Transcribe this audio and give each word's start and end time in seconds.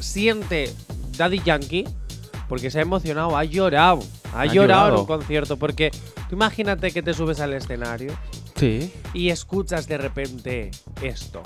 siente 0.00 0.72
Daddy 1.16 1.40
Yankee, 1.44 1.84
porque 2.48 2.70
se 2.70 2.78
ha 2.78 2.82
emocionado, 2.82 3.36
ha 3.36 3.44
llorado. 3.44 4.00
Ha, 4.32 4.42
Ha 4.42 4.46
llorado 4.46 4.88
en 4.94 5.00
un 5.00 5.06
concierto, 5.06 5.56
porque 5.56 5.90
tú 6.28 6.34
imagínate 6.36 6.90
que 6.90 7.02
te 7.02 7.14
subes 7.14 7.40
al 7.40 7.52
escenario 7.54 8.12
Sí. 8.56 8.92
y 9.12 9.30
escuchas 9.30 9.86
de 9.88 9.98
repente 9.98 10.70
esto. 11.02 11.42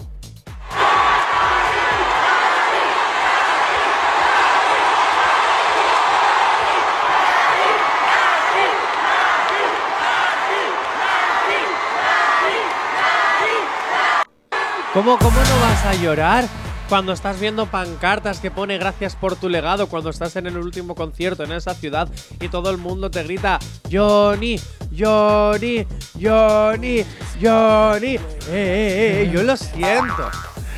¿Cómo, 14.98 15.16
¿Cómo 15.16 15.38
no 15.38 15.60
vas 15.60 15.84
a 15.86 15.94
llorar 15.94 16.44
cuando 16.88 17.12
estás 17.12 17.38
viendo 17.38 17.66
pancartas 17.66 18.40
que 18.40 18.50
pone 18.50 18.78
gracias 18.78 19.14
por 19.14 19.36
tu 19.36 19.48
legado, 19.48 19.86
cuando 19.86 20.10
estás 20.10 20.34
en 20.34 20.48
el 20.48 20.56
último 20.56 20.96
concierto 20.96 21.44
en 21.44 21.52
esa 21.52 21.72
ciudad 21.74 22.08
y 22.40 22.48
todo 22.48 22.68
el 22.70 22.78
mundo 22.78 23.08
te 23.08 23.22
grita 23.22 23.60
Johnny, 23.88 24.58
Johnny, 24.90 25.86
Johnny, 26.20 27.04
Johnny? 27.40 28.16
Eh, 28.16 28.20
eh, 28.50 29.22
eh, 29.22 29.30
yo 29.32 29.44
lo 29.44 29.56
siento. 29.56 30.30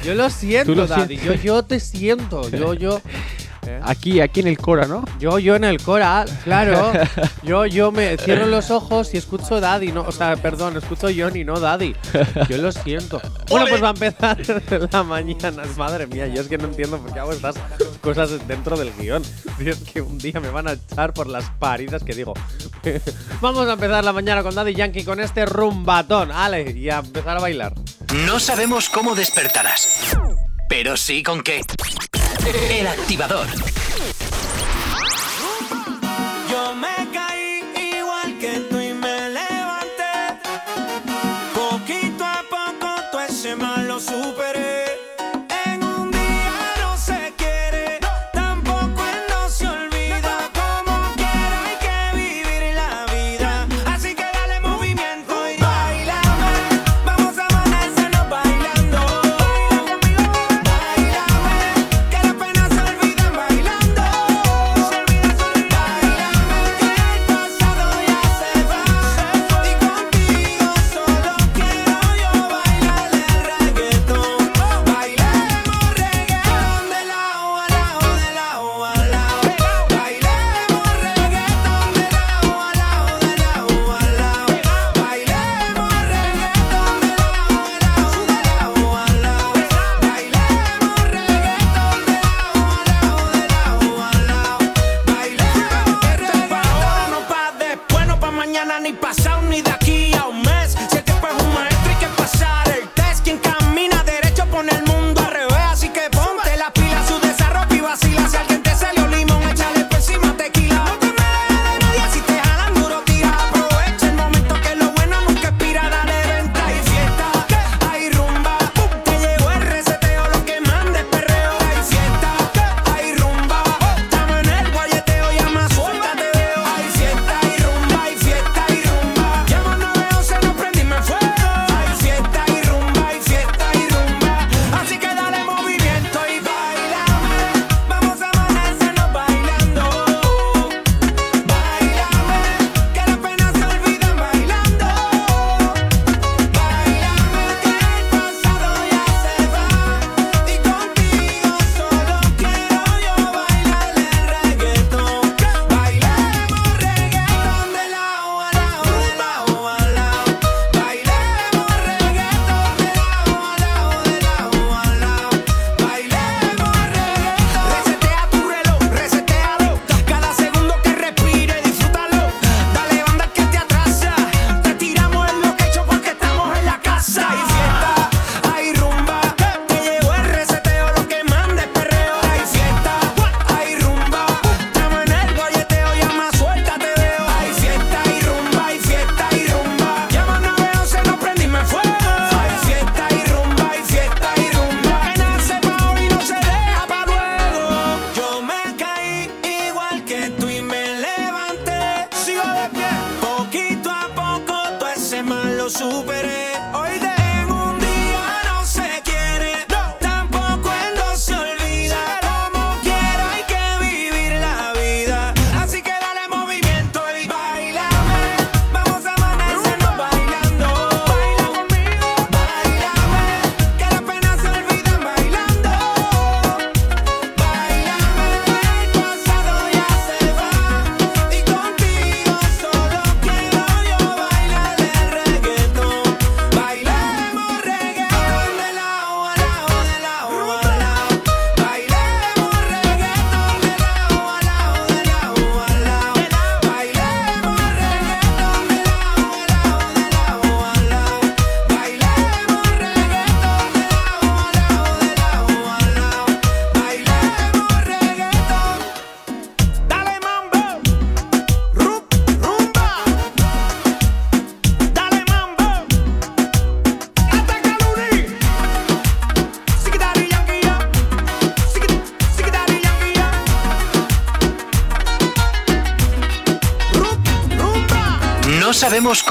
Yo 0.05 0.15
lo 0.15 0.29
siento, 0.29 0.87
Daddy. 0.87 1.17
Yo, 1.17 1.33
yo 1.33 1.63
te 1.63 1.81
siento. 1.81 2.47
Yo, 2.51 2.75
yo. 2.75 3.01
¿eh? 3.77 3.81
Aquí, 3.83 4.21
aquí 4.21 4.41
en 4.41 4.49
el 4.49 4.59
Cora, 4.59 4.87
¿no? 4.87 5.05
Yo, 5.19 5.39
yo 5.39 5.57
en 5.57 5.65
el 5.65 5.83
Cora, 5.83 6.25
claro. 6.45 6.93
Yo, 7.43 7.65
yo 7.67 7.91
me 7.91 8.17
cierro 8.19 8.47
los 8.47 8.71
ojos 8.71 9.15
y 9.15 9.17
escucho 9.17 9.61
Daddy, 9.61 9.93
no, 9.93 10.03
o 10.03 10.13
sea, 10.13 10.37
perdón, 10.37 10.77
escucho 10.77 11.09
Johnny, 11.15 11.43
no 11.43 11.59
Daddy. 11.59 11.95
Yo 12.49 12.59
lo 12.59 12.71
siento. 12.71 13.21
Bueno, 13.49 13.67
pues 13.69 13.83
va 13.83 13.89
a 13.89 13.91
empezar 13.91 14.39
la 14.93 15.03
mañana. 15.03 15.63
Madre 15.77 16.07
mía, 16.07 16.27
yo 16.27 16.43
es 16.43 16.49
que 16.49 16.59
no 16.59 16.67
entiendo 16.67 16.99
por 16.99 17.13
qué 17.13 17.19
hago 17.19 17.33
estas 17.33 17.57
cosas 18.01 18.47
dentro 18.47 18.77
del 18.77 18.93
guion. 18.93 19.23
Si 19.59 19.69
es 19.69 19.79
que 19.79 20.01
un 20.03 20.19
día 20.19 20.39
me 20.41 20.51
van 20.51 20.69
a 20.69 20.73
echar 20.73 21.13
por 21.13 21.29
las 21.29 21.45
paridas 21.59 22.05
que 22.05 22.15
digo. 22.15 22.35
Vamos 23.41 23.69
a 23.69 23.73
empezar 23.73 24.05
la 24.05 24.13
mañana 24.13 24.43
con 24.43 24.55
Daddy 24.55 24.75
Yankee 24.75 25.05
con 25.05 25.21
este 25.21 25.47
rumbatón. 25.47 26.31
Ale, 26.31 26.71
y 26.73 26.91
a 26.91 26.99
empezar 26.99 27.37
a 27.37 27.41
bailar. 27.41 27.75
No 28.27 28.41
sabemos 28.41 28.89
cómo 28.89 29.15
despertarás, 29.15 30.17
pero 30.69 30.97
sí 30.97 31.23
con 31.23 31.43
qué. 31.43 31.63
El 32.47 32.87
activador. 32.87 33.47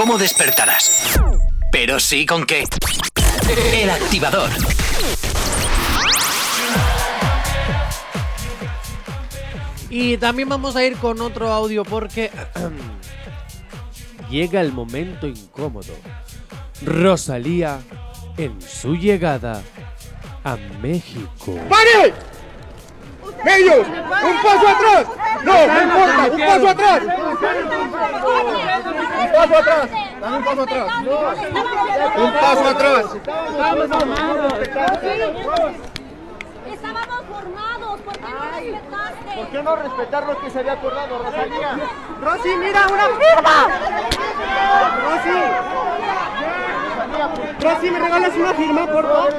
Cómo 0.09 0.17
despertarás, 0.17 1.19
pero 1.71 1.99
sí 1.99 2.25
con 2.25 2.43
qué. 2.43 2.63
El 3.71 3.91
activador. 3.91 4.49
Y 9.91 10.17
también 10.17 10.49
vamos 10.49 10.75
a 10.75 10.83
ir 10.83 10.97
con 10.97 11.21
otro 11.21 11.51
audio 11.51 11.85
porque 11.85 12.31
llega 14.31 14.61
el 14.61 14.71
momento 14.71 15.27
incómodo. 15.27 15.93
Rosalía 16.83 17.79
en 18.35 18.59
su 18.63 18.95
llegada 18.95 19.61
a 20.43 20.55
México. 20.81 21.55
¡Pare! 21.69 22.15
¡Ellos! 23.45 23.87
¡Un 23.87 24.41
paso 24.41 24.67
atrás! 24.67 25.18
¡No, 25.43 25.67
no 25.67 25.81
importa! 25.81 26.27
¡Un 26.31 26.39
paso 26.39 26.69
atrás! 26.69 27.01
¡Un 27.03 27.37
paso 29.33 29.57
atrás! 29.57 29.89
¡Dame 30.19 30.37
un 30.37 30.43
paso 30.43 30.61
atrás! 30.61 30.87
¡Un 32.17 32.33
paso 32.33 32.67
atrás! 32.67 33.05
Estábamos 36.71 37.23
formados, 37.29 38.01
¿por 38.01 38.13
qué 38.17 38.21
no 38.21 38.35
respetaste? 38.55 39.35
¿Por 39.35 39.47
qué 39.49 39.63
no 39.63 39.75
respetar 39.75 40.23
lo 40.27 40.39
que 40.39 40.49
se 40.49 40.59
había 40.59 40.73
acordado, 40.73 41.19
Rosalía? 41.19 41.77
¡Rosy, 42.21 42.49
mira 42.57 42.87
una 42.87 43.07
firma! 43.07 43.67
¡Rosy! 45.05 45.39
¡Rosy, 47.61 47.91
me 47.91 47.99
regalas 47.99 48.35
una 48.35 48.53
firma, 48.53 48.85
por 48.87 49.07
favor! 49.07 49.33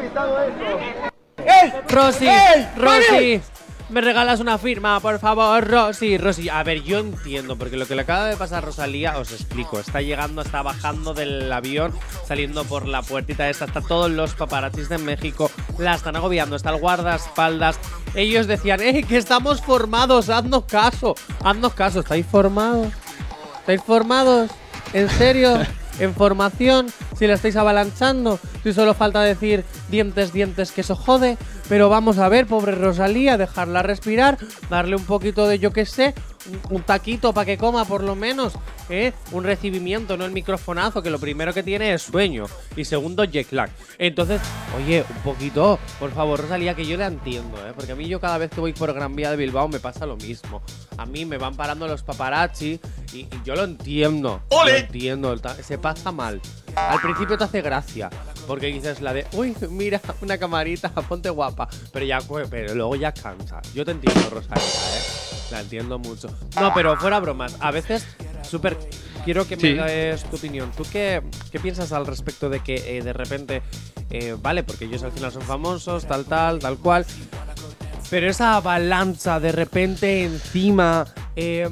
¡Ey! 1.38 1.72
Rosy. 1.88 2.28
Rosy, 2.76 3.42
me 3.90 4.00
regalas 4.00 4.40
una 4.40 4.56
firma, 4.56 5.00
por 5.00 5.18
favor, 5.18 5.66
Rosy, 5.68 6.16
Rosy. 6.16 6.48
A 6.48 6.62
ver, 6.62 6.82
yo 6.82 6.98
entiendo, 6.98 7.56
porque 7.56 7.76
lo 7.76 7.86
que 7.86 7.94
le 7.94 8.02
acaba 8.02 8.26
de 8.26 8.36
pasar 8.36 8.58
a 8.58 8.66
Rosalía, 8.66 9.18
os 9.18 9.32
explico. 9.32 9.80
Está 9.80 10.00
llegando, 10.00 10.42
está 10.42 10.62
bajando 10.62 11.12
del 11.12 11.52
avión, 11.52 11.92
saliendo 12.26 12.64
por 12.64 12.86
la 12.86 13.02
puertita 13.02 13.48
esta. 13.48 13.64
Está 13.64 13.80
todos 13.80 14.10
los 14.10 14.34
paparazzis 14.34 14.88
de 14.88 14.98
México, 14.98 15.50
la 15.78 15.94
están 15.94 16.16
agobiando. 16.16 16.56
Está 16.56 16.70
el 16.70 16.80
guardaespaldas. 16.80 17.78
Ellos 18.14 18.46
decían, 18.46 18.80
¡eh, 18.80 19.04
que 19.06 19.16
estamos 19.16 19.60
formados! 19.60 20.28
¡Haznos 20.28 20.64
caso! 20.64 21.14
¡Haznos 21.42 21.74
caso! 21.74 22.00
¿Estáis 22.00 22.26
formados? 22.26 22.92
¿Estáis 23.60 23.82
formados? 23.82 24.50
¿En 24.92 25.08
serio? 25.10 25.58
¿En 25.98 26.14
formación? 26.14 26.86
Si 27.18 27.26
la 27.26 27.34
estáis 27.34 27.56
avalanchando, 27.56 28.38
si 28.62 28.72
solo 28.72 28.94
falta 28.94 29.20
decir 29.20 29.64
dientes, 29.90 30.32
dientes, 30.32 30.72
que 30.72 30.80
eso 30.80 30.96
jode. 30.96 31.36
Pero 31.70 31.88
vamos 31.88 32.18
a 32.18 32.28
ver, 32.28 32.48
pobre 32.48 32.72
Rosalía, 32.72 33.38
dejarla 33.38 33.84
respirar, 33.84 34.38
darle 34.68 34.96
un 34.96 35.04
poquito 35.04 35.46
de 35.46 35.60
yo 35.60 35.72
que 35.72 35.86
sé, 35.86 36.14
un, 36.68 36.82
taquito 36.82 37.32
para 37.32 37.44
que 37.44 37.58
coma 37.58 37.84
por 37.84 38.02
lo 38.02 38.16
menos, 38.16 38.54
¿eh? 38.88 39.12
Un 39.30 39.44
recibimiento, 39.44 40.16
no 40.16 40.24
el 40.24 40.32
microfonazo, 40.32 41.00
que 41.00 41.10
lo 41.10 41.20
primero 41.20 41.54
que 41.54 41.62
tiene 41.62 41.92
es 41.94 42.02
sueño 42.02 42.46
y 42.74 42.84
segundo 42.84 43.22
jet 43.22 43.52
lag. 43.52 43.70
Entonces, 43.98 44.40
oye, 44.76 45.04
un 45.08 45.22
poquito, 45.22 45.78
por 46.00 46.10
favor, 46.10 46.40
Rosalía, 46.40 46.74
que 46.74 46.84
yo 46.84 46.96
la 46.96 47.06
entiendo, 47.06 47.56
¿eh? 47.64 47.72
Porque 47.72 47.92
a 47.92 47.94
mí 47.94 48.08
yo 48.08 48.18
cada 48.18 48.38
vez 48.38 48.50
que 48.50 48.60
voy 48.60 48.72
por 48.72 48.92
Gran 48.92 49.14
Vía 49.14 49.30
de 49.30 49.36
Bilbao 49.36 49.68
me 49.68 49.78
pasa 49.78 50.06
lo 50.06 50.16
mismo. 50.16 50.62
A 50.96 51.06
mí 51.06 51.24
me 51.24 51.38
van 51.38 51.54
parando 51.54 51.86
los 51.86 52.02
paparazzi 52.02 52.80
y, 53.12 53.18
y 53.18 53.28
yo 53.44 53.54
lo 53.54 53.62
entiendo. 53.62 54.42
Lo 54.50 54.68
entiendo, 54.68 55.36
se 55.62 55.78
pasa 55.78 56.10
mal. 56.10 56.40
Al 56.74 57.00
principio 57.00 57.38
te 57.38 57.44
hace 57.44 57.62
gracia, 57.62 58.10
porque 58.50 58.66
dices 58.66 59.00
la 59.00 59.12
de, 59.12 59.28
uy, 59.34 59.54
mira, 59.70 60.00
una 60.22 60.36
camarita, 60.36 60.88
ponte 61.08 61.30
guapa. 61.30 61.68
Pero 61.92 62.04
ya, 62.04 62.18
pero 62.50 62.74
luego 62.74 62.96
ya 62.96 63.12
cansa. 63.12 63.62
Yo 63.76 63.84
te 63.84 63.92
entiendo, 63.92 64.28
Rosalía, 64.28 64.64
¿eh? 64.64 65.02
La 65.52 65.60
entiendo 65.60 66.00
mucho. 66.00 66.36
No, 66.60 66.74
pero 66.74 66.96
fuera 66.96 67.20
bromas, 67.20 67.54
a 67.60 67.70
veces, 67.70 68.04
súper. 68.42 68.76
Quiero 69.24 69.46
que 69.46 69.56
me 69.56 69.74
des 69.74 70.24
tu 70.24 70.34
opinión. 70.34 70.72
¿Tú 70.76 70.82
qué, 70.90 71.22
qué 71.52 71.60
piensas 71.60 71.92
al 71.92 72.08
respecto 72.08 72.50
de 72.50 72.58
que 72.58 72.98
eh, 72.98 73.02
de 73.02 73.12
repente, 73.12 73.62
eh, 74.10 74.36
vale, 74.36 74.64
porque 74.64 74.86
ellos 74.86 75.04
al 75.04 75.12
final 75.12 75.30
son 75.30 75.42
famosos, 75.42 76.06
tal, 76.06 76.24
tal, 76.24 76.58
tal 76.58 76.76
cual, 76.78 77.06
pero 78.10 78.28
esa 78.28 78.56
avalancha 78.56 79.40
de 79.40 79.52
repente 79.52 80.24
encima. 80.24 81.06
eh, 81.36 81.68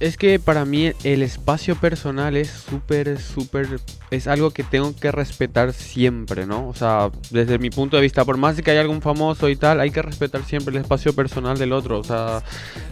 Es 0.00 0.16
que 0.16 0.38
para 0.38 0.64
mí 0.64 0.92
el 1.02 1.22
espacio 1.22 1.74
personal 1.74 2.36
es 2.36 2.50
súper, 2.50 3.20
súper... 3.20 3.80
Es 4.12 4.28
algo 4.28 4.52
que 4.52 4.62
tengo 4.62 4.94
que 4.94 5.10
respetar 5.10 5.72
siempre, 5.72 6.46
¿no? 6.46 6.68
O 6.68 6.74
sea, 6.74 7.10
desde 7.30 7.58
mi 7.58 7.70
punto 7.70 7.96
de 7.96 8.02
vista, 8.02 8.24
por 8.24 8.36
más 8.36 8.60
que 8.62 8.70
haya 8.70 8.80
algún 8.80 9.02
famoso 9.02 9.48
y 9.48 9.56
tal, 9.56 9.80
hay 9.80 9.90
que 9.90 10.00
respetar 10.02 10.44
siempre 10.44 10.74
el 10.76 10.82
espacio 10.82 11.14
personal 11.14 11.58
del 11.58 11.72
otro. 11.72 11.98
O 11.98 12.04
sea, 12.04 12.42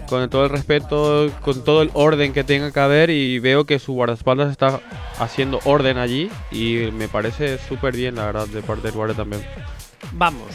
con 0.09 0.29
todo 0.29 0.45
el 0.45 0.51
respeto, 0.51 1.31
con 1.43 1.63
todo 1.63 1.83
el 1.83 1.91
orden 1.95 2.33
que 2.33 2.43
tenga 2.43 2.73
que 2.73 2.81
haber 2.81 3.11
y 3.11 3.39
veo 3.39 3.67
que 3.67 3.79
su 3.79 3.93
guardaespaldas 3.93 4.51
está 4.51 4.81
haciendo 5.21 5.61
orden 5.65 5.99
allí 5.99 6.29
y 6.51 6.91
me 6.93 7.07
parece 7.07 7.59
súper 7.59 7.95
bien, 7.97 8.17
la 8.17 8.27
verdad, 8.27 8.49
de 8.49 8.63
parte 8.63 8.83
del 8.89 8.97
guardia 8.97 9.17
también. 9.17 9.43
vamos, 10.13 10.51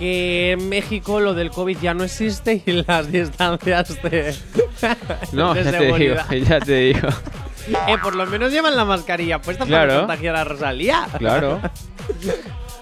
que 0.00 0.52
en 0.52 0.68
México 0.68 1.20
lo 1.20 1.34
del 1.34 1.50
COVID 1.50 1.78
ya 1.78 1.94
no 1.94 2.02
existe 2.04 2.62
y 2.66 2.82
las 2.86 3.12
distancias 3.12 4.02
de. 4.02 4.34
No, 5.32 5.52
de 5.54 5.62
ya 5.62 5.70
te 5.72 5.92
digo, 5.92 6.16
ya 6.48 6.58
te 6.60 6.74
digo. 6.74 7.08
Eh, 7.86 7.96
por 8.02 8.16
lo 8.16 8.24
menos 8.26 8.50
llevan 8.50 8.74
la 8.76 8.86
mascarilla 8.86 9.40
puesta 9.40 9.64
para 9.66 9.84
Claro. 9.84 9.92
no 9.92 10.00
contagiar 10.06 10.34
a 10.36 10.44
Rosalía. 10.44 11.06
Claro. 11.18 11.60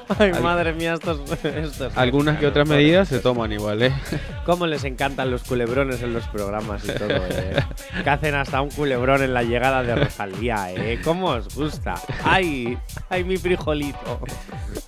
Ay, 0.18 0.30
Al- 0.34 0.42
madre 0.42 0.72
mía, 0.72 0.94
estos. 0.94 1.20
estos 1.44 1.96
Algunas 1.96 2.38
que 2.38 2.46
otras 2.46 2.66
medidas 2.68 3.08
se 3.08 3.18
toman 3.18 3.52
igual, 3.52 3.82
¿eh? 3.82 3.92
Cómo 4.46 4.66
les 4.66 4.84
encantan 4.84 5.30
los 5.30 5.42
culebrones 5.44 6.02
en 6.02 6.12
los 6.14 6.26
programas 6.28 6.84
y 6.84 6.88
todo, 6.92 7.08
eh. 7.10 7.56
Que 8.02 8.10
hacen 8.10 8.34
hasta 8.34 8.60
un 8.62 8.70
culebrón 8.70 9.22
en 9.22 9.34
la 9.34 9.42
llegada 9.42 9.82
de 9.82 9.94
Rosalía, 9.94 10.72
eh. 10.72 11.00
¿Cómo 11.04 11.28
os 11.28 11.54
gusta? 11.54 11.94
¡Ay! 12.24 12.78
¡Ay, 13.10 13.24
mi 13.24 13.36
frijolito! 13.36 14.20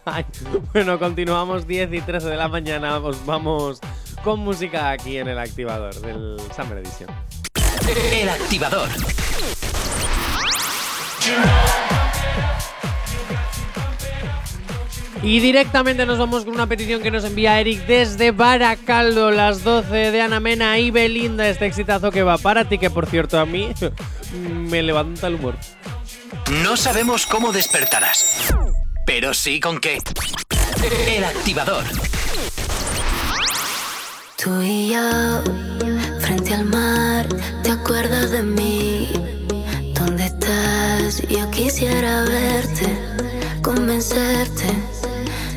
Ay. 0.05 0.25
Bueno, 0.73 0.99
continuamos 0.99 1.67
10 1.67 1.93
y 1.93 2.01
13 2.01 2.29
de 2.29 2.37
la 2.37 2.49
mañana. 2.49 2.99
Os 2.99 3.25
vamos 3.27 3.81
con 4.25 4.41
música 4.41 4.91
aquí 4.91 5.19
en 5.19 5.29
el 5.29 5.39
activador 5.39 5.95
del 6.01 6.37
Summer 6.57 6.79
Edition. 6.79 7.11
El 8.13 8.29
activador. 8.29 8.89
Y 15.23 15.41
directamente 15.41 16.07
nos 16.07 16.19
vamos 16.19 16.45
con 16.45 16.55
una 16.55 16.67
petición 16.67 17.03
que 17.03 17.11
nos 17.11 17.25
envía 17.25 17.61
Eric 17.61 17.85
desde 17.87 18.31
Baracaldo, 18.31 19.31
las 19.31 19.63
12 19.63 20.11
de 20.11 20.23
Ana 20.23 20.41
Mena 20.41 20.79
y 20.79 20.91
Belinda. 20.91 21.47
Este 21.47 21.67
exitazo 21.67 22.11
que 22.11 22.23
va 22.23 22.39
para 22.39 22.65
ti, 22.65 22.79
que 22.79 22.89
por 22.89 23.07
cierto 23.07 23.39
a 23.39 23.45
mí 23.45 23.71
me 24.33 24.83
levanta 24.83 25.27
el 25.27 25.35
humor. 25.35 25.57
No 26.63 26.77
sabemos 26.77 27.27
cómo 27.27 27.53
despertarás, 27.53 28.55
pero 29.05 29.35
sí 29.35 29.61
con 29.61 29.79
qué. 29.79 29.99
El 31.07 31.25
activador. 31.25 31.85
Tú 34.43 34.63
y 34.63 34.89
yo, 34.89 35.43
frente 36.21 36.55
al 36.55 36.65
mar, 36.65 37.29
¿te 37.63 37.71
acuerdas 37.73 38.31
de 38.31 38.43
mí? 38.43 39.11
¿Dónde 39.95 40.25
estás? 40.25 41.21
Yo 41.29 41.51
quisiera 41.51 42.23
verte. 42.23 42.87
convencerte 43.61 45.10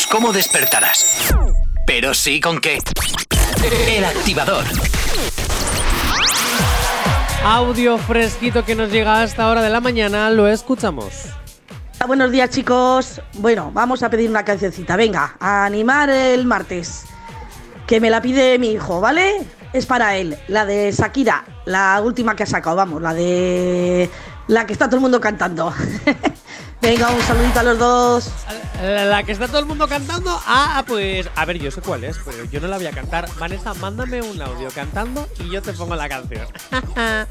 sabemos 0.00 0.06
cómo 0.06 0.32
despertarás, 0.32 1.34
pero 1.86 2.14
sí 2.14 2.40
con 2.40 2.60
qué. 2.60 2.78
El 3.88 4.04
activador. 4.04 4.64
Audio 7.44 7.98
fresquito 7.98 8.64
que 8.64 8.74
nos 8.74 8.90
llega 8.90 9.18
a 9.18 9.24
esta 9.24 9.48
hora 9.48 9.62
de 9.62 9.70
la 9.70 9.80
mañana, 9.80 10.30
lo 10.30 10.48
escuchamos. 10.48 11.26
Buenos 12.06 12.30
días 12.30 12.50
chicos. 12.50 13.20
Bueno, 13.34 13.70
vamos 13.72 14.02
a 14.02 14.10
pedir 14.10 14.30
una 14.30 14.44
cancioncita. 14.44 14.96
Venga, 14.96 15.36
a 15.38 15.64
animar 15.64 16.08
el 16.08 16.46
martes. 16.46 17.04
Que 17.86 18.00
me 18.00 18.10
la 18.10 18.22
pide 18.22 18.58
mi 18.58 18.72
hijo, 18.72 19.00
¿vale? 19.00 19.44
Es 19.72 19.86
para 19.86 20.16
él. 20.16 20.38
La 20.48 20.64
de 20.64 20.92
Shakira, 20.92 21.44
la 21.66 22.00
última 22.02 22.36
que 22.36 22.44
ha 22.44 22.46
sacado, 22.46 22.76
vamos, 22.76 23.02
la 23.02 23.12
de... 23.14 24.08
La 24.46 24.66
que 24.66 24.72
está 24.72 24.86
todo 24.86 24.96
el 24.96 25.02
mundo 25.02 25.20
cantando. 25.20 25.72
Venga, 26.80 27.10
un 27.10 27.20
saludito 27.22 27.60
a 27.60 27.62
los 27.62 27.78
dos. 27.78 28.30
La, 28.82 29.04
la 29.04 29.22
que 29.22 29.32
está 29.32 29.46
todo 29.46 29.58
el 29.58 29.66
mundo 29.66 29.86
cantando. 29.86 30.40
Ah, 30.46 30.82
pues. 30.86 31.28
A 31.36 31.44
ver, 31.44 31.58
yo 31.58 31.70
sé 31.70 31.82
cuál 31.82 32.04
es, 32.04 32.18
pero 32.24 32.44
yo 32.44 32.60
no 32.60 32.68
la 32.68 32.78
voy 32.78 32.86
a 32.86 32.90
cantar. 32.90 33.28
Vanessa, 33.38 33.74
mándame 33.74 34.22
un 34.22 34.40
audio 34.40 34.70
cantando 34.70 35.28
y 35.44 35.50
yo 35.50 35.60
te 35.60 35.74
pongo 35.74 35.94
la 35.94 36.08
canción. 36.08 36.46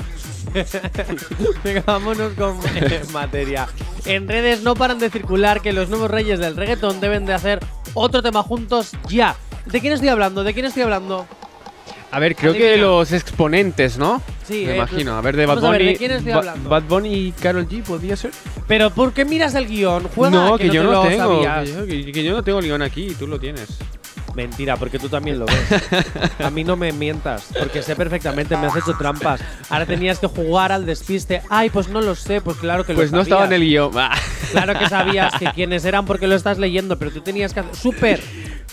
Venga, 1.63 1.83
vámonos 1.85 2.33
con 2.33 2.59
eh, 2.75 3.01
materia. 3.11 3.67
En 4.05 4.27
redes 4.27 4.61
no 4.61 4.75
paran 4.75 4.99
de 4.99 5.09
circular 5.09 5.61
que 5.61 5.73
los 5.73 5.89
nuevos 5.89 6.11
reyes 6.11 6.39
del 6.39 6.55
reggaetón 6.55 6.99
deben 6.99 7.25
de 7.25 7.33
hacer 7.33 7.59
otro 7.95 8.21
tema 8.21 8.43
juntos 8.43 8.91
ya. 9.07 9.35
¿De 9.65 9.81
quién 9.81 9.93
estoy 9.93 10.09
hablando? 10.09 10.43
¿De 10.43 10.53
quién 10.53 10.65
estoy 10.65 10.83
hablando? 10.83 11.27
A 12.11 12.19
ver, 12.19 12.35
creo 12.35 12.53
que 12.53 12.69
Adivina. 12.69 12.87
los 12.87 13.11
exponentes, 13.11 13.97
¿no? 13.97 14.21
Sí, 14.47 14.63
Me 14.65 14.73
eh, 14.73 14.75
imagino. 14.77 15.15
A 15.15 15.21
ver, 15.21 15.35
de 15.35 15.45
Bad 15.45 15.55
Vamos 15.57 15.69
a 15.69 15.71
ver, 15.73 15.81
Bunny. 15.81 15.91
¿de 15.93 15.97
quién 15.97 16.11
estoy 16.11 16.31
Ba- 16.31 16.37
hablando? 16.39 16.69
Bad 16.69 16.83
Bunny 16.83 17.13
y 17.13 17.31
Carol 17.33 17.67
G, 17.67 17.83
¿podría 17.83 18.15
ser? 18.15 18.31
Pero 18.67 18.89
¿por 18.89 19.13
qué 19.13 19.25
miras 19.25 19.53
el 19.55 19.67
guion? 19.67 20.07
Juega 20.15 20.35
no, 20.35 20.57
que, 20.57 20.69
que, 20.69 20.73
yo 20.73 20.81
te 20.81 20.87
no 20.87 20.91
lo 20.93 21.01
tengo. 21.07 21.39
Que 21.41 21.67
yo, 21.71 21.85
que- 21.85 22.11
que 22.11 22.23
yo 22.23 22.31
no 22.33 22.43
tengo 22.43 22.59
guion 22.61 22.81
aquí, 22.81 23.13
tú 23.17 23.27
lo 23.27 23.39
tienes. 23.39 23.77
Mentira, 24.35 24.77
porque 24.77 24.99
tú 24.99 25.09
también 25.09 25.37
lo 25.39 25.45
ves. 25.47 25.55
A 26.39 26.49
mí 26.49 26.63
no 26.63 26.75
me 26.75 26.91
mientas, 26.93 27.47
porque 27.59 27.81
sé 27.83 27.95
perfectamente, 27.95 28.55
me 28.57 28.67
has 28.67 28.75
hecho 28.75 28.93
trampas. 28.97 29.41
Ahora 29.69 29.85
tenías 29.85 30.19
que 30.19 30.27
jugar 30.27 30.71
al 30.71 30.85
despiste. 30.85 31.41
Ay, 31.49 31.69
pues 31.69 31.89
no 31.89 31.99
lo 32.01 32.15
sé, 32.15 32.39
pues 32.39 32.57
claro 32.57 32.85
que 32.85 32.93
Pues 32.93 33.11
lo 33.11 33.17
no 33.17 33.23
estaba 33.23 33.45
en 33.45 33.53
el 33.53 33.61
guion. 33.61 33.91
Claro 34.51 34.79
que 34.79 34.89
sabías 34.89 35.33
que 35.37 35.45
quiénes 35.53 35.85
eran 35.85 36.05
porque 36.07 36.25
lo 36.25 36.33
estás 36.35 36.57
leyendo, 36.57 36.97
pero 36.97 37.11
tú 37.11 37.21
tenías 37.21 37.53
que 37.53 37.59
hacer. 37.59 37.75
¡Súper! 37.75 38.19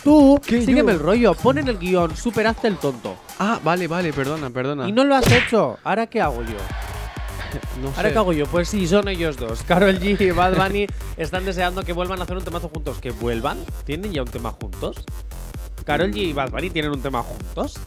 Tú, 0.04 0.40
¿Qué, 0.46 0.60
sígueme 0.64 0.92
yo? 0.92 0.98
el 0.98 1.00
rollo, 1.00 1.34
pon 1.34 1.58
en 1.58 1.68
el 1.68 1.78
guion, 1.78 2.16
súper, 2.16 2.46
hazte 2.46 2.68
el 2.68 2.76
tonto. 2.76 3.16
Ah, 3.38 3.58
vale, 3.64 3.88
vale, 3.88 4.12
perdona, 4.12 4.50
perdona. 4.50 4.88
Y 4.88 4.92
no 4.92 5.04
lo 5.04 5.14
has 5.16 5.30
hecho. 5.32 5.78
¿Ahora 5.84 6.06
qué 6.06 6.20
hago 6.20 6.42
yo? 6.42 6.56
No 7.80 7.88
¿Ahora 7.88 8.08
sé. 8.08 8.12
qué 8.12 8.18
hago 8.18 8.32
yo? 8.34 8.46
Pues 8.46 8.68
sí, 8.68 8.86
son 8.86 9.08
ellos 9.08 9.36
dos. 9.38 9.62
Carol 9.62 9.98
G 9.98 10.20
y 10.20 10.30
Bad 10.30 10.56
Bunny 10.62 10.86
están 11.16 11.44
deseando 11.44 11.82
que 11.84 11.92
vuelvan 11.94 12.20
a 12.20 12.24
hacer 12.24 12.36
un 12.36 12.44
temazo 12.44 12.68
juntos. 12.68 12.98
¿Que 12.98 13.12
vuelvan? 13.12 13.58
¿Tienen 13.84 14.12
ya 14.12 14.22
un 14.22 14.28
tema 14.28 14.50
juntos? 14.50 14.96
¿Carol 15.84 16.10
G 16.12 16.16
y 16.18 16.32
Bad 16.34 16.50
Bunny 16.50 16.68
tienen 16.70 16.90
un 16.90 17.00
tema 17.00 17.22
juntos? 17.22 17.78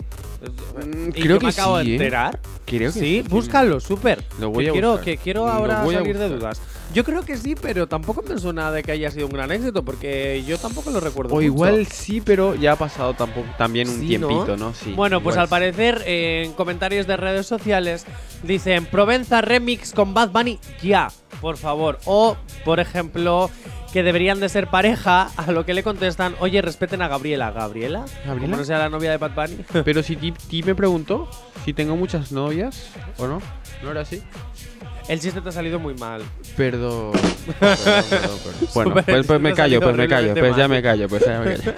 Mm, 0.42 1.10
¿Y 1.10 1.12
creo 1.22 1.36
yo 1.36 1.40
que 1.40 1.46
me 1.48 1.52
acabo 1.52 1.78
de 1.78 1.84
sí, 1.86 1.92
¿eh? 1.92 1.94
enterar? 1.96 2.40
Creo 2.66 2.94
que 2.94 3.00
sí, 3.00 3.22
sí. 3.24 3.26
búscalo, 3.28 3.80
súper. 3.80 4.24
Lo 4.40 4.50
voy 4.52 4.64
que 4.66 4.70
a 4.70 4.74
quiero, 4.74 4.90
buscar. 4.92 5.06
que 5.06 5.18
quiero 5.18 5.48
ahora 5.48 5.84
salir 5.86 6.18
de 6.18 6.30
dudas. 6.30 6.62
Yo 6.94 7.04
creo 7.04 7.24
que 7.24 7.38
sí, 7.38 7.56
pero 7.60 7.88
tampoco 7.88 8.24
me 8.24 8.38
suena 8.40 8.72
de 8.72 8.82
que 8.82 8.92
haya 8.92 9.12
sido 9.12 9.28
un 9.28 9.34
gran 9.34 9.52
éxito, 9.52 9.84
porque 9.84 10.44
yo 10.48 10.58
tampoco 10.58 10.90
lo 10.92 11.00
recuerdo. 11.00 11.34
O 11.34 11.36
mucho. 11.36 11.46
igual 11.46 11.86
sí, 11.88 12.22
pero 12.22 12.56
ya 12.56 12.72
ha 12.72 12.76
pasado 12.78 13.14
tampoco, 13.14 13.48
también 13.58 13.90
un 13.90 14.00
Sí, 14.00 14.08
tiempito, 14.08 14.58
¿no? 14.58 14.74
Sí. 14.74 14.94
Bueno, 14.94 15.22
pues 15.22 15.34
igual 15.36 15.44
al 15.44 15.50
parecer 15.50 16.04
eh, 16.08 16.44
en 16.46 16.54
comentarios 16.54 17.06
de 17.06 17.18
redes 17.18 17.46
sociales 17.46 18.06
dicen 18.44 18.86
Provenza 18.86 19.42
Remix 19.42 19.92
con 19.94 20.14
Bad 20.14 20.30
Bunny 20.32 20.60
ya, 20.82 21.12
por 21.42 21.58
favor. 21.58 22.00
O, 22.06 22.38
por 22.66 22.80
ejemplo, 22.80 23.52
que 23.92 24.04
deberían 24.04 24.40
de 24.40 24.50
ser 24.50 24.68
pareja, 24.68 25.30
a 25.36 25.52
lo 25.52 25.66
que 25.66 25.74
le 25.74 25.84
contestan, 25.84 26.36
oye, 26.40 26.62
respeten 26.62 27.02
a 27.02 27.08
Gabriela. 27.08 27.52
¿Gabriela? 27.52 28.06
¿Gabriela? 28.26 28.40
Como 28.40 28.58
no 28.58 28.64
sea 28.64 28.78
la 28.80 28.90
novia 28.90 29.12
de 29.12 29.18
Bad 29.18 29.32
Bunny. 29.34 29.58
Pero 29.84 30.04
si 30.04 30.16
ti, 30.16 30.32
ti 30.32 30.64
me 30.64 30.76
preguntó 30.76 31.30
si 31.66 31.74
tengo 31.74 31.96
muchas 31.96 32.32
novias 32.32 32.92
o 33.18 33.28
no. 33.28 33.42
¿No 33.84 33.92
era 33.92 34.02
así? 34.02 34.22
El 35.08 35.20
chiste 35.20 35.42
te 35.42 35.50
ha 35.50 35.52
salido 35.52 35.80
muy 35.80 35.96
mal. 35.96 36.22
Perdón. 36.56 37.14
perdón, 37.60 38.06
perdón, 38.10 38.40
perdón. 38.44 38.70
Bueno, 38.76 38.94
pues, 38.94 39.26
pues 39.26 39.42
me 39.42 39.50
ha 39.50 39.54
callo, 39.54 39.82
pues 39.82 39.96
me 39.96 40.08
callo, 40.08 40.34
pues 40.36 40.56
ya 40.56 40.68
me 40.68 40.82
callo, 40.84 41.10
pues 41.10 41.26
ya 41.26 41.40
me 41.40 41.56
callo. 41.56 41.74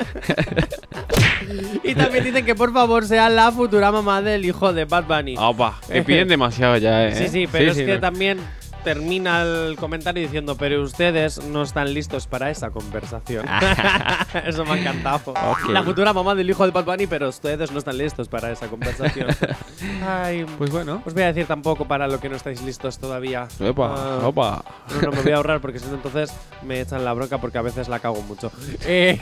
Y 1.84 1.96
también 1.96 2.26
dicen 2.26 2.46
que 2.46 2.56
por 2.56 2.74
favor 2.74 3.06
sea 3.06 3.30
la 3.30 3.52
futura 3.52 3.92
mamá 3.92 4.22
del 4.22 4.44
hijo 4.46 4.74
de 4.74 4.86
Bad 4.86 5.06
Bunny. 5.06 5.36
Opa, 5.38 5.80
piden 6.06 6.28
demasiado 6.28 6.78
ya, 6.78 7.08
eh. 7.08 7.16
Sí, 7.16 7.28
sí, 7.30 7.48
pero 7.50 7.72
es 7.72 7.78
que 7.78 7.96
no. 7.96 8.00
también 8.00 8.40
termina 8.84 9.42
el 9.44 9.76
comentario 9.78 10.22
diciendo, 10.24 10.56
pero 10.58 10.82
ustedes 10.82 11.44
no 11.46 11.64
están 11.64 11.94
listos 11.94 12.28
para 12.28 12.50
esa 12.50 12.70
conversación. 12.72 13.46
Eso 14.46 14.66
me 14.66 14.72
ha 14.72 14.78
encantado. 14.80 15.32
Ok. 15.32 15.70
La 15.70 15.84
futura 15.84 16.14
mamá 16.14 16.36
del 16.36 16.50
hijo 16.50 16.66
de 16.66 16.72
Bad 16.72 16.86
Bunny, 16.86 17.08
pero 17.08 17.30
ustedes 17.30 17.72
no 17.72 17.80
están 17.80 17.98
listos 17.98 18.28
para 18.28 18.52
esa 18.52 18.68
conversación. 18.68 19.28
Ay, 20.08 20.46
Pues 20.58 20.70
bueno. 20.72 21.02
os 21.06 21.14
voy 21.14 21.24
a 21.24 21.28
decir 21.28 21.46
tampoco 21.46 21.86
para 21.88 22.08
lo 22.08 22.20
que 22.20 22.30
no 22.30 22.36
estáis 22.36 22.62
listos 22.62 22.98
todavía. 23.00 23.48
Opa, 23.60 23.96
Ah, 23.96 24.20
opa. 24.28 24.64
No, 24.96 25.02
no, 25.02 25.12
me 25.12 25.22
voy 25.22 25.32
a 25.32 25.36
ahorrar 25.38 25.62
porque 25.62 25.80
si 25.80 25.88
no 25.88 25.96
entonces 25.96 26.34
me 26.66 26.82
echan 26.82 27.04
la 27.06 27.14
bronca 27.14 27.40
porque 27.40 27.58
a 27.58 27.62
veces 27.62 27.88
la 27.88 28.00
cago 28.00 28.22
mucho. 28.24 28.52
Eh, 28.86 29.18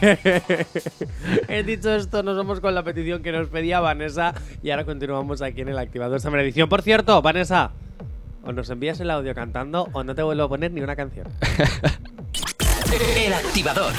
he 1.47 1.63
dicho 1.63 1.93
esto, 1.93 2.23
nos 2.23 2.37
vamos 2.37 2.59
con 2.59 2.73
la 2.75 2.83
petición 2.83 3.21
que 3.21 3.31
nos 3.31 3.47
pedía 3.49 3.79
Vanessa 3.79 4.33
y 4.63 4.69
ahora 4.71 4.85
continuamos 4.85 5.41
aquí 5.41 5.61
en 5.61 5.69
el 5.69 5.77
activador 5.77 6.11
de 6.11 6.17
esta 6.27 6.41
edición. 6.41 6.69
Por 6.69 6.81
cierto, 6.81 7.21
Vanessa, 7.21 7.71
o 8.49 8.51
nos 8.51 8.69
envías 8.71 8.99
el 8.99 9.11
audio 9.11 9.35
cantando 9.35 9.87
o 9.93 10.03
no 10.03 10.15
te 10.15 10.23
vuelvo 10.23 10.43
a 10.43 10.49
poner 10.49 10.71
ni 10.71 10.81
una 10.81 10.95
canción. 10.95 11.27
El 13.15 13.31
activador. 13.31 13.93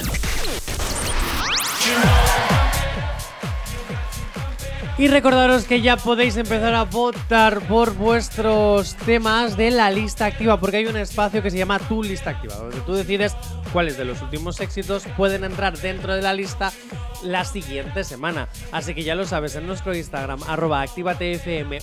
Y 4.99 5.07
recordaros 5.07 5.65
que 5.65 5.81
ya 5.81 5.97
podéis 5.97 6.37
empezar 6.37 6.75
a 6.75 6.83
votar 6.83 7.61
por 7.69 7.95
vuestros 7.95 8.97
temas 8.97 9.57
de 9.57 9.71
la 9.71 9.89
lista 9.91 10.27
activa, 10.27 10.59
porque 10.59 10.79
hay 10.79 10.87
un 10.87 10.97
espacio 10.97 11.43
que 11.43 11.51
se 11.53 11.57
llama 11.57 11.79
Tu 11.79 12.03
Lista 12.03 12.31
Activa, 12.31 12.57
donde 12.57 12.81
tú 12.81 12.95
decides 12.95 13.37
cuáles 13.73 13.97
de 13.97 14.05
los 14.05 14.21
últimos 14.21 14.61
éxitos 14.61 15.05
pueden 15.17 15.45
entrar 15.45 15.79
dentro 15.79 16.15
de 16.15 16.23
la 16.23 16.35
lista 16.35 16.73
la 17.23 17.45
siguiente 17.45 18.05
semana. 18.05 18.49
Así 18.73 18.95
que 18.95 19.03
ya 19.03 19.15
lo 19.15 19.27
sabes, 19.27 19.55
en 19.57 19.67
nuestro 19.67 19.95
Instagram, 19.95 20.41
arroba 20.47 20.85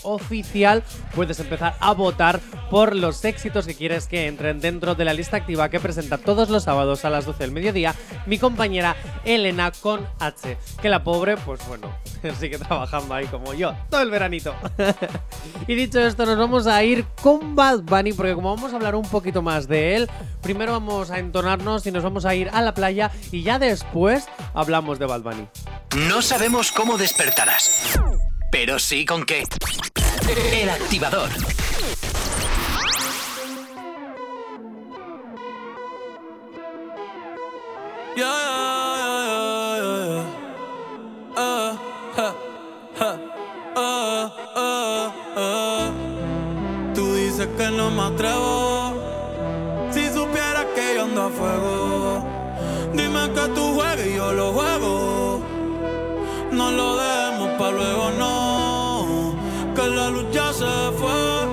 oficial, 0.04 0.84
puedes 1.16 1.40
empezar 1.40 1.76
a 1.80 1.94
votar 1.94 2.40
por 2.70 2.96
los 2.96 3.24
éxitos 3.26 3.66
que 3.66 3.76
quieres 3.76 4.08
que 4.08 4.28
entren 4.28 4.60
dentro 4.60 4.96
de 4.96 5.06
la 5.06 5.14
lista 5.14 5.38
activa 5.38 5.70
que 5.70 5.80
presenta 5.80 6.18
todos 6.18 6.50
los 6.50 6.64
sábados 6.64 7.06
a 7.06 7.10
las 7.10 7.26
12 7.26 7.40
del 7.40 7.52
mediodía 7.52 7.96
mi 8.26 8.38
compañera 8.38 8.96
Elena 9.26 9.72
con 9.72 10.06
H. 10.20 10.58
Que 10.82 10.90
la 10.90 11.04
pobre, 11.04 11.38
pues 11.38 11.66
bueno, 11.68 11.90
sigue 12.40 12.58
trabajando 12.58 13.14
ahí 13.14 13.26
como 13.28 13.54
yo, 13.54 13.74
todo 13.90 14.02
el 14.02 14.12
veranito. 14.12 14.54
y 15.68 15.76
dicho 15.76 16.00
esto, 16.00 16.26
nos 16.26 16.38
vamos 16.38 16.68
a 16.68 16.84
ir 16.84 17.06
con 17.22 17.56
Bad 17.56 17.82
Bunny, 17.82 18.14
porque 18.14 18.34
como 18.34 18.56
vamos 18.56 18.74
a 18.74 18.76
hablar 18.76 18.96
un 18.96 19.08
poquito 19.08 19.42
más 19.42 19.68
de 19.68 19.96
él, 19.96 20.10
primero 20.48 20.72
vamos 20.72 21.12
a 21.12 21.20
entonarnos 21.20 21.86
y 21.88 21.92
nos 21.92 22.04
vamos 22.04 22.24
a 22.24 22.34
ir 22.34 22.50
a 22.54 22.62
la 22.62 22.74
playa 22.74 23.12
y 23.34 23.44
ya 23.44 23.60
después 23.60 24.30
hablamos 24.54 24.98
de 24.98 25.06
Bad 25.06 25.20
Bunny. 25.20 25.46
No 26.08 26.22
sabemos 26.22 26.72
cómo 26.72 26.98
despertarás, 26.98 28.00
pero 28.50 28.80
sí 28.80 29.04
con 29.04 29.26
qué. 29.26 29.44
El 30.54 30.70
activador. 30.70 31.30
Yeah, 38.16 38.26
yeah, 38.26 39.04
yeah, 39.36 39.78
yeah, 39.84 40.06
yeah. 40.08 40.24
Uh, 41.36 41.78
ha, 42.16 42.36
ha, 43.02 43.10
uh, 43.76 44.26
uh, 44.56 45.08
uh. 45.42 46.94
Tú 46.96 47.16
dices 47.16 47.50
que 47.58 47.70
no 47.70 47.92
me 47.92 48.04
atrevo. 48.04 48.57
Fuego, 51.30 52.24
dime 52.94 53.32
que 53.34 53.48
tú 53.56 53.74
juegues 53.76 54.08
y 54.08 54.16
yo 54.16 54.34
lo 54.34 54.54
juego. 54.54 55.42
No 56.52 56.72
lo 56.72 56.96
dejemos 56.96 57.50
para 57.60 57.72
luego, 57.72 58.12
no. 58.18 59.36
Que 59.76 59.88
la 59.88 60.10
luz 60.10 60.26
ya 60.32 60.52
se 60.54 60.66
fue 60.98 61.48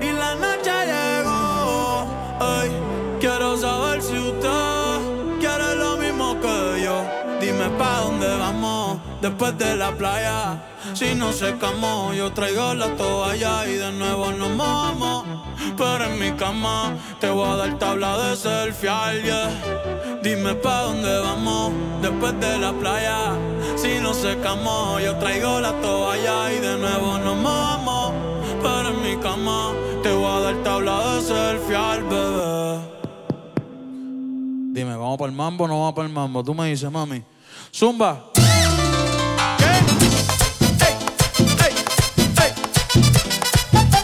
y 0.00 0.10
la 0.12 0.34
noche 0.34 0.72
llegó. 0.92 2.06
Ay, 2.40 2.70
quiero 3.20 3.56
saber 3.56 4.02
si 4.02 4.18
usted 4.18 5.38
quiere 5.38 5.76
lo 5.76 5.96
mismo 5.96 6.40
que 6.40 6.82
yo. 6.82 7.04
Dime 7.40 7.68
pa' 7.78 8.00
dónde 8.00 8.28
vamos 8.38 8.98
después 9.20 9.56
de 9.58 9.76
la 9.76 9.92
playa. 9.92 10.71
Si 10.94 11.14
no 11.14 11.32
secamos, 11.32 12.14
yo 12.14 12.32
traigo 12.32 12.74
la 12.74 12.88
toalla 12.96 13.66
y 13.66 13.74
de 13.74 13.92
nuevo 13.92 14.30
nos 14.32 14.50
mojamos. 14.50 15.24
Pero 15.76 16.04
en 16.04 16.18
mi 16.18 16.32
cama 16.32 16.94
te 17.18 17.30
voy 17.30 17.48
a 17.48 17.56
dar 17.56 17.78
tabla 17.78 18.18
de 18.18 18.36
selfie, 18.36 19.22
yeah. 19.24 19.50
Dime 20.22 20.54
pa' 20.54 20.82
dónde 20.82 21.18
vamos 21.18 21.72
después 22.02 22.38
de 22.38 22.58
la 22.58 22.72
playa. 22.72 23.36
Si 23.76 23.98
no 24.00 24.12
secamos, 24.12 25.02
yo 25.02 25.16
traigo 25.16 25.60
la 25.60 25.72
toalla 25.80 26.52
y 26.52 26.58
de 26.58 26.76
nuevo 26.76 27.18
nos 27.18 27.36
mojamos. 27.36 28.12
Pero 28.62 28.88
en 28.90 29.02
mi 29.02 29.16
cama 29.22 29.72
te 30.02 30.12
voy 30.12 30.26
a 30.26 30.40
dar 30.40 30.56
tabla 30.62 31.14
de 31.14 31.22
selfie, 31.22 31.76
al 31.76 32.02
bebé. 32.04 32.80
Dime, 34.74 34.96
¿vamos 34.96 35.18
para 35.18 35.30
el 35.30 35.36
mambo 35.36 35.64
o 35.64 35.68
no 35.68 35.78
vamos 35.80 35.94
para 35.94 36.06
el 36.06 36.12
mambo? 36.12 36.44
Tú 36.44 36.54
me 36.54 36.68
dices, 36.68 36.90
mami. 36.90 37.22
Zumba. 37.74 38.31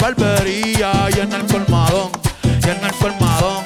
barberías 0.00 1.16
y 1.16 1.20
en 1.20 1.32
el 1.32 1.46
colmadón, 1.46 2.10
y 2.44 2.68
en 2.68 2.84
el 2.84 2.92
colmadón. 2.92 3.62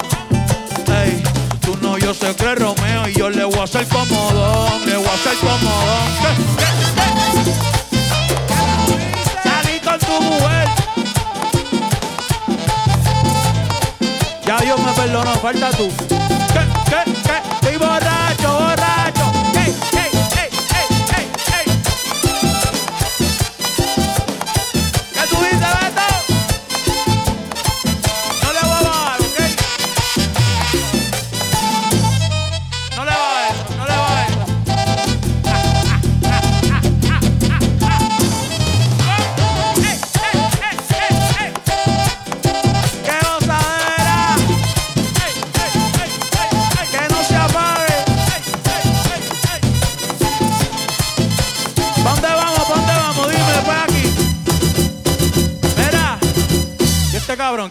Ey, 0.87 1.23
tú 1.61 1.77
no, 1.81 1.97
yo 1.97 2.17
que 2.17 2.29
es 2.29 2.59
Romeo 2.59 3.07
y 3.07 3.13
yo 3.13 3.29
le 3.29 3.43
voy 3.43 3.57
a 3.59 3.63
hacer 3.63 3.87
comodón, 3.87 4.85
le 4.85 4.97
voy 4.97 5.07
a 5.07 5.13
hacer 5.13 5.37
comodón. 5.37 6.09
Salí 9.43 9.79
con 9.79 9.99
tu 9.99 10.21
mujer. 10.21 10.67
Ya 14.45 14.57
Dios 14.57 14.79
me 14.79 14.91
perdonó, 14.93 15.33
falta 15.35 15.71
tú. 15.71 15.91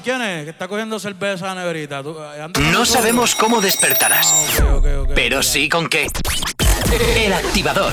¿Quién 0.03 0.21
es? 0.23 0.45
Que 0.45 0.51
está 0.51 0.69
cogiendo 0.69 0.99
cerveza 0.99 1.51
a 1.51 1.55
la 1.55 1.61
neverita. 1.63 2.03
¿Tú, 2.03 2.17
eh, 2.21 2.49
No 2.73 2.85
sabemos 2.85 3.35
cómo 3.35 3.61
despertarás, 3.61 4.33
Ah, 4.61 4.75
ok, 4.77 4.79
ok, 4.79 4.87
ok, 5.05 5.11
pero 5.15 5.43
sí 5.43 5.69
con 5.69 5.89
qué. 5.89 6.09
El 7.17 7.33
activador. 7.33 7.93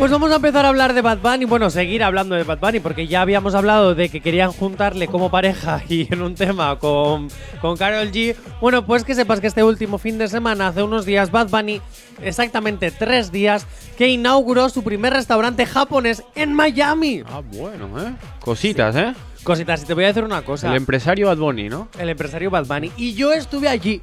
Pues 0.00 0.10
vamos 0.10 0.32
a 0.32 0.36
empezar 0.36 0.64
a 0.64 0.70
hablar 0.70 0.94
de 0.94 1.02
Bad 1.02 1.18
Bunny, 1.18 1.44
bueno, 1.44 1.68
seguir 1.68 2.02
hablando 2.02 2.34
de 2.34 2.42
Bad 2.42 2.58
Bunny, 2.58 2.80
porque 2.80 3.06
ya 3.06 3.20
habíamos 3.20 3.54
hablado 3.54 3.94
de 3.94 4.08
que 4.08 4.22
querían 4.22 4.50
juntarle 4.50 5.08
como 5.08 5.30
pareja 5.30 5.82
y 5.90 6.10
en 6.10 6.22
un 6.22 6.34
tema 6.34 6.78
con, 6.78 7.28
con 7.60 7.76
Carol 7.76 8.10
G. 8.10 8.34
Bueno, 8.62 8.86
pues 8.86 9.04
que 9.04 9.14
sepas 9.14 9.40
que 9.40 9.46
este 9.46 9.62
último 9.62 9.98
fin 9.98 10.16
de 10.16 10.28
semana, 10.28 10.68
hace 10.68 10.82
unos 10.82 11.04
días, 11.04 11.30
Bad 11.30 11.50
Bunny, 11.50 11.82
exactamente 12.22 12.90
tres 12.90 13.30
días, 13.30 13.66
que 13.98 14.08
inauguró 14.08 14.70
su 14.70 14.82
primer 14.82 15.12
restaurante 15.12 15.66
japonés 15.66 16.22
en 16.34 16.54
Miami. 16.54 17.22
Ah, 17.26 17.42
bueno, 17.52 18.02
¿eh? 18.02 18.14
Cositas, 18.40 18.96
¿eh? 18.96 19.12
Cositas, 19.42 19.82
y 19.82 19.84
te 19.84 19.92
voy 19.92 20.04
a 20.04 20.06
decir 20.06 20.24
una 20.24 20.40
cosa. 20.40 20.70
El 20.70 20.76
empresario 20.76 21.26
Bad 21.26 21.36
Bunny, 21.36 21.68
¿no? 21.68 21.88
el 21.98 22.08
empresario 22.08 22.50
Bad 22.50 22.64
Bunny. 22.64 22.90
Y 22.96 23.12
yo 23.12 23.34
estuve 23.34 23.68
allí. 23.68 24.00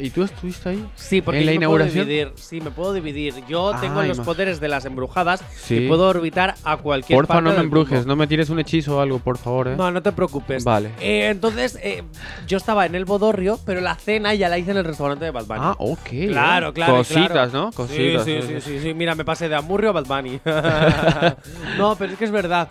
¿Y 0.00 0.10
tú 0.10 0.22
estuviste 0.22 0.68
ahí? 0.68 0.86
Sí, 0.94 1.20
porque 1.20 1.40
¿En 1.40 1.46
la 1.46 1.52
yo 1.52 1.58
me 1.58 1.64
inauguración? 1.64 2.04
puedo 2.04 2.08
dividir. 2.08 2.32
Sí, 2.36 2.60
me 2.60 2.70
puedo 2.70 2.92
dividir. 2.92 3.34
Yo 3.48 3.72
tengo 3.80 3.98
Ay, 4.00 4.08
los 4.08 4.18
ma- 4.18 4.24
poderes 4.24 4.60
de 4.60 4.68
las 4.68 4.84
embrujadas 4.84 5.42
Sí. 5.56 5.74
y 5.76 5.88
puedo 5.88 6.06
orbitar 6.08 6.54
a 6.62 6.76
cualquier 6.76 7.16
Porfa, 7.16 7.34
parte 7.34 7.50
no 7.50 7.56
me 7.56 7.62
embrujes, 7.62 7.98
mundo. 7.98 8.06
no 8.08 8.16
me 8.16 8.26
tires 8.28 8.48
un 8.50 8.60
hechizo 8.60 8.98
o 8.98 9.00
algo, 9.00 9.18
por 9.18 9.38
favor, 9.38 9.68
¿eh? 9.68 9.74
No, 9.76 9.90
no 9.90 10.00
te 10.00 10.12
preocupes. 10.12 10.62
Vale. 10.62 10.90
Eh, 11.00 11.28
entonces, 11.30 11.78
eh, 11.82 12.04
yo 12.46 12.58
estaba 12.58 12.86
en 12.86 12.94
el 12.94 13.06
Bodorrio, 13.06 13.58
pero 13.66 13.80
la 13.80 13.96
cena 13.96 14.34
ya 14.34 14.48
la 14.48 14.56
hice 14.58 14.70
en 14.70 14.76
el 14.76 14.84
restaurante 14.84 15.24
de 15.24 15.32
Bad 15.32 15.46
Bunny. 15.46 15.60
Ah, 15.62 15.74
ok. 15.78 16.12
¿eh? 16.12 16.26
Claro, 16.28 16.72
claro. 16.72 16.94
Cositas, 16.98 17.30
claro. 17.30 17.50
¿no? 17.52 17.72
Cositas. 17.72 18.24
Sí, 18.24 18.40
sí, 18.40 18.46
sí, 18.54 18.60
sí, 18.60 18.78
sí. 18.80 18.94
Mira, 18.94 19.16
me 19.16 19.24
pasé 19.24 19.48
de 19.48 19.56
Amurrio 19.56 19.90
a 19.90 19.92
Bad 20.00 20.06
Bunny. 20.06 20.40
no, 21.76 21.96
pero 21.96 22.12
es 22.12 22.18
que 22.18 22.24
es 22.24 22.30
verdad. 22.30 22.68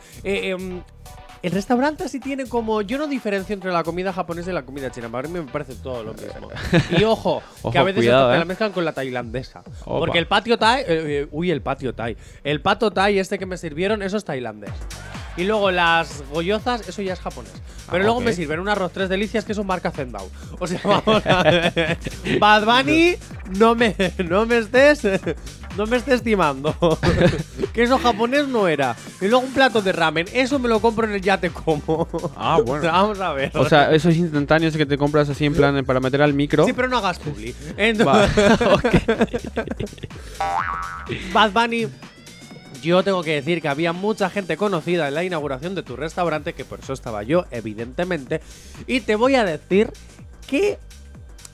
El 1.44 1.52
restaurante 1.52 2.10
sí 2.10 2.20
tiene 2.20 2.46
como. 2.48 2.82
Yo 2.82 2.98
no 2.98 3.08
diferencio 3.08 3.54
entre 3.54 3.72
la 3.72 3.84
comida 3.84 4.12
japonesa 4.12 4.50
y 4.50 4.54
la 4.54 4.64
comida 4.64 4.90
china. 4.92 5.10
Para 5.10 5.28
mí 5.28 5.36
me 5.40 5.44
parece 5.44 5.76
todo 5.76 6.04
lo 6.04 6.14
mismo. 6.14 6.50
Y 6.98 7.04
ojo, 7.04 7.42
que 7.72 7.78
a 7.78 7.84
veces 7.84 8.02
cuidado, 8.02 8.30
te 8.30 8.36
eh. 8.36 8.40
la 8.40 8.46
mezclan 8.46 8.72
con 8.72 8.84
la 8.86 8.92
tailandesa. 8.94 9.60
Opa. 9.86 10.00
Porque 10.00 10.18
el 10.20 10.28
patio 10.28 10.58
thai. 10.58 10.82
eh, 10.82 10.86
eh, 10.90 11.28
uy, 11.32 11.52
el 11.52 11.62
patio 11.62 11.94
thai. 11.94 12.18
El 12.44 12.62
pato 12.62 12.92
thai, 12.92 13.20
este 13.20 13.38
que 13.38 13.46
me 13.46 13.58
sirvieron, 13.58 14.02
eso 14.02 14.18
es 14.18 14.26
tailandés. 14.26 14.72
Y 15.38 15.44
luego 15.44 15.70
las 15.70 16.24
gollozas, 16.32 16.90
eso 16.90 17.04
ya 17.04 17.14
es 17.14 17.20
japonés. 17.20 17.52
Pero 17.92 17.98
Ah, 18.02 18.06
luego 18.06 18.18
ok. 18.18 18.26
me 18.26 18.34
sirven 18.34 18.60
un 18.60 18.70
arroz 18.70 18.92
tres 18.92 19.08
delicias 19.08 19.46
que 19.46 19.54
son 19.54 19.68
marca 19.68 19.92
Zendao. 19.92 20.28
O 20.60 20.66
sea, 20.66 20.82
vamos 20.84 21.24
a 21.28 21.44
ver. 21.44 21.98
Bad 22.40 22.66
Bunny, 22.66 23.16
no 23.60 23.76
me, 23.76 23.96
no 24.28 24.48
me 24.48 24.58
estés. 24.58 25.02
No 25.78 25.86
me 25.86 25.98
estés 25.98 26.24
timando. 26.24 26.76
que 27.74 27.84
eso 27.84 28.00
japonés 28.00 28.48
no 28.48 28.68
era. 28.68 28.96
Y 29.22 29.28
luego 29.28 29.46
un 29.46 29.54
plato 29.54 29.82
de 29.82 29.92
ramen. 29.92 30.26
Eso 30.34 30.58
me 30.58 30.68
lo 30.68 30.80
compro 30.80 31.06
en 31.06 31.14
el 31.14 31.22
yate 31.22 31.52
como. 31.52 32.08
Ah, 32.36 32.60
bueno. 32.66 32.84
Vamos 32.92 33.20
a 33.20 33.34
ver. 33.34 33.52
O 33.56 33.70
sea, 33.70 33.94
esos 33.94 34.16
instantáneos 34.16 34.76
que 34.76 34.88
te 34.88 34.98
compras 34.98 35.30
así 35.30 35.46
en 35.46 35.54
plan 35.54 35.86
para 35.86 36.00
meter 36.00 36.22
al 36.22 36.34
micro. 36.34 36.66
Sí, 36.66 36.74
pero 36.74 36.88
no 36.88 36.98
hagas 36.98 37.20
publi. 37.20 37.54
Entonces, 37.78 38.32
Bad 41.32 41.52
Bunny, 41.52 41.88
yo 42.82 43.04
tengo 43.04 43.22
que 43.22 43.36
decir 43.36 43.62
que 43.62 43.68
había 43.68 43.94
mucha 43.94 44.32
gente 44.32 44.58
conocida 44.58 45.08
en 45.08 45.14
la 45.14 45.24
inauguración 45.24 45.76
de 45.76 45.84
tu 45.84 45.96
restaurante, 45.96 46.54
que 46.54 46.66
por 46.66 46.80
eso 46.80 46.94
estaba 46.94 47.22
yo, 47.22 47.46
evidentemente. 47.52 48.42
Y 48.88 49.02
te 49.02 49.16
voy 49.16 49.36
a 49.36 49.44
decir 49.44 49.92
que 50.48 50.80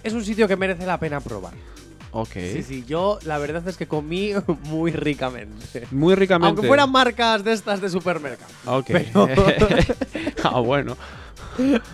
es 0.04 0.14
un 0.14 0.24
sitio 0.24 0.48
que 0.48 0.56
merece 0.56 0.86
la 0.86 0.98
pena 0.98 1.20
probar. 1.20 1.54
Ok. 2.14 2.30
Sí, 2.34 2.64
sí, 2.64 2.86
yo 2.88 3.18
la 3.26 3.40
verdad 3.40 3.68
es 3.68 3.76
que 3.76 3.88
comí 3.88 4.32
muy 4.66 4.92
ricamente. 4.92 5.88
Muy 5.92 6.16
ricamente. 6.16 6.48
Aunque 6.48 6.68
fueran 6.68 6.92
marcas 6.92 7.44
de 7.44 7.54
estas 7.54 7.82
de 7.82 7.90
supermercado. 7.90 8.52
Ok. 8.68 8.86
Pero- 8.88 9.28
ah, 10.44 10.60
bueno. 10.60 10.96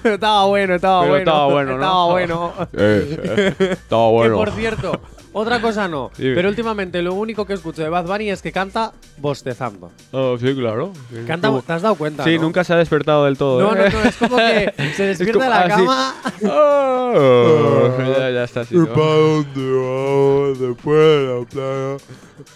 estaba 0.04 0.46
bueno, 0.46 0.76
estaba 0.76 1.02
Pero 1.02 1.10
bueno. 1.12 1.20
estaba 1.32 1.46
bueno, 1.46 1.72
¿no? 1.72 1.76
Estaba 1.78 2.06
bueno. 2.06 2.54
Eh, 2.74 3.20
eh, 3.24 3.56
estaba 3.72 4.08
Que 4.08 4.14
bueno. 4.14 4.36
por 4.36 4.52
cierto, 4.52 5.02
otra 5.34 5.62
cosa 5.62 5.88
no. 5.88 6.12
Dime. 6.18 6.36
Pero 6.36 6.50
últimamente 6.50 7.02
lo 7.02 7.14
único 7.14 7.46
que 7.46 7.54
escucho 7.54 7.82
de 7.82 7.90
Bad 7.90 8.06
Bunny 8.06 8.30
es 8.30 8.42
que 8.42 8.52
canta 8.52 8.94
bostezando. 9.18 9.92
Oh, 10.12 10.38
sí, 10.38 10.54
claro. 10.56 10.94
Sí, 11.10 11.18
Canta, 11.28 11.50
como- 11.50 11.62
¿Te 11.62 11.74
has 11.74 11.82
dado 11.82 11.96
cuenta? 11.96 12.24
Sí, 12.24 12.36
no? 12.36 12.44
nunca 12.44 12.64
se 12.64 12.74
ha 12.74 12.78
despertado 12.78 13.26
del 13.26 13.38
todo. 13.38 13.60
No, 13.62 13.76
no, 13.76 13.84
¿eh? 13.86 13.90
no, 13.92 14.02
es 14.04 14.16
como 14.18 14.38
que 14.38 14.74
se 14.96 15.04
despierta 15.04 15.44
de 15.44 15.50
la 15.50 15.68
cama. 15.68 16.16
Oh, 17.12 17.98
ya, 17.98 18.30
ya 18.30 18.44
está 18.44 18.62
así. 18.62 18.76
¿no? 18.76 18.86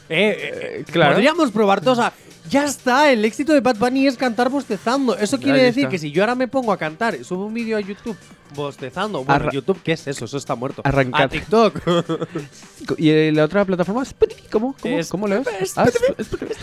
Eh, 0.10 0.30
eh, 0.30 0.38
eh, 0.80 0.86
claro. 0.92 1.14
Podríamos 1.14 1.52
probar 1.52 1.82
todos 1.82 2.00
a. 2.00 2.14
Ya 2.54 2.66
está, 2.66 3.12
el 3.12 3.26
éxito 3.26 3.52
de 3.54 3.62
Bad 3.62 3.78
Bunny 3.78 4.06
es 4.08 4.16
cantar 4.16 4.50
bostezando. 4.50 5.18
Eso 5.18 5.40
quiere 5.40 5.60
Ahí 5.60 5.66
decir 5.66 5.84
está. 5.86 5.90
que 5.92 5.98
si 5.98 6.12
yo 6.12 6.22
ahora 6.24 6.36
me 6.36 6.48
pongo 6.48 6.72
a 6.72 6.78
cantar 6.78 7.16
y 7.16 7.24
subo 7.24 7.46
un 7.48 7.54
vídeo 7.54 7.78
a 7.78 7.82
YouTube 7.82 8.16
bostezando. 8.56 9.24
Bueno, 9.24 9.34
Arra- 9.46 9.52
YouTube, 9.52 9.80
¿qué 9.84 9.94
es 9.94 10.06
eso? 10.08 10.26
Eso 10.26 10.38
está 10.38 10.54
muerto. 10.54 10.84
Arrancar. 10.86 11.24
A 11.24 11.28
TikTok. 11.30 11.82
¿Y 13.00 13.10
eh, 13.10 13.32
la 13.34 13.46
otra 13.46 13.66
plataforma? 13.66 14.04
Spotify, 14.04 14.44
¿Cómo? 14.52 14.76
¿Cómo, 14.80 15.00
Es- 15.00 15.10
¿Cómo 15.10 15.28
lees? 15.28 15.48
es- 15.60 15.78
Ah, 15.78 15.86
Spotify. 16.20 16.54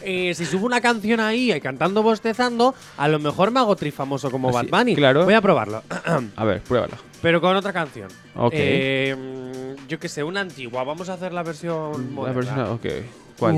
Eh, 0.02 0.32
si 0.34 0.46
subo 0.46 0.64
una 0.64 0.80
canción 0.80 1.20
ahí 1.20 1.52
eh, 1.52 1.60
cantando 1.60 2.02
bostezando, 2.02 2.74
a 2.96 3.08
lo 3.08 3.18
mejor 3.18 3.50
me 3.50 3.60
hago 3.60 3.76
trifamoso 3.76 4.30
como 4.30 4.50
Bad 4.50 4.62
Así, 4.62 4.70
Bunny. 4.70 4.94
claro. 4.96 5.24
Voy 5.24 5.34
a 5.34 5.42
probarlo. 5.42 5.82
A 6.36 6.44
ver, 6.44 6.62
pruébala. 6.62 6.96
Pero 7.20 7.40
con 7.42 7.54
otra 7.56 7.72
canción. 7.74 8.08
Ok. 8.34 8.52
Eh, 8.54 9.74
mm, 9.84 9.88
yo 9.88 9.98
que 9.98 10.08
sé, 10.08 10.22
una 10.22 10.40
antigua. 10.40 10.84
Vamos 10.84 11.08
a 11.10 11.14
hacer 11.14 11.32
la 11.34 11.42
versión 11.42 11.92
La 11.92 11.98
moderna. 12.14 12.34
persona, 12.40 12.70
ok. 12.72 12.86
¿Cuál? 13.38 13.54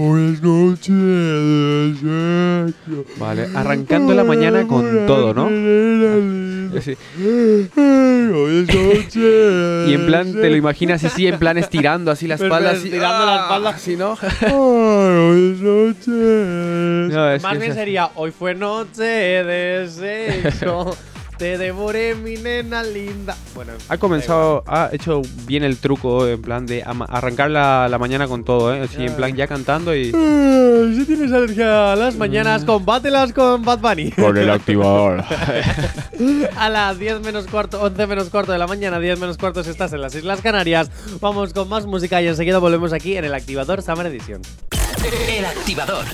Vale, 3.19 3.49
arrancando 3.55 4.13
la 4.15 4.25
mañana 4.25 4.67
con 4.67 5.07
todo, 5.07 5.33
¿no? 5.33 5.49
Y 9.89 9.95
en 9.95 10.07
plan, 10.07 10.33
te 10.33 10.51
lo 10.51 10.57
imaginas 10.57 11.03
así, 11.05 11.27
en 11.27 11.39
plan 11.39 11.57
estirando 11.59 12.11
así 12.11 12.27
la 12.27 12.35
espalda. 12.35 12.73
Así, 12.73 12.89
estirando 12.89 13.27
la 13.27 13.37
espalda. 13.43 13.71
Así, 13.71 13.97
¿no? 13.97 14.19
No, 17.09 17.39
Más 17.43 17.59
bien 17.59 17.75
sería, 17.75 18.11
hoy 18.17 18.31
fue 18.33 18.55
noche 18.55 19.03
de 19.03 19.89
sexo. 20.43 20.97
Te 21.41 21.57
devoré, 21.57 22.15
mi 22.15 22.35
nena 22.37 22.83
linda. 22.83 23.35
Bueno, 23.55 23.73
Ha 23.89 23.97
comenzado, 23.97 24.63
ha 24.67 24.91
hecho 24.93 25.23
bien 25.47 25.65
el 25.65 25.79
truco 25.79 26.27
en 26.29 26.43
plan 26.43 26.67
de 26.67 26.85
arrancar 26.85 27.51
la, 27.51 27.89
la 27.89 27.99
mañana 27.99 28.29
con 28.29 28.45
todo, 28.45 28.75
¿eh? 28.75 28.83
Así, 28.83 29.07
en 29.07 29.17
plan 29.17 29.35
ya 29.35 29.47
cantando 29.47 29.97
y... 29.97 30.13
Ay, 30.15 30.95
Si 30.97 31.07
tienes 31.07 31.33
alergia 31.33 31.95
a 31.95 31.97
las 31.97 32.17
mañanas, 32.17 32.67
combátelas 32.67 33.33
con 33.33 33.65
Bad 33.65 33.79
Bunny. 33.79 34.11
Con 34.11 34.37
el 34.37 34.51
activador. 34.51 35.25
A 36.59 36.69
las 36.69 36.99
10 36.99 37.23
menos 37.23 37.47
cuarto, 37.47 37.81
11 37.81 38.07
menos 38.07 38.29
cuarto 38.29 38.53
de 38.53 38.59
la 38.59 38.67
mañana, 38.67 38.99
10 38.99 39.19
menos 39.19 39.39
cuarto 39.39 39.65
si 39.65 39.71
estás 39.71 39.95
en 39.95 40.03
las 40.03 40.15
Islas 40.15 40.43
Canarias. 40.43 40.91
Vamos 41.23 41.55
con 41.55 41.71
más 41.71 41.87
música 41.87 42.21
y 42.21 42.29
enseguida 42.29 42.59
volvemos 42.59 42.93
aquí 42.93 43.17
en 43.17 43.25
el 43.25 43.33
activador 43.33 43.81
Summer 43.81 44.05
Edition. 44.05 44.43
El 45.31 45.47
activador. 45.47 46.05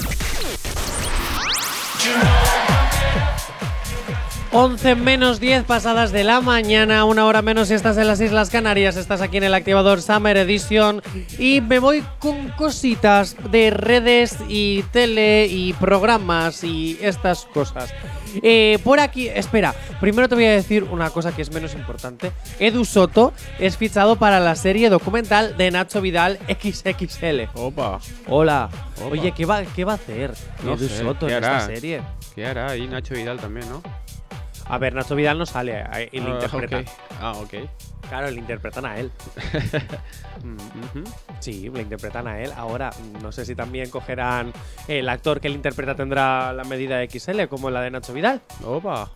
11 4.58 4.94
menos 4.94 5.38
10 5.38 5.64
pasadas 5.64 6.12
de 6.12 6.24
la 6.24 6.40
mañana, 6.40 7.04
una 7.04 7.26
hora 7.26 7.42
menos 7.42 7.68
si 7.68 7.74
estás 7.74 7.98
en 7.98 8.06
las 8.06 8.22
Islas 8.22 8.48
Canarias, 8.48 8.96
estás 8.96 9.20
aquí 9.20 9.36
en 9.36 9.44
el 9.44 9.52
activador 9.52 10.00
Summer 10.00 10.34
Edition 10.38 11.02
y 11.38 11.60
me 11.60 11.78
voy 11.78 12.02
con 12.18 12.48
cositas 12.52 13.36
de 13.50 13.68
redes 13.68 14.38
y 14.48 14.82
tele 14.92 15.44
y 15.44 15.74
programas 15.74 16.64
y 16.64 16.96
estas 17.02 17.44
cosas. 17.44 17.92
Eh, 18.42 18.78
por 18.82 18.98
aquí, 18.98 19.28
espera, 19.28 19.74
primero 20.00 20.26
te 20.26 20.36
voy 20.36 20.46
a 20.46 20.52
decir 20.52 20.84
una 20.84 21.10
cosa 21.10 21.36
que 21.36 21.42
es 21.42 21.52
menos 21.52 21.74
importante. 21.74 22.32
Edu 22.58 22.86
Soto 22.86 23.34
es 23.58 23.76
fichado 23.76 24.16
para 24.16 24.40
la 24.40 24.54
serie 24.56 24.88
documental 24.88 25.58
de 25.58 25.70
Nacho 25.70 26.00
Vidal 26.00 26.38
XXL. 26.48 27.42
Opa. 27.52 28.00
Hola. 28.26 28.70
Opa. 28.96 29.10
Oye, 29.10 29.32
¿qué 29.32 29.44
va, 29.44 29.64
qué 29.64 29.84
va 29.84 29.92
a 29.92 29.96
hacer 29.96 30.32
No 30.64 30.72
Edu 30.74 30.88
sé, 30.88 30.98
Soto 31.02 31.26
¿qué 31.26 31.34
en 31.36 31.44
esta 31.44 31.56
hará? 31.58 31.66
serie? 31.66 32.00
¿Qué 32.34 32.46
hará 32.46 32.70
ahí 32.70 32.86
Nacho 32.86 33.12
Vidal 33.14 33.38
también, 33.38 33.68
no? 33.68 33.82
A 34.68 34.78
ver, 34.78 34.94
Nacho 34.94 35.14
Vidal 35.14 35.38
no 35.38 35.46
sale 35.46 35.84
eh, 35.94 36.08
y 36.12 36.20
le 36.20 36.30
Ah, 36.30 36.34
interpreta. 36.34 36.82
Ah, 37.20 37.32
ok. 37.36 37.54
Claro, 38.08 38.30
le 38.30 38.38
interpretan 38.38 38.84
a 38.86 38.98
él. 38.98 39.10
Ujú. 40.42 41.04
Sí, 41.40 41.70
le 41.72 41.82
interpretan 41.82 42.26
a 42.26 42.40
él. 42.40 42.52
Ahora, 42.56 42.90
no 43.22 43.32
sé 43.32 43.44
si 43.44 43.54
también 43.54 43.90
cogerán 43.90 44.52
el 44.88 45.08
actor 45.08 45.40
que 45.40 45.48
le 45.48 45.54
interpreta 45.54 45.94
tendrá 45.94 46.52
la 46.52 46.64
medida 46.64 46.98
XL 47.08 47.44
como 47.48 47.70
la 47.70 47.80
de 47.80 47.90
Nacho 47.90 48.12
Vidal. 48.12 48.40
Opa. 48.64 49.10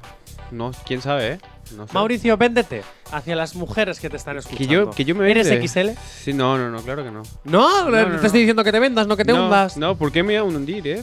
No, 0.51 0.73
quién 0.87 1.01
sabe, 1.01 1.33
¿eh? 1.35 1.39
No 1.77 1.87
sé. 1.87 1.95
Mauricio, 1.95 2.37
véndete 2.37 2.83
hacia 3.13 3.37
las 3.37 3.55
mujeres 3.55 4.01
que 4.01 4.11
te 4.11 4.17
están 4.17 4.35
Que 4.35 4.41
escuchando. 4.41 4.73
yo, 4.73 4.91
que 4.91 5.05
yo 5.05 5.15
me 5.15 5.31
¿Eres. 5.31 5.47
XL? 5.49 5.91
Sí, 6.25 6.33
no, 6.33 6.59
no, 6.59 6.71
no, 6.71 6.81
claro 6.83 7.05
que 7.05 7.11
no. 7.13 7.23
No, 7.45 7.85
No, 7.85 7.97
te 7.97 8.07
no, 8.09 8.15
estoy 8.17 8.29
no. 8.31 8.39
diciendo 8.39 8.65
que 8.65 8.73
te 8.73 8.81
vendas, 8.81 9.07
no 9.07 9.17
que 9.17 9.25
te 9.25 9.33
no, 9.33 9.45
hundas. 9.45 9.77
No, 9.77 9.95
¿por 9.97 10.11
qué 10.11 10.23
me 10.25 10.41
voy 10.41 10.53
a 10.53 10.57
hundir, 10.57 10.87
eh? 10.89 11.03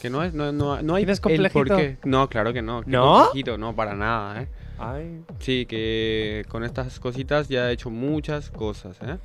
Que 0.00 0.10
no 0.10 0.22
es, 0.22 0.32
no, 0.32 0.52
no, 0.52 0.80
no 0.82 0.94
hay 0.94 1.02
¿Tienes 1.04 1.18
el 1.18 1.22
complejito? 1.22 1.52
por 1.52 1.76
qué. 1.76 1.96
No, 2.04 2.28
claro 2.28 2.52
que 2.52 2.62
no. 2.62 2.82
¿Qué 2.82 2.90
¿No? 2.90 3.14
complejito? 3.24 3.58
No, 3.58 3.74
para 3.74 3.94
nada, 3.94 4.42
eh. 4.42 4.48
Ay. 4.78 5.20
Sí, 5.40 5.66
que 5.66 6.44
con 6.48 6.64
estas 6.64 7.00
cositas 7.00 7.48
ya 7.48 7.68
he 7.70 7.72
hecho 7.72 7.90
muchas 7.90 8.50
cosas, 8.50 8.96
¿eh? 9.02 9.16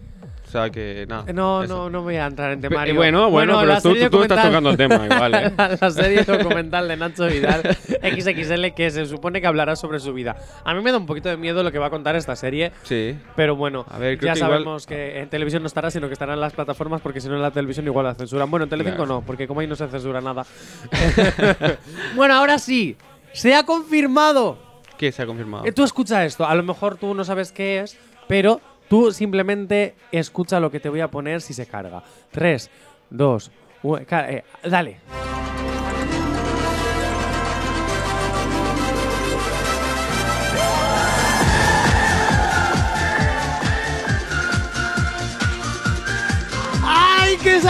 O 0.47 0.51
sea 0.53 0.69
que 0.69 1.05
nada. 1.07 1.31
No, 1.33 1.63
eso. 1.63 1.73
no, 1.75 1.89
no 1.89 2.03
voy 2.03 2.17
a 2.17 2.27
entrar 2.27 2.51
en 2.51 2.61
Pe- 2.61 2.69
temario. 2.69 2.93
bueno, 2.95 3.29
bueno, 3.31 3.59
pero 3.59 3.71
la 3.73 3.81
tú- 3.81 3.95
tú- 3.95 4.09
tú 4.09 4.21
estás 4.23 4.45
tocando 4.45 4.69
el 4.69 4.77
tema 4.77 5.03
igual, 5.05 5.33
¿eh? 5.35 5.51
la 5.81 5.89
serie 5.89 6.23
documental 6.27 6.87
de 6.87 6.97
Nacho 6.97 7.25
Vidal, 7.25 7.61
XXL, 7.63 8.73
que 8.75 8.91
se 8.91 9.05
supone 9.07 9.41
que 9.41 9.47
hablará 9.47 9.75
sobre 9.75 9.99
su 9.99 10.13
vida. 10.13 10.35
A 10.63 10.73
mí 10.75 10.81
me 10.83 10.91
da 10.91 10.97
un 10.99 11.07
poquito 11.07 11.29
de 11.29 11.37
miedo 11.37 11.63
lo 11.63 11.71
que 11.71 11.79
va 11.79 11.87
a 11.87 11.89
contar 11.89 12.15
esta 12.15 12.35
serie. 12.35 12.71
Sí. 12.83 13.17
Pero 13.35 13.55
bueno, 13.55 13.85
A 13.89 13.97
ver, 13.97 14.19
ya 14.19 14.33
que 14.33 14.39
igual- 14.39 14.51
sabemos 14.51 14.85
que 14.85 15.21
en 15.21 15.29
televisión 15.29 15.63
no 15.63 15.67
estará, 15.67 15.89
sino 15.89 16.07
que 16.07 16.13
estará 16.13 16.33
en 16.33 16.41
las 16.41 16.53
plataformas, 16.53 17.01
porque 17.01 17.19
si 17.19 17.29
no 17.29 17.35
en 17.35 17.41
la 17.41 17.51
televisión 17.51 17.85
igual 17.87 18.05
la 18.05 18.13
censuran. 18.13 18.51
Bueno, 18.51 18.65
en 18.65 18.69
Telecinco 18.69 18.97
Claro. 18.97 19.13
no, 19.15 19.21
porque 19.25 19.47
como 19.47 19.61
ahí 19.61 19.67
no 19.67 19.75
se 19.75 19.87
censura 19.87 20.21
nada. 20.21 20.45
bueno, 22.15 22.35
ahora 22.35 22.59
sí, 22.59 22.95
se 23.31 23.55
ha 23.55 23.63
confirmado. 23.63 24.57
¿Qué 25.03 25.11
se 25.11 25.21
ha 25.21 25.25
confirmado? 25.25 25.65
Eh, 25.65 25.73
Tú 25.73 25.83
escucha 25.83 26.23
esto, 26.23 26.45
a 26.45 26.55
lo 26.55 26.63
mejor 26.63 26.95
tú 26.95 27.13
no 27.13 27.25
sabes 27.25 27.51
qué 27.51 27.81
es, 27.81 27.97
pero 28.29 28.61
tú 28.87 29.11
simplemente 29.11 29.95
escucha 30.13 30.61
lo 30.61 30.71
que 30.71 30.79
te 30.79 30.87
voy 30.87 31.01
a 31.01 31.09
poner 31.09 31.41
si 31.41 31.53
se 31.53 31.65
carga. 31.65 32.01
3, 32.31 32.69
2, 33.09 33.51
1, 33.83 34.01
eh, 34.29 34.43
dale. 34.63 35.22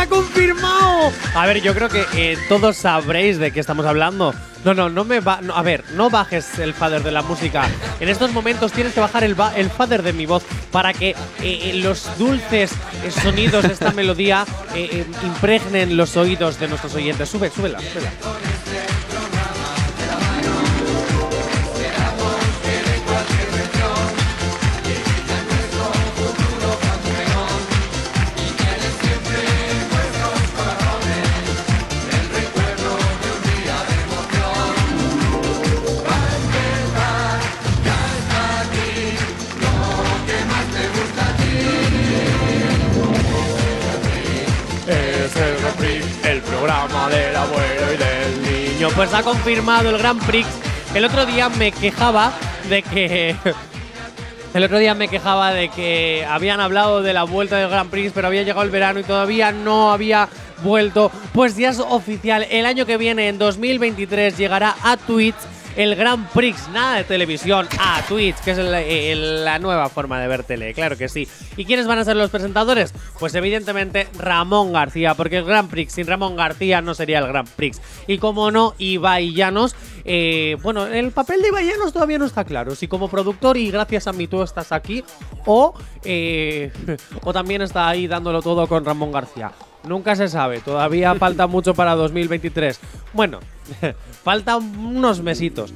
¡Ay, 0.03 0.07
que 0.07 0.07
se 0.07 0.07
ha 0.07 0.07
confirmado! 0.07 1.11
A 1.35 1.45
ver, 1.45 1.61
yo 1.61 1.73
creo 1.73 1.89
que 1.89 2.05
eh, 2.15 2.37
todos 2.49 2.77
sabréis 2.77 3.37
de 3.37 3.51
qué 3.51 3.59
estamos 3.59 3.85
hablando. 3.85 4.33
No, 4.63 4.73
no, 4.73 4.89
no 4.89 5.03
me 5.03 5.19
va. 5.19 5.41
no, 5.41 5.55
a 5.55 5.61
ver, 5.61 5.83
no 5.95 6.09
bajes 6.09 6.57
el 6.59 6.73
fader 6.73 7.03
de 7.03 7.11
la 7.11 7.21
música. 7.21 7.67
En 7.99 8.07
estos 8.07 8.31
momentos 8.31 8.71
tienes 8.71 8.93
que 8.93 9.01
bajar 9.01 9.23
el, 9.23 9.35
el 9.55 9.69
fader 9.69 10.03
de 10.03 10.13
mi 10.13 10.25
voz 10.25 10.43
para 10.71 10.93
que 10.93 11.09
eh, 11.09 11.15
eh, 11.41 11.71
los 11.83 12.17
dulces 12.17 12.71
eh, 13.03 13.11
sonidos 13.11 13.63
de 13.67 13.73
esta 13.73 13.91
melodía 13.95 14.45
eh, 14.73 14.87
eh, 14.91 15.05
impregnen 15.23 15.97
los 15.97 16.15
oídos 16.15 16.59
de 16.59 16.67
nuestros 16.69 16.95
oyentes. 16.95 17.27
Sube, 17.29 17.49
súbela, 17.49 17.79
súbela. 17.79 18.11
Pues 48.89 49.13
ha 49.13 49.23
confirmado 49.23 49.89
el 49.89 49.97
Grand 49.97 50.21
Prix. 50.25 50.47
El 50.93 51.05
otro 51.05 51.25
día 51.25 51.47
me 51.47 51.71
quejaba 51.71 52.33
de 52.69 52.81
que. 52.81 53.35
El 54.53 54.63
otro 54.63 54.77
día 54.77 54.93
me 54.93 55.07
quejaba 55.07 55.51
de 55.51 55.69
que 55.69 56.27
habían 56.29 56.59
hablado 56.59 57.01
de 57.01 57.11
la 57.11 57.23
vuelta 57.23 57.57
del 57.57 57.69
Grand 57.69 57.89
Prix, 57.89 58.11
pero 58.13 58.27
había 58.27 58.43
llegado 58.43 58.61
el 58.61 58.69
verano 58.69 58.99
y 58.99 59.03
todavía 59.03 59.51
no 59.51 59.91
había 59.91 60.29
vuelto. 60.63 61.11
Pues 61.33 61.57
ya 61.57 61.69
es 61.69 61.79
oficial. 61.79 62.45
El 62.51 62.67
año 62.67 62.85
que 62.85 62.97
viene, 62.97 63.29
en 63.29 63.39
2023, 63.39 64.37
llegará 64.37 64.75
a 64.83 64.95
Twitch 64.97 65.33
el 65.75 65.95
Grand 65.95 66.27
Prix, 66.29 66.67
nada 66.69 66.97
de 66.97 67.03
televisión, 67.03 67.67
a 67.79 68.01
Twitch, 68.07 68.35
que 68.37 68.51
es 68.51 68.57
el- 68.57 69.43
la 69.45 69.59
nueva 69.59 69.89
forma 69.89 70.19
de 70.19 70.27
ver 70.27 70.43
tele, 70.43 70.73
claro 70.73 70.97
que 70.97 71.09
sí. 71.09 71.27
¿Y 71.57 71.65
quiénes 71.65 71.87
van 71.87 71.99
a 71.99 72.05
ser 72.05 72.15
los 72.15 72.29
presentadores? 72.29 72.93
Pues 73.19 73.33
evidentemente 73.35 74.07
Ramón 74.17 74.73
García, 74.73 75.13
porque 75.15 75.37
el 75.37 75.45
Grand 75.45 75.69
Prix 75.69 75.93
sin 75.93 76.07
Ramón 76.07 76.35
García 76.35 76.81
no 76.81 76.93
sería 76.93 77.19
el 77.19 77.27
Grand 77.27 77.49
Prix. 77.49 77.81
Y 78.07 78.17
como 78.17 78.51
no, 78.51 78.75
Ibai 78.77 79.33
Llanos, 79.33 79.75
eh, 80.05 80.57
bueno, 80.61 80.85
el 80.85 81.11
papel 81.11 81.41
de 81.41 81.47
Ibai 81.49 81.69
todavía 81.91 82.17
no 82.17 82.25
está 82.25 82.43
claro. 82.43 82.75
Si 82.75 82.87
como 82.87 83.09
productor 83.09 83.57
y 83.57 83.71
gracias 83.71 84.07
a 84.07 84.13
mí 84.13 84.27
tú 84.27 84.43
estás 84.43 84.71
aquí, 84.71 85.03
o, 85.45 85.73
eh, 86.03 86.71
o 87.23 87.33
también 87.33 87.61
está 87.61 87.87
ahí 87.87 88.07
dándolo 88.07 88.41
todo 88.41 88.67
con 88.67 88.83
Ramón 88.85 89.11
García. 89.11 89.51
Nunca 89.87 90.15
se 90.15 90.27
sabe, 90.29 90.59
todavía 90.61 91.13
falta 91.15 91.47
mucho 91.47 91.73
para 91.73 91.95
2023. 91.95 92.79
Bueno, 93.13 93.39
faltan 94.23 94.77
unos 94.79 95.21
mesitos. 95.21 95.73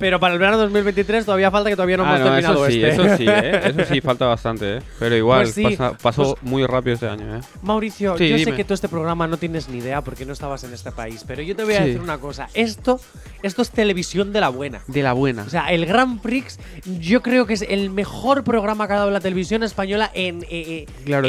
Pero 0.00 0.18
para 0.18 0.32
el 0.34 0.40
verano 0.40 0.56
2023 0.58 1.24
todavía 1.26 1.50
falta 1.50 1.68
que 1.70 1.76
todavía 1.76 1.98
no 1.98 2.04
Ah, 2.04 2.08
hemos 2.16 2.20
no, 2.20 2.24
terminado 2.26 2.66
eso 2.66 2.72
sí, 2.72 2.82
este. 2.84 3.02
eso 3.06 3.16
sí, 3.18 3.24
¿eh? 3.28 3.60
Eso 3.70 3.84
sí, 3.94 4.00
falta 4.00 4.26
bastante, 4.26 4.78
¿eh? 4.78 4.82
Pero 4.98 5.14
igual, 5.14 5.42
Pues 5.42 5.54
sí, 5.54 5.62
pasa- 5.62 5.92
pasó 5.98 6.34
pues- 6.34 6.42
muy 6.42 6.66
rápido 6.66 6.94
este 6.94 7.06
año, 7.06 7.36
¿eh? 7.36 7.40
Mauricio, 7.62 8.16
Sí, 8.18 8.28
yo 8.30 8.38
sé 8.38 8.52
que 8.54 8.64
tú 8.64 8.74
este 8.74 8.88
programa 8.88 9.26
no 9.28 9.36
tienes 9.36 9.68
ni 9.68 9.78
idea 9.78 10.02
porque 10.02 10.24
no 10.24 10.32
estabas 10.32 10.64
en 10.64 10.72
este 10.72 10.90
país, 10.90 11.22
pero 11.26 11.42
yo 11.42 11.54
te 11.54 11.64
voy 11.64 11.74
a 11.74 11.82
decir 11.84 12.00
una 12.00 12.18
cosa. 12.18 12.48
Esto, 12.54 12.98
esto 13.42 13.62
es 13.62 13.70
televisión 13.70 14.32
de 14.32 14.40
la 14.40 14.48
buena. 14.48 14.80
De 14.88 15.02
la 15.02 15.12
buena. 15.12 15.42
O 15.42 15.50
sea, 15.50 15.70
el 15.70 15.84
Grand 15.86 16.20
Prix 16.20 16.58
yo 16.98 17.20
creo 17.22 17.46
que 17.46 17.52
es 17.54 17.62
el 17.68 17.90
mejor 17.90 18.42
programa 18.42 18.86
que 18.88 18.94
ha 18.94 18.96
dado 18.96 19.10
la 19.10 19.20
televisión 19.20 19.62
española 19.62 20.10
en, 20.14 20.42
eh, 20.44 20.48
eh, 20.50 20.86
Claro, 21.04 21.28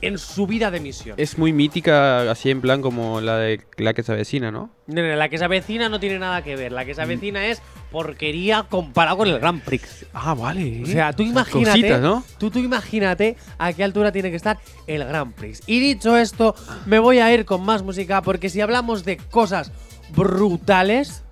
en 0.00 0.18
su 0.18 0.46
vida 0.46 0.70
de 0.70 0.76
emisión. 0.78 1.14
Es 1.18 1.38
muy 1.38 1.52
mítica, 1.52 2.30
así 2.30 2.50
en 2.50 2.60
plan 2.60 2.82
como 2.82 3.20
la 3.20 3.36
de 3.38 3.60
la 3.78 3.94
que 3.94 4.04
se 4.04 4.12
avecina, 4.12 4.52
¿no? 4.52 4.70
No, 4.86 5.02
no, 5.02 5.16
la 5.16 5.28
que 5.28 5.38
se 5.38 5.44
avecina 5.44 5.88
no 5.88 5.98
tiene 5.98 6.20
nada 6.20 6.42
que 6.42 6.54
ver. 6.54 6.70
La 6.70 6.84
que 6.84 6.94
se 6.94 7.02
avecina 7.02 7.46
es 7.46 7.62
porquería 7.92 8.64
comparado 8.64 9.18
con 9.18 9.28
el 9.28 9.38
Grand 9.38 9.62
Prix. 9.62 10.06
Ah, 10.12 10.34
vale. 10.34 10.82
O 10.82 10.86
sea, 10.86 11.12
tú 11.12 11.22
imagínate, 11.22 11.80
cositas, 11.80 12.00
¿no? 12.00 12.24
tú, 12.38 12.50
tú 12.50 12.58
imagínate 12.58 13.36
a 13.58 13.72
qué 13.72 13.84
altura 13.84 14.10
tiene 14.10 14.30
que 14.30 14.36
estar 14.36 14.58
el 14.86 15.04
Grand 15.04 15.34
Prix. 15.34 15.62
Y 15.66 15.78
dicho 15.78 16.16
esto, 16.16 16.54
me 16.86 16.98
voy 16.98 17.18
a 17.18 17.32
ir 17.32 17.44
con 17.44 17.64
más 17.64 17.82
música 17.82 18.22
porque 18.22 18.48
si 18.48 18.60
hablamos 18.60 19.04
de 19.04 19.18
cosas 19.18 19.70
brutales, 20.16 21.22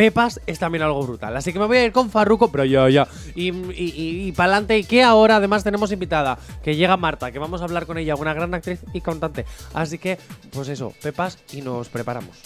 Pepas 0.00 0.40
es 0.46 0.58
también 0.58 0.82
algo 0.82 1.02
brutal. 1.02 1.36
Así 1.36 1.52
que 1.52 1.58
me 1.58 1.66
voy 1.66 1.76
a 1.76 1.84
ir 1.84 1.92
con 1.92 2.10
Farruko, 2.10 2.50
pero 2.50 2.64
ya, 2.64 2.88
ya. 2.88 3.06
Y, 3.34 3.48
y, 3.48 3.92
y, 3.94 4.28
y 4.28 4.32
para 4.32 4.52
adelante. 4.52 4.78
Y 4.78 4.84
que 4.84 5.02
ahora 5.02 5.36
además 5.36 5.62
tenemos 5.62 5.92
invitada, 5.92 6.38
que 6.62 6.74
llega 6.74 6.96
Marta, 6.96 7.30
que 7.30 7.38
vamos 7.38 7.60
a 7.60 7.64
hablar 7.64 7.84
con 7.84 7.98
ella, 7.98 8.14
una 8.14 8.32
gran 8.32 8.54
actriz 8.54 8.80
y 8.94 9.02
cantante. 9.02 9.44
Así 9.74 9.98
que, 9.98 10.18
pues 10.52 10.68
eso, 10.68 10.94
Pepas 11.02 11.38
y 11.52 11.60
nos 11.60 11.90
preparamos. 11.90 12.38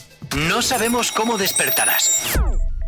No 0.48 0.62
sabemos 0.62 1.12
cómo 1.12 1.38
despertarás, 1.38 2.40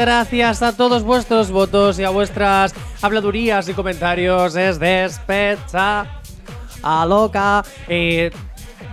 Gracias 0.00 0.62
a 0.62 0.74
todos 0.74 1.02
vuestros 1.02 1.50
votos 1.50 1.98
y 1.98 2.04
a 2.04 2.10
vuestras 2.10 2.74
habladurías 3.02 3.68
y 3.68 3.74
comentarios, 3.74 4.56
es 4.56 4.78
Despecha 4.78 6.06
a 6.82 7.04
Loca. 7.06 7.62
Eh, 7.86 8.30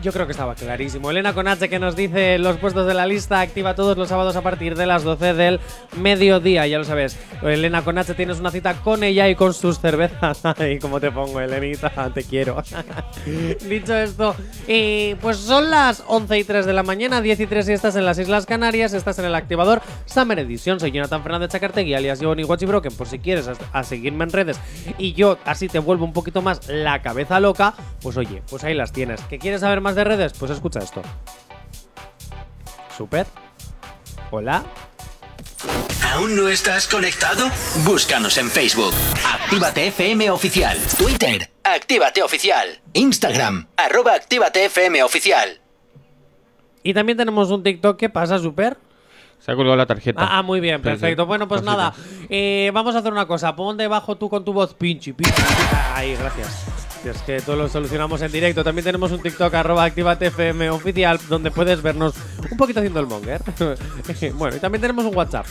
yo 0.02 0.12
creo 0.12 0.26
que 0.26 0.32
estaba 0.32 0.56
clarísimo. 0.56 1.10
Elena 1.10 1.34
Conache 1.34 1.70
que 1.70 1.80
nos 1.80 1.96
dice 1.96 2.38
los 2.38 2.58
puestos 2.58 2.88
de 2.88 2.94
la 2.94 3.06
lista 3.06 3.42
activa 3.42 3.76
todos 3.76 3.98
los 3.98 4.10
sábados 4.10 4.36
a 4.36 4.42
partir 4.42 4.76
de 4.76 4.86
las 4.86 5.04
12 5.04 5.34
del 5.34 5.60
mediodía, 5.98 6.68
ya 6.68 6.78
lo 6.78 6.84
sabes. 6.84 7.18
Elena 7.42 7.84
Conache 7.84 8.14
tienes 8.14 8.40
una 8.40 8.52
cita 8.52 8.76
con 8.76 9.04
ella 9.04 9.28
y 9.30 9.36
con 9.36 9.54
sus 9.54 9.80
cervezas. 9.80 10.42
Ay, 10.58 10.80
cómo 10.80 11.00
te 11.00 11.12
pongo, 11.12 11.40
Elenita, 11.40 12.12
te 12.14 12.24
quiero. 12.24 12.64
Dicho 13.68 13.96
esto, 13.96 14.36
eh, 14.68 15.16
pues 15.22 15.38
son 15.38 15.70
las 15.70 16.04
11 16.08 16.38
y 16.40 16.44
3 16.44 16.66
de 16.66 16.74
la 16.74 16.84
mañana, 16.84 17.22
10 17.22 17.40
y 17.40 17.48
3 17.48 17.66
si 17.66 17.74
estás 17.74 17.96
en 17.96 18.06
las 18.06 18.20
Islas 18.20 18.46
Canarias, 18.46 18.94
estás 18.94 19.20
en 19.20 19.26
el 19.26 19.36
activador 19.36 19.82
Summer 20.06 20.40
Edition. 20.40 20.80
Soy 20.80 20.92
Jonathan 20.92 21.24
Fernández 21.24 21.52
Chacartegui, 21.52 21.94
alias 21.94 22.20
Johnny 22.22 22.44
Watchy 22.44 22.66
Broken, 22.66 22.94
por 22.94 23.08
si 23.08 23.20
quieres 23.20 23.50
a 23.72 23.84
seguirme 23.84 24.24
en 24.24 24.32
redes 24.32 24.60
y 24.98 25.14
yo 25.14 25.38
así 25.46 25.68
te 25.68 25.80
vuelvo 25.80 26.06
un 26.06 26.14
poquito 26.14 26.42
más 26.42 26.68
la 26.68 27.02
cabeza 27.02 27.40
loca, 27.40 27.74
pues 28.02 28.18
oye, 28.18 28.42
pues 28.50 28.64
ahí 28.64 28.74
las 28.74 28.92
tienes. 28.92 29.22
¿Que 29.22 29.40
quieres 29.40 29.62
saber 29.62 29.82
más 29.82 29.87
de 29.95 30.04
redes? 30.04 30.34
Pues 30.38 30.52
escucha 30.52 30.80
esto. 30.80 31.02
Super. 32.95 33.28
Hola. 34.32 34.63
¿Aún 36.13 36.36
no 36.36 36.47
estás 36.47 36.88
conectado? 36.88 37.47
Búscanos 37.86 38.38
en 38.38 38.50
Facebook. 38.50 38.93
Actívate 39.26 39.88
FM 39.88 40.32
Oficial. 40.32 40.78
Twitter. 40.97 41.50
Actívate 41.63 42.23
Oficial. 42.23 42.82
Instagram. 42.93 43.67
Arroba 43.78 44.13
Actívate 44.13 44.65
FM 44.65 45.04
Oficial. 45.04 45.62
Y 46.84 46.93
también 46.93 47.17
tenemos 47.17 47.52
un 47.52 47.62
TikTok. 47.63 47.97
¿Qué 47.97 48.10
pasa, 48.10 48.39
Super? 48.39 48.78
Se 49.39 49.52
ha 49.52 49.56
colgado 49.56 49.76
la 49.76 49.86
tarjeta. 49.86 50.21
Ah, 50.23 50.39
ah, 50.39 50.41
muy 50.41 50.60
bien, 50.60 50.78
Sí, 50.78 50.84
sí. 50.84 50.89
perfecto. 50.89 51.26
Bueno, 51.28 51.47
pues 51.47 51.62
nada, 51.62 51.93
eh, 52.30 52.71
vamos 52.73 52.95
a 52.95 53.00
hacer 53.00 53.12
una 53.12 53.28
cosa. 53.28 53.56
Pon 53.56 53.78
debajo 53.78 54.17
tú 54.17 54.30
con 54.30 54.43
tu 54.43 54.52
voz 54.54 54.73
pinchi, 54.73 55.13
pinchi. 55.13 55.34
Ah, 55.71 55.93
Ahí, 55.97 56.15
gracias. 56.15 56.65
Es 57.12 57.22
que 57.22 57.39
todo 57.41 57.56
lo 57.56 57.70
solucionamos 57.70 58.22
en 58.22 58.32
directo. 58.32 58.63
También 58.63 58.86
tenemos 58.86 59.12
un 59.12 59.22
TikTok 59.22 59.54
arroba 59.54 59.84
activatefm 59.86 60.70
oficial 60.72 61.20
donde 61.30 61.52
puedes 61.52 61.82
vernos 61.82 62.15
un 62.50 62.58
poquito 62.58 62.80
haciendo 62.80 63.00
el 63.00 63.08
monger. 63.08 63.41
bueno, 64.34 64.58
y 64.58 64.60
también 64.60 64.82
tenemos 64.82 65.06
un 65.06 65.15
WhatsApp. 65.15 65.46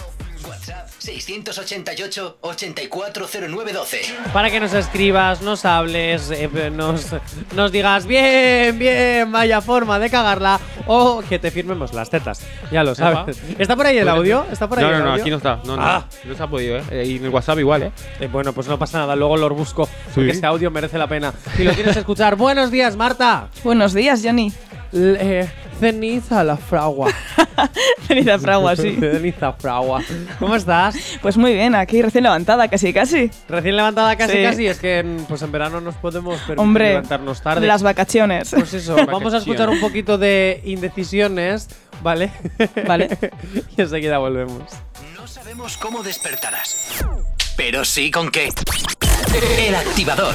WhatsApp 0.47 0.89
688 0.99 2.39
840912. 2.41 4.01
Para 4.33 4.51
que 4.51 4.61
nos 4.61 4.75
escribas, 4.75 5.41
nos 5.43 5.65
hables, 5.65 6.31
eh, 6.31 6.71
nos, 6.71 7.07
nos 7.55 7.73
digas 7.73 8.07
bien, 8.07 8.79
bien, 8.79 9.31
vaya 9.31 9.61
forma 9.61 9.99
de 9.99 10.11
cagarla 10.11 10.61
o 10.89 11.23
que 11.29 11.39
te 11.39 11.51
firmemos 11.51 11.93
las 11.93 12.11
tetas. 12.11 12.41
Ya 12.71 12.83
lo 12.85 12.95
sabes. 12.95 13.39
¿Está 13.59 13.77
por 13.77 13.87
ahí 13.87 13.99
el 13.99 14.09
audio? 14.09 14.45
¿Está 14.51 14.69
por 14.69 14.79
ahí 14.79 14.85
no, 14.85 14.91
el 14.93 14.99
no, 14.99 15.05
no, 15.05 15.11
audio? 15.13 15.23
aquí 15.23 15.31
no 15.31 15.37
está. 15.37 15.61
No, 15.65 15.77
no. 15.77 15.83
Ah. 15.83 16.05
No 16.25 16.35
se 16.35 16.43
ha 16.43 16.47
podido, 16.47 16.77
¿eh? 16.79 16.83
Eh, 16.91 17.05
Y 17.07 17.17
en 17.17 17.25
el 17.25 17.31
WhatsApp 17.31 17.59
igual, 17.59 17.83
¿eh? 17.85 17.93
Eh, 18.21 18.29
bueno, 18.31 18.53
pues 18.53 18.67
no 18.69 18.79
pasa 18.79 18.99
nada, 18.99 19.17
luego 19.17 19.37
lo 19.37 19.49
busco. 19.51 19.89
Porque 20.15 20.33
Sí. 20.33 20.39
ese 20.39 20.47
audio 20.47 20.71
merece 20.71 20.99
la 20.99 21.07
pena. 21.07 21.33
Si 21.57 21.65
lo 21.65 21.73
quieres 21.73 21.97
escuchar, 21.97 22.37
buenos 22.37 22.71
días, 22.71 22.97
Marta. 22.97 23.49
Buenos 23.65 23.93
días, 23.95 24.21
Johnny. 24.25 24.53
L- 24.93 25.19
eh, 25.21 25.49
ceniza 25.81 26.43
la 26.45 26.57
fragua. 26.57 27.11
Ceniza 28.07 28.39
fragua, 28.39 28.77
sí. 28.77 28.97
ceniza 29.01 29.53
fragua. 29.55 30.03
¿Cómo 30.39 30.55
estás? 30.57 30.97
Pues 31.23 31.37
muy 31.37 31.55
bien, 31.55 31.75
aquí 31.75 32.01
recién 32.03 32.25
levantada, 32.25 32.69
casi 32.69 32.93
casi. 32.93 33.31
Recién 33.49 33.77
levantada 33.77 34.15
casi 34.17 34.37
Sí. 34.37 34.43
casi. 34.43 34.67
Es 34.67 34.79
que 34.79 34.99
en, 34.99 35.25
pues 35.29 35.43
en 35.43 35.51
verano 35.53 35.81
nos 35.81 35.95
podemos 35.97 36.37
permitir 36.41 36.61
Hombre, 36.61 36.89
levantarnos 36.91 37.43
tarde. 37.43 37.67
las 37.67 37.83
vacaciones. 37.83 38.51
Pues 38.55 38.75
eso, 38.75 38.95
vamos 39.07 39.35
a 39.35 39.39
escuchar 39.39 39.69
un 39.71 39.81
poquito 39.81 40.19
de 40.19 40.61
indecisiones, 40.65 41.69
¿vale? 42.03 42.31
Vale. 42.87 43.17
y 43.77 43.81
enseguida 43.81 44.19
volvemos. 44.19 44.63
No 45.17 45.27
sabemos 45.27 45.77
cómo 45.77 46.03
despertarás, 46.03 47.05
pero 47.57 47.85
sí 47.85 48.11
con 48.11 48.31
qué. 48.31 48.51
El 49.59 49.75
activador. 49.75 50.35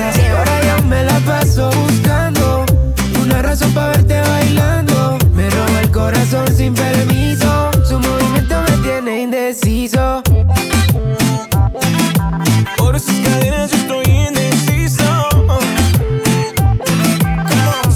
cerveza. 0.00 0.22
Y 0.22 0.26
ahora 0.26 0.60
yo 0.62 0.84
me 0.84 1.04
la 1.04 1.18
paso 1.20 1.70
buscando 1.70 2.64
una 3.22 3.42
razón 3.42 3.72
para 3.72 3.88
verte 3.88 4.20
bailando. 4.20 5.18
Me 5.34 5.48
roba 5.50 5.80
el 5.82 5.90
corazón 5.90 6.46
sin 6.54 6.74
permiso, 6.74 7.70
su 7.84 7.98
movimiento 7.98 8.54
me 8.68 8.76
tiene 8.78 9.22
indeciso. 9.22 10.22
Por 12.76 12.96
esas 12.96 13.16
cadenas 13.20 13.70
yo 13.70 13.76
estoy 13.76 14.04
indeciso. 14.28 15.28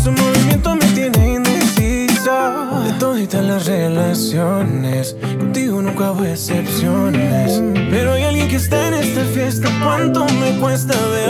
Su 0.03 0.13
movimiento 0.13 0.77
me 0.77 0.87
tiene 0.89 1.35
indeciso. 1.35 2.83
De 2.85 2.93
toditas 2.99 3.45
las 3.45 3.67
relaciones, 3.67 5.17
contigo 5.39 5.81
nunca 5.83 6.13
hubo 6.13 6.25
excepciones. 6.25 7.63
Pero 7.91 8.13
hay 8.13 8.25
alguien 8.25 8.49
que 8.49 8.57
está 8.57 8.89
en 8.89 8.95
esta 8.95 9.25
fiesta. 9.25 9.69
¿Cuánto 9.83 10.27
me 10.41 10.59
cuesta 10.59 10.95
verla 11.09 11.24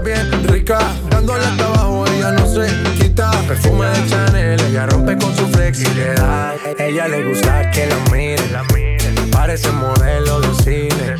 bien 0.00 0.48
rica. 0.48 0.78
Dándole 1.10 1.44
hasta 1.44 1.64
abajo, 1.64 2.06
ella 2.06 2.32
no 2.32 2.46
se 2.46 2.66
quita. 2.98 3.30
Perfume 3.46 3.86
de 3.86 4.06
Chanel, 4.08 4.60
ella 4.60 4.86
rompe 4.86 5.16
con 5.16 5.34
su 5.36 5.46
flexibilidad. 5.48 6.54
Ella 6.78 7.08
le 7.08 7.24
gusta 7.24 7.70
que 7.70 7.86
la 7.86 7.96
miren. 8.12 9.30
Parece 9.30 9.70
modelo 9.70 10.40
de 10.40 10.54
cine. 10.62 11.16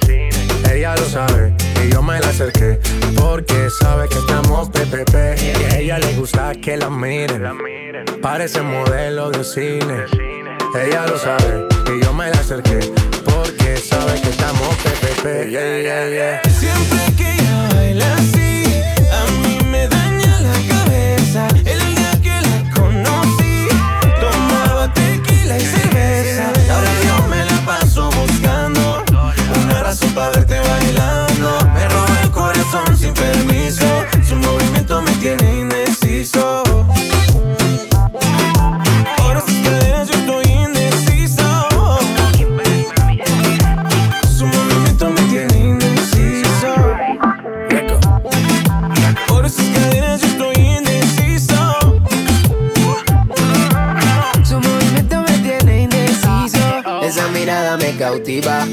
Ella 0.72 0.94
lo 0.96 1.04
sabe 1.08 1.54
y 1.84 1.92
yo 1.92 2.02
me 2.02 2.20
la 2.20 2.28
acerqué 2.28 2.78
porque 3.16 3.68
sabe 3.80 4.08
que 4.08 4.18
estamos 4.18 4.68
PPP. 4.68 5.14
Y 5.42 5.74
ella 5.76 5.98
le 5.98 6.14
gusta 6.14 6.52
que 6.54 6.76
la 6.76 6.90
miren. 6.90 7.42
Parece 8.20 8.62
modelo 8.62 9.30
de 9.30 9.44
cine. 9.44 10.04
Ella 10.74 11.06
lo 11.06 11.18
sabe 11.18 11.66
y 11.94 12.04
yo 12.04 12.12
me 12.12 12.30
la 12.30 12.38
acerqué 12.38 12.92
porque 13.24 13.76
sabe 13.76 14.20
que 14.20 14.30
estamos 14.30 14.68
PPP. 14.76 15.50
Siempre 16.50 17.14
que 17.16 17.32
ella 17.32 17.68
baila 17.74 18.14
así. 18.14 18.45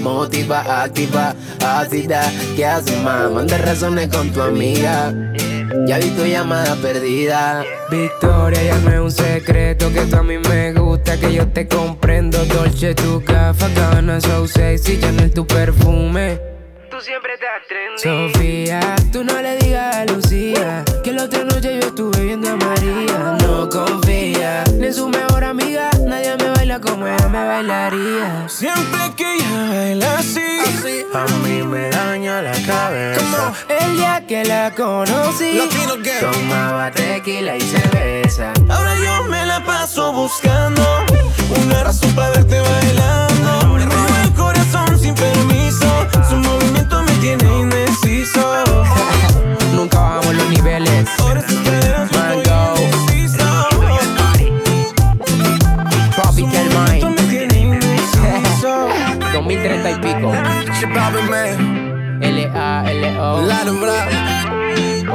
Motiva, 0.04 0.84
activa, 0.84 1.34
ácida. 1.66 2.22
¿Qué 2.56 2.66
haces, 2.66 3.02
más? 3.02 3.32
Manda 3.32 3.58
razones 3.58 4.10
con 4.10 4.30
tu 4.32 4.42
amiga. 4.42 5.14
Ya 5.88 5.98
vi 5.98 6.10
tu 6.12 6.26
llamada 6.26 6.76
perdida. 6.76 7.64
Victoria, 7.90 8.62
llame 8.64 9.00
un 9.00 9.12
secreto 9.12 9.92
que 9.92 10.02
tú 10.02 10.18
a 10.18 10.24
mí 10.24 10.38
me 10.38 10.74
gusta, 10.74 11.18
que 11.18 11.34
yo 11.34 11.48
te 11.48 11.68
comprendo. 11.68 12.44
Dolce, 12.46 12.94
tu 12.94 13.24
café, 13.24 13.66
Gabbana, 13.74 14.20
so 14.20 14.46
sexy, 14.48 15.00
Chanel, 15.00 15.32
tu 15.34 15.48
perfume. 15.48 16.40
Tú 16.92 17.00
siempre 17.02 17.34
estás 17.34 17.66
trendy. 17.68 18.34
Sofía, 18.34 18.96
tú 19.12 19.24
no 19.24 19.42
le 19.42 19.58
digas 19.58 19.96
a 19.96 20.06
Lucía 20.06 20.84
que 21.04 21.12
la 21.12 21.24
otra 21.24 21.44
noche 21.44 21.80
yo 21.80 21.88
estuve 21.88 22.24
viendo 22.24 22.50
a 22.50 22.56
María. 22.56 23.38
No 23.42 23.68
confía 23.70 24.64
ni 24.78 24.88
en 24.88 24.94
su 24.94 25.10
mejor 25.10 25.44
amiga, 25.44 25.90
como 26.80 27.08
ella 27.08 27.28
me 27.28 27.46
bailaría. 27.48 28.48
Siempre 28.48 29.14
que 29.16 29.36
ella 29.36 29.70
baila 29.70 30.18
así, 30.18 30.40
A 31.14 31.26
mí 31.46 31.62
me 31.64 31.90
daña 31.90 32.42
la 32.42 32.54
cabeza. 32.66 33.54
El 33.70 33.98
día 33.98 34.24
que 34.28 34.44
la 34.46 34.72
conocí, 34.76 35.60
tomaba 36.20 36.90
tequila 36.92 37.56
y 37.58 37.62
cerveza. 37.62 38.52
ahora 38.70 38.96
yo 38.96 39.24
me 39.26 39.46
la 39.46 39.64
paso 39.64 40.12
buscando 40.14 40.82
una 41.64 41.84
razón 41.84 42.03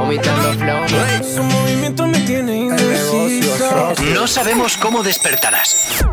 vomitando 0.09 0.53
flow. 0.53 0.87
Su 1.23 1.43
movimiento 1.43 2.07
me 2.07 2.19
tiene 2.21 2.57
indeciso. 2.57 3.93
No 4.15 4.25
sabemos 4.25 4.75
cómo 4.77 5.03
despertarás, 5.03 6.03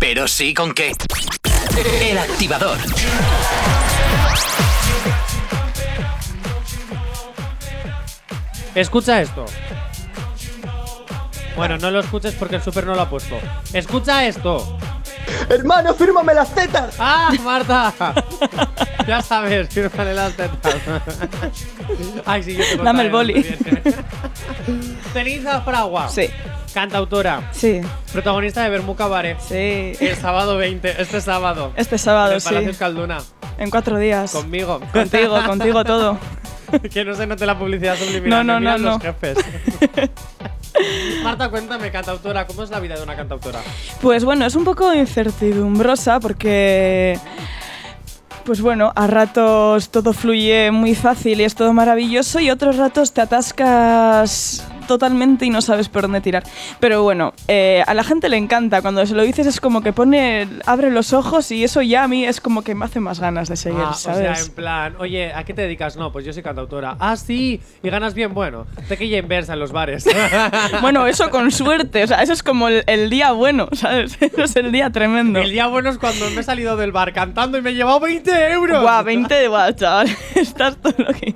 pero 0.00 0.26
sí 0.26 0.54
con 0.54 0.72
qué. 0.72 0.92
El 2.00 2.16
activador. 2.16 2.78
Escucha 8.74 9.20
esto. 9.20 9.44
Bueno, 11.54 11.76
no 11.76 11.90
lo 11.90 12.00
escuches 12.00 12.34
porque 12.34 12.56
el 12.56 12.62
super 12.62 12.86
no 12.86 12.94
lo 12.94 13.02
ha 13.02 13.10
puesto. 13.10 13.38
Escucha 13.74 14.24
esto. 14.26 14.78
Hermano, 15.50 15.92
fírmame 15.92 16.32
las 16.32 16.54
tetas. 16.54 16.94
¡Ah, 16.98 17.30
Marta! 17.44 17.92
ya 19.06 19.22
sabes, 19.22 19.68
fírmale 19.68 20.14
las 20.14 20.34
tetas. 20.34 20.74
Ay, 22.26 22.42
sí, 22.42 22.54
yo 22.56 22.64
te 22.76 22.82
Dame 22.82 23.02
el 23.04 23.10
boli. 23.10 23.44
Ceniza 25.12 25.60
Fragua. 25.64 26.08
Sí, 26.08 26.28
Cantautora. 26.74 27.50
sí, 27.52 27.80
Protagonista 28.12 28.62
de 28.62 28.70
Bermú 28.70 28.94
Cabaret. 28.96 29.38
sí. 29.40 29.92
El 30.00 30.16
sábado 30.16 30.56
20, 30.56 31.00
este 31.02 31.20
sábado. 31.20 31.72
Este 31.76 31.96
en 31.96 31.98
sábado, 31.98 32.32
el 32.34 32.40
sí. 32.40 32.48
Palacio 32.48 32.70
Escalduna. 32.70 33.18
En 33.58 33.70
cuatro 33.70 33.98
días. 33.98 34.32
Conmigo. 34.32 34.80
Contigo, 34.92 35.38
contigo 35.46 35.84
todo. 35.84 36.18
que 36.92 37.04
no 37.04 37.14
se 37.14 37.26
note 37.26 37.44
la 37.46 37.58
publicidad 37.58 37.96
subliminal. 37.98 38.46
No, 38.46 38.54
no, 38.54 38.60
miran 38.60 38.82
no, 38.82 38.90
los 38.92 38.98
no. 38.98 39.00
jefes. 39.00 39.38
Marta, 41.22 41.50
cuéntame, 41.50 41.90
cantautora, 41.90 42.46
¿cómo 42.46 42.62
es 42.62 42.70
la 42.70 42.80
vida 42.80 42.96
de 42.96 43.02
una 43.02 43.14
cantautora? 43.14 43.60
Pues 44.00 44.24
bueno, 44.24 44.46
es 44.46 44.54
un 44.56 44.64
poco 44.64 44.92
incertidumbrosa 44.94 46.18
porque. 46.18 47.18
Pues 48.44 48.60
bueno, 48.60 48.92
a 48.96 49.06
ratos 49.06 49.90
todo 49.90 50.12
fluye 50.12 50.72
muy 50.72 50.94
fácil 50.96 51.40
y 51.40 51.44
es 51.44 51.54
todo 51.54 51.72
maravilloso 51.72 52.40
y 52.40 52.50
otros 52.50 52.76
ratos 52.76 53.12
te 53.12 53.20
atascas 53.20 54.66
totalmente 54.86 55.46
y 55.46 55.50
no 55.50 55.60
sabes 55.62 55.88
por 55.88 56.02
dónde 56.02 56.20
tirar. 56.20 56.42
Pero 56.80 57.02
bueno, 57.02 57.32
eh, 57.48 57.82
a 57.86 57.94
la 57.94 58.04
gente 58.04 58.28
le 58.28 58.36
encanta. 58.36 58.82
Cuando 58.82 59.04
se 59.06 59.14
lo 59.14 59.22
dices 59.22 59.46
es 59.46 59.60
como 59.60 59.82
que 59.82 59.92
pone, 59.92 60.48
abre 60.66 60.90
los 60.90 61.12
ojos 61.12 61.50
y 61.50 61.64
eso 61.64 61.82
ya 61.82 62.04
a 62.04 62.08
mí 62.08 62.24
es 62.24 62.40
como 62.40 62.62
que 62.62 62.74
me 62.74 62.84
hace 62.84 63.00
más 63.00 63.20
ganas 63.20 63.48
de 63.48 63.56
seguir, 63.56 63.80
Ah, 63.84 63.94
¿sabes? 63.94 64.30
O 64.30 64.34
sea, 64.34 64.44
en 64.44 64.52
plan, 64.52 64.94
oye, 64.98 65.32
¿a 65.32 65.44
qué 65.44 65.54
te 65.54 65.62
dedicas? 65.62 65.96
No, 65.96 66.12
pues 66.12 66.24
yo 66.24 66.32
soy 66.32 66.42
cantautora. 66.42 66.96
Ah, 67.00 67.16
sí, 67.16 67.60
y 67.82 67.90
ganas 67.90 68.14
bien, 68.14 68.34
bueno. 68.34 68.66
Tequilla 68.88 69.18
inversa 69.18 69.54
en 69.54 69.60
los 69.60 69.72
bares. 69.72 70.04
Bueno, 70.80 71.06
eso 71.06 71.30
con 71.30 71.50
suerte, 71.50 72.02
o 72.02 72.06
sea, 72.06 72.22
eso 72.22 72.32
es 72.32 72.42
como 72.42 72.68
el, 72.68 72.82
el 72.86 73.08
día 73.10 73.32
bueno, 73.32 73.68
¿sabes? 73.72 74.16
Eso 74.20 74.42
es 74.44 74.56
el 74.56 74.72
día 74.72 74.90
tremendo. 74.90 75.40
El 75.40 75.50
día 75.50 75.66
bueno 75.66 75.90
es 75.90 75.98
cuando 75.98 76.28
me 76.30 76.40
he 76.40 76.42
salido 76.42 76.76
del 76.76 76.92
bar 76.92 77.12
cantando 77.12 77.58
y 77.58 77.62
me 77.62 77.70
he 77.70 77.74
llevado 77.74 78.00
20 78.00 78.52
euros. 78.52 78.82
Guau, 78.82 79.04
20 79.04 79.34
de 79.34 79.48
guau, 79.48 79.72
chaval. 79.72 80.08
Estás 80.34 80.76
todo 80.76 80.94
lo 80.98 81.12
que. 81.12 81.34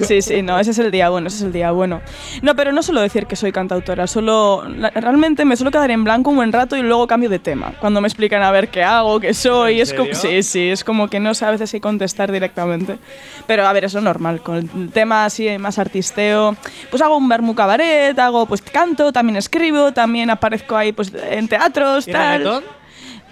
Sí, 0.00 0.22
sí, 0.22 0.42
no, 0.42 0.58
ese 0.58 0.72
es 0.72 0.78
el 0.80 0.90
día 0.90 1.08
bueno, 1.10 1.28
ese 1.28 1.36
es 1.36 1.42
el 1.44 1.52
día 1.52 1.70
bueno. 1.70 2.00
No, 2.42 2.56
pero 2.56 2.71
no 2.72 2.82
suelo 2.82 3.00
decir 3.00 3.26
que 3.26 3.36
soy 3.36 3.52
cantautora, 3.52 4.06
solo. 4.06 4.64
realmente 4.94 5.44
me 5.44 5.56
suelo 5.56 5.70
quedar 5.70 5.90
en 5.90 6.04
blanco 6.04 6.30
un 6.30 6.36
buen 6.36 6.52
rato 6.52 6.76
y 6.76 6.82
luego 6.82 7.06
cambio 7.06 7.28
de 7.28 7.38
tema. 7.38 7.72
Cuando 7.80 8.00
me 8.00 8.08
explican 8.08 8.42
a 8.42 8.50
ver 8.50 8.68
qué 8.68 8.82
hago, 8.82 9.20
qué 9.20 9.34
soy, 9.34 9.76
¿En 9.76 9.82
es 9.82 9.94
como. 9.94 10.14
Sí, 10.14 10.42
sí, 10.42 10.68
es 10.70 10.84
como 10.84 11.08
que 11.08 11.20
no 11.20 11.34
sé 11.34 11.44
a 11.44 11.50
veces 11.50 11.70
qué 11.70 11.80
contestar 11.80 12.32
directamente. 12.32 12.98
Pero 13.46 13.66
a 13.66 13.72
ver, 13.72 13.84
eso 13.84 13.98
es 13.98 14.04
normal. 14.04 14.42
Con 14.42 14.56
el 14.56 14.90
tema 14.90 15.24
así 15.24 15.58
más 15.58 15.78
artisteo, 15.78 16.56
pues 16.90 17.02
hago 17.02 17.16
un 17.16 17.28
vermú 17.28 17.54
cabaret, 17.54 18.18
hago, 18.18 18.46
pues 18.46 18.62
canto, 18.62 19.12
también 19.12 19.36
escribo, 19.36 19.92
también 19.92 20.30
aparezco 20.30 20.76
ahí 20.76 20.92
pues 20.92 21.12
en 21.30 21.48
teatros, 21.48 22.08
¿Y 22.08 22.12
tal. 22.12 22.38
reggaetón? 22.38 22.64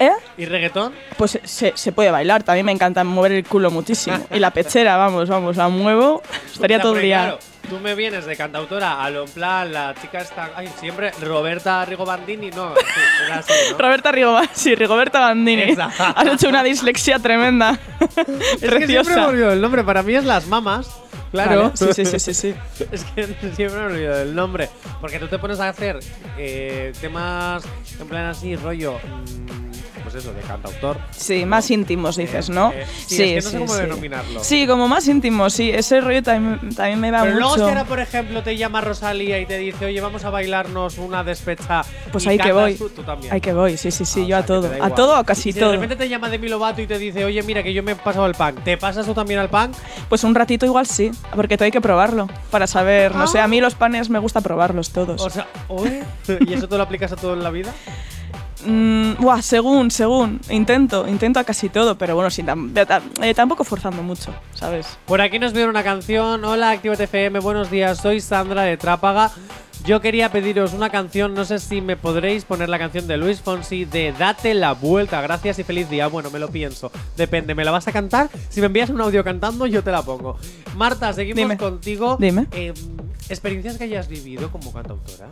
¿Eh? 0.01 0.13
¿Y 0.39 0.47
reggaetón? 0.47 0.95
Pues 1.19 1.39
se, 1.45 1.73
se 1.75 1.93
puede 1.93 2.11
bailar, 2.11 2.43
también 2.43 2.65
me 2.65 2.73
encanta 2.73 3.05
mover 3.05 3.33
el 3.33 3.45
culo 3.45 3.71
muchísimo. 3.71 4.17
Y 4.33 4.39
la 4.39 4.51
pechera, 4.51 4.97
vamos, 4.97 5.29
vamos, 5.29 5.57
la 5.59 5.69
muevo. 5.69 6.23
Estaría 6.53 6.81
todo 6.81 6.97
el 6.97 7.03
día. 7.03 7.19
claro, 7.19 7.39
tú 7.69 7.79
me 7.79 7.95
vienes 7.95 8.27
de 8.27 8.37
cantautora 8.37 9.03
a 9.03 9.11
lo 9.11 9.25
en 9.25 9.31
plan, 9.31 9.73
la 9.73 9.95
chica 10.01 10.19
está. 10.19 10.51
Ay, 10.57 10.69
siempre 10.79 11.13
Roberta 11.21 11.85
Rigobandini, 11.85 12.51
no. 12.51 12.75
sí, 12.75 12.83
era 13.27 13.39
así, 13.39 13.53
¿no? 13.73 13.79
Roberta 13.79 14.13
Rigoba, 14.13 14.43
sí, 14.53 14.75
Rigoberta 14.75 15.21
Bandini. 15.21 15.63
Exacto. 15.63 16.05
Has 16.17 16.27
hecho 16.27 16.49
una 16.49 16.63
dislexia 16.63 17.19
tremenda. 17.19 17.79
Es 18.17 18.17
que 18.17 18.27
siempre 18.27 18.69
me 18.71 18.87
Preciosa. 18.87 19.27
olvido 19.29 19.53
el 19.53 19.61
nombre. 19.61 19.85
Para 19.85 20.03
mí 20.03 20.15
es 20.15 20.25
las 20.25 20.47
mamas. 20.47 20.89
Claro. 21.31 21.73
Vale, 21.79 21.95
sí, 21.95 22.05
sí, 22.05 22.07
sí, 22.07 22.19
sí, 22.19 22.35
sí. 22.35 22.55
es 22.91 23.05
que 23.05 23.25
siempre 23.55 23.79
me 23.79 23.87
olvido 23.87 24.17
del 24.17 24.35
nombre. 24.35 24.69
Porque 25.01 25.19
tú 25.21 25.29
te 25.29 25.39
pones 25.39 25.61
a 25.61 25.69
hacer 25.69 26.01
eh, 26.37 26.93
temas 27.01 27.63
en 28.01 28.09
plan 28.09 28.27
así, 28.27 28.57
rollo. 28.57 28.95
mm, 28.99 29.70
pues 30.11 30.25
eso, 30.25 30.35
de 30.35 30.41
cantautor. 30.41 30.99
Sí, 31.11 31.45
más 31.45 31.71
íntimos 31.71 32.17
dices, 32.17 32.51
¿no? 32.51 32.73
Eh, 32.73 32.85
sí, 33.07 33.23
es 33.23 33.29
que 33.29 33.43
no 33.45 33.51
sé 33.51 33.59
cómo 33.59 33.75
denominarlo. 33.75 34.43
Sí, 34.43 34.67
como 34.67 34.89
más 34.89 35.07
íntimos, 35.09 35.53
sí. 35.53 35.71
Ese 35.71 36.01
rollo 36.01 36.23
también, 36.23 36.75
también 36.75 37.01
me 37.01 37.11
va 37.11 37.23
Pero 37.23 37.35
luego 37.37 37.55
si 37.55 37.61
mucho. 37.61 37.69
ahora, 37.69 37.85
por 37.85 38.01
ejemplo, 38.01 38.43
te 38.43 38.57
llama 38.57 38.81
Rosalía 38.81 39.39
y 39.39 39.47
te 39.47 39.59
dice, 39.59 39.87
oye, 39.87 40.01
vamos 40.01 40.25
a 40.25 40.31
bailarnos 40.31 40.99
una 40.99 41.23
despecha. 41.23 41.83
Pues 42.11 42.27
ahí 42.27 42.39
que 42.39 42.53
voy. 42.53 42.75
Tú, 42.75 42.89
tú 42.89 43.03
también. 43.03 43.33
Ahí 43.33 43.41
que 43.41 43.53
voy, 43.53 43.77
sí, 43.77 43.91
sí, 43.91 44.05
sí, 44.05 44.23
Ah, 44.23 44.27
yo 44.27 44.37
a 44.39 44.43
todo. 44.45 44.71
A 44.83 44.91
todo 44.95 45.21
o 45.21 45.25
casi 45.25 45.51
y 45.51 45.53
si 45.53 45.61
todo. 45.61 45.71
de 45.71 45.77
repente 45.77 45.97
te 45.97 46.09
llama 46.09 46.29
Demi 46.29 46.49
Lovato 46.49 46.83
y 46.83 46.87
te 46.87 46.99
dice, 46.99 47.25
oye, 47.25 47.43
mira, 47.43 47.63
que 47.63 47.73
yo 47.73 47.83
me 47.83 47.93
he 47.93 47.97
pasado 47.97 48.27
el 48.27 48.35
punk. 48.35 48.63
¿Te 48.65 48.77
pasas 48.77 49.07
tú 49.07 49.15
también 49.15 49.41
al 49.41 49.49
punk? 49.49 49.75
Pues 50.09 50.25
un 50.25 50.35
ratito 50.35 50.67
igual 50.67 50.87
sí, 50.87 51.11
porque 51.35 51.57
todo 51.57 51.67
hay 51.67 51.71
que 51.71 51.81
probarlo 51.81 52.29
para 52.51 52.67
saber. 52.67 53.15
No 53.15 53.27
sé, 53.27 53.39
a 53.41 53.47
mí 53.49 53.61
los 53.61 53.75
panes 53.75 54.11
me 54.11 54.19
gusta 54.19 54.41
probarlos 54.41 54.91
todos. 54.91 55.21
O 55.23 55.31
sea, 55.31 55.47
oye, 55.69 56.03
¿y 56.47 56.55
eso 56.55 56.69
tú 56.69 56.77
lo 56.77 56.83
aplicas 56.83 57.13
a 57.13 57.17
todo 57.17 57.35
en 57.35 57.43
la 57.43 57.51
vida? 57.51 57.73
Mm, 58.65 59.15
buah, 59.21 59.43
según, 59.43 59.91
según. 59.91 60.41
Intento, 60.51 61.09
intento 61.09 61.41
a 61.41 61.45
casi 61.45 61.69
todo, 61.69 61.97
pero 61.97 62.15
bueno, 62.15 62.31
sí, 62.31 62.43
tam- 62.43 62.73
ta- 62.87 63.03
eh, 63.23 63.35
tampoco 63.35 63.65
forzando 63.65 64.03
mucho, 64.03 64.35
¿sabes? 64.55 64.99
Por 65.07 65.21
aquí 65.21 65.39
nos 65.39 65.53
viene 65.53 65.69
una 65.69 65.83
canción. 65.83 66.45
Hola, 66.45 66.71
Actívate 66.73 67.05
FM, 67.05 67.39
buenos 67.41 67.71
días. 67.71 67.99
Soy 67.99 68.21
Sandra 68.21 68.63
de 68.63 68.77
Trápaga. 68.77 69.31
Yo 69.87 70.03
quería 70.03 70.31
pediros 70.31 70.75
una 70.75 70.91
canción, 70.91 71.33
no 71.33 71.47
sé 71.47 71.59
si 71.59 71.81
me 71.81 71.97
podréis 71.97 72.45
poner 72.45 72.69
la 72.69 72.79
canción 72.79 73.07
de 73.07 73.17
Luis 73.17 73.41
Fonsi 73.41 73.87
de 73.87 74.13
Date 74.13 74.53
la 74.53 74.73
vuelta, 74.73 75.23
gracias 75.23 75.59
y 75.59 75.65
feliz 75.65 75.89
día. 75.89 76.07
Bueno, 76.09 76.31
me 76.31 76.39
lo 76.39 76.49
pienso. 76.49 76.93
Depende, 77.17 77.55
¿me 77.55 77.65
la 77.65 77.71
vas 77.71 77.89
a 77.89 77.93
cantar? 77.93 78.29
Si 78.51 78.61
me 78.61 78.67
envías 78.67 78.91
un 78.91 79.01
audio 79.01 79.25
cantando, 79.25 79.67
yo 79.67 79.83
te 79.83 79.91
la 79.91 80.03
pongo. 80.03 80.37
Marta, 80.77 81.15
seguimos 81.15 81.39
Dime. 81.39 81.57
contigo. 81.57 82.19
Dime. 82.21 82.47
Eh, 82.53 82.75
experiencias 83.31 83.79
que 83.79 83.85
hayas 83.85 84.07
vivido 84.07 84.51
como 84.51 84.71
cantautora. 84.71 85.29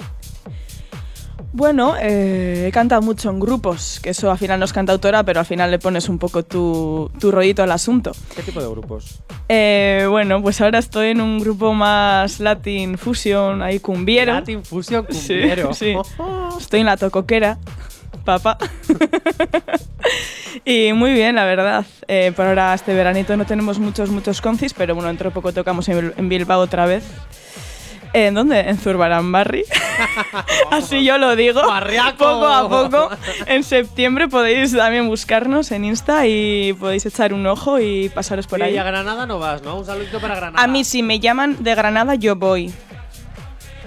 Bueno, 1.53 1.95
eh, 2.01 2.67
he 2.69 2.73
cantado 2.73 3.01
mucho 3.01 3.31
en 3.31 3.41
grupos, 3.41 4.01
que 4.03 4.11
eso 4.11 4.31
al 4.31 4.37
final 4.39 4.59
no 4.59 4.67
es 4.67 4.73
cantautora, 4.73 5.25
pero 5.25 5.41
al 5.41 5.47
final 5.47 5.71
le 5.71 5.79
pones 5.79 6.09
un 6.09 6.19
poco 6.19 6.45
tu, 6.45 7.11
tu 7.19 7.31
rollito 7.31 7.63
al 7.63 7.73
asunto. 7.73 8.13
¿Qué 8.37 8.43
tipo 8.43 8.61
de 8.61 8.69
grupos? 8.69 9.21
Eh, 9.49 10.07
bueno, 10.11 10.43
pues 10.43 10.61
ahora 10.61 10.79
estoy 10.79 11.09
en 11.09 11.23
un 11.23 11.39
grupo 11.39 11.73
más 11.73 12.39
Latin 12.41 12.99
Fusion, 12.99 13.63
ahí 13.63 13.81
cumbiero. 13.81 14.35
Latin 14.35 14.63
Fusion 14.63 15.07
Sí, 15.11 15.35
cumbiero. 15.39 15.73
Sí, 15.73 15.95
Estoy 16.59 16.81
en 16.81 16.87
la 16.87 16.99
tocoquera, 16.99 17.59
papá. 18.25 18.59
y 20.67 20.93
muy 20.93 21.13
bien, 21.15 21.35
la 21.35 21.45
verdad. 21.45 21.87
Eh, 22.09 22.33
por 22.37 22.45
ahora, 22.45 22.75
este 22.75 22.93
veranito 22.93 23.37
no 23.39 23.47
tenemos 23.47 23.79
muchos, 23.79 24.11
muchos 24.11 24.43
concis, 24.43 24.75
pero 24.75 24.95
bueno, 24.95 25.09
dentro 25.09 25.31
de 25.31 25.35
poco 25.35 25.53
tocamos 25.53 25.89
en 25.89 26.29
Bilbao 26.29 26.61
otra 26.61 26.85
vez. 26.85 27.05
¿En 28.15 28.35
dónde? 28.35 28.61
En 28.61 28.79
Zurbaranbarri. 28.79 29.65
Así 30.71 31.05
yo 31.05 31.19
lo 31.19 31.37
digo. 31.37 31.61
Barriaco. 31.67 32.17
Poco 32.19 32.47
a 32.47 32.69
poco. 32.69 33.11
En 33.47 33.63
septiembre 33.65 34.29
podéis 34.29 34.75
también 34.75 35.09
buscarnos 35.09 35.71
en 35.73 35.85
Insta 35.85 36.27
y 36.27 36.73
podéis 36.75 37.05
echar 37.07 37.33
un 37.35 37.47
ojo 37.47 37.79
y 37.79 38.09
pasaros 38.09 38.47
por 38.47 38.59
Sí, 38.61 38.65
ahí. 38.65 38.75
y 38.75 38.79
a 38.79 38.85
Granada 38.85 39.27
no 39.27 39.39
vas, 39.39 39.63
¿no? 39.63 39.77
Un 39.79 39.85
saludito 39.85 40.21
para 40.21 40.37
Granada. 40.37 40.63
A 40.63 40.67
mí, 40.67 40.85
si 40.85 41.03
me 41.03 41.21
llaman 41.21 41.57
de 41.63 41.75
Granada, 41.75 42.15
yo 42.15 42.35
voy. 42.37 42.73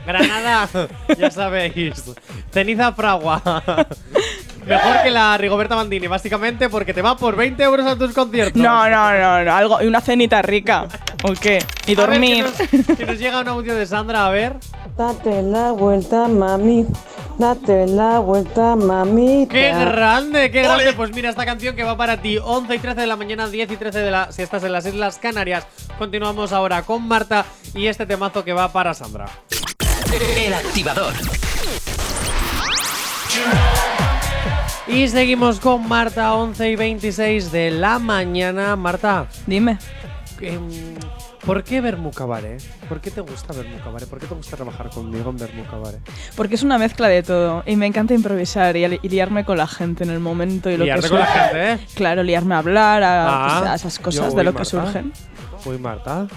Granada, 0.06 0.68
ya 1.18 1.30
sabéis. 1.32 2.04
Ceniza 2.52 2.92
fragua. 2.94 3.42
Mejor 4.72 5.04
que 5.04 5.10
la 5.12 5.38
Rigoberta 5.38 5.76
Bandini, 5.76 6.08
básicamente, 6.08 6.70
porque 6.70 6.94
te 6.94 7.02
va 7.02 7.18
por 7.18 7.36
20 7.36 7.62
euros 7.64 7.86
a 7.86 7.96
tus 7.98 8.14
conciertos. 8.14 8.62
No, 8.62 8.90
no, 8.90 9.12
no, 9.20 9.44
no, 9.44 9.54
algo, 9.54 9.82
y 9.82 9.88
una 9.88 10.02
cenita 10.02 10.42
rica. 10.42 10.88
¿O 11.24 11.34
qué? 11.34 11.60
Y 11.86 11.94
A 11.94 11.96
ver, 11.96 12.10
dormir. 12.10 12.46
que, 12.46 12.78
nos, 12.78 12.98
que 12.98 13.06
nos 13.06 13.20
llega 13.20 13.42
un 13.42 13.48
audio 13.48 13.76
de 13.76 13.86
Sandra, 13.86 14.26
a 14.28 14.30
ver. 14.30 14.56
Date 14.98 15.42
la 15.42 15.72
vuelta, 15.72 16.28
mami. 16.28 16.86
Date 17.38 17.88
la 17.88 18.20
vuelta, 18.20 18.76
mami. 18.76 19.48
¡Qué 19.50 19.72
grande, 19.72 20.52
qué 20.52 20.62
grande! 20.62 20.94
Pues 20.94 21.12
mira, 21.14 21.30
esta 21.30 21.46
canción 21.46 21.76
que 21.76 21.84
va 21.84 21.98
para 21.98 22.22
ti, 22.22 22.38
11 22.38 22.76
y 22.76 22.80
13 22.80 23.02
de 23.02 23.08
la 23.08 23.16
mañana, 23.16 23.48
10 23.48 23.72
y 23.72 23.78
13 23.78 24.00
de 24.00 24.12
la... 24.12 24.32
Si 24.32 24.42
estás 24.42 24.64
en 24.64 24.72
las 24.72 24.86
Islas 24.86 25.18
Canarias. 25.18 25.66
Continuamos 25.98 26.52
ahora 26.54 26.84
con 26.84 27.08
Marta 27.08 27.46
y 27.74 27.88
este 27.88 28.06
temazo 28.06 28.44
que 28.44 28.54
va 28.54 28.72
para 28.72 28.94
Sandra. 28.94 29.26
El 30.38 30.54
activador. 30.54 31.14
Y 34.92 35.08
seguimos 35.08 35.60
con 35.62 35.88
Marta, 35.88 36.36
11 36.36 36.72
y 36.72 36.76
26 36.76 37.52
de 37.52 37.72
la 37.72 37.98
mañana. 37.98 38.76
Marta. 38.76 39.28
Dime. 39.48 39.78
em, 40.42 40.68
¿Por 41.46 41.64
qué 41.64 41.80
Bermu 41.82 42.12
Cabaret? 42.12 42.62
¿Por 42.90 43.00
qué 43.00 43.10
te 43.10 43.22
gusta 43.22 43.54
Bermu 43.54 43.80
Cabaret? 43.80 44.08
¿Por 44.10 44.20
qué 44.20 44.28
te 44.28 44.36
gusta 44.36 44.58
trabajar 44.58 44.90
conmigo 44.90 45.30
en 45.30 45.38
Bermu 45.38 45.64
Cabaret? 45.66 46.02
Porque 46.36 46.56
es 46.56 46.64
una 46.64 46.78
mezcla 46.78 47.08
de 47.08 47.24
todo. 47.24 47.64
Y 47.66 47.78
me 47.78 47.88
encanta 47.88 48.14
improvisar 48.14 48.76
y, 48.76 48.86
liarme 49.08 49.46
con 49.46 49.58
la 49.58 49.68
gente 49.68 50.04
en 50.04 50.10
el 50.10 50.20
momento 50.20 50.70
y 50.70 50.78
lo 50.78 50.86
con 51.02 51.20
la 51.20 51.26
gente, 51.26 51.74
¿eh? 51.74 51.80
Claro, 51.96 52.22
liarme 52.22 52.56
a 52.56 52.58
hablar, 52.58 53.02
a, 53.02 53.28
Ah, 53.28 53.60
pues, 53.60 53.72
a 53.72 53.76
esas 53.76 53.98
cosas 53.98 54.36
de 54.36 54.44
lo 54.44 54.54
que 54.54 54.66
surgen. 54.66 55.14
Uy, 55.66 55.78
Marta. 55.78 56.28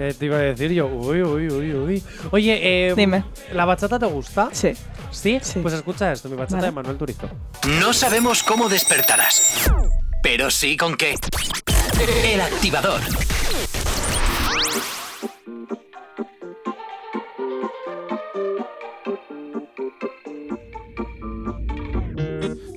Eh, 0.00 0.14
te 0.18 0.24
iba 0.24 0.36
a 0.36 0.40
decir 0.40 0.72
yo, 0.72 0.86
uy, 0.86 1.22
uy, 1.22 1.48
uy, 1.48 1.74
uy. 1.74 2.02
Oye, 2.30 2.88
eh, 2.88 2.94
Dime. 2.96 3.22
¿la 3.52 3.66
bachata 3.66 3.98
te 3.98 4.06
gusta? 4.06 4.48
Sí. 4.50 4.72
¿Sí? 5.10 5.38
Pues 5.60 5.74
escucha 5.74 6.10
esto, 6.10 6.30
mi 6.30 6.36
bachata 6.36 6.56
Vale. 6.56 6.68
de 6.68 6.72
Manuel 6.72 6.96
Turizo. 6.96 7.28
No 7.78 7.92
sabemos 7.92 8.42
cómo 8.42 8.70
despertarás, 8.70 9.70
pero 10.22 10.50
sí 10.50 10.78
con 10.78 10.96
qué. 10.96 11.16
El 12.24 12.40
activador. 12.40 13.02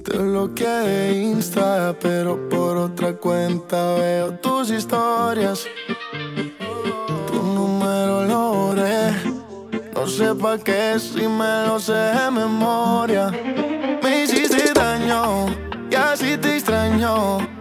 Te 0.03 0.17
bloqueé 0.17 0.67
de 0.67 1.13
Insta, 1.23 1.95
pero 1.99 2.49
por 2.49 2.77
otra 2.77 3.13
cuenta 3.13 3.95
veo 3.95 4.33
tus 4.39 4.69
historias. 4.69 5.65
Sé 10.17 10.35
pa' 10.35 10.57
qué 10.59 10.99
si 10.99 11.27
me 11.27 11.65
lo 11.65 11.79
sé 11.79 11.93
de 11.93 12.29
memoria. 12.29 13.31
Me 14.03 14.23
hiciste 14.23 14.71
daño 14.73 15.47
y 15.89 15.95
así 15.95 16.37
te 16.37 16.57
extraño. 16.57 17.52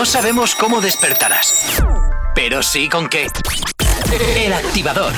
No 0.00 0.06
sabemos 0.06 0.54
cómo 0.54 0.80
despertarás, 0.80 1.82
pero 2.34 2.62
sí 2.62 2.88
con 2.88 3.06
qué. 3.10 3.26
El 4.34 4.50
activador. 4.54 5.12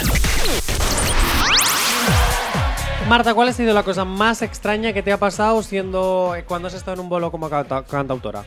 Marta, 3.09 3.33
¿cuál 3.33 3.51
ha 3.51 3.53
sido 3.53 3.75
la 3.75 3.85
cosa 3.85 4.05
más 4.05 4.43
extraña 4.43 4.93
que 4.93 5.05
te 5.05 5.13
ha 5.13 5.19
pasado 5.19 5.63
siendo 5.63 6.35
eh, 6.35 6.43
cuando 6.43 6.67
has 6.67 6.75
estado 6.75 6.95
en 6.95 7.01
un 7.03 7.09
bolo 7.09 7.31
como 7.31 7.49
canta- 7.49 7.85
cantautora? 7.85 8.45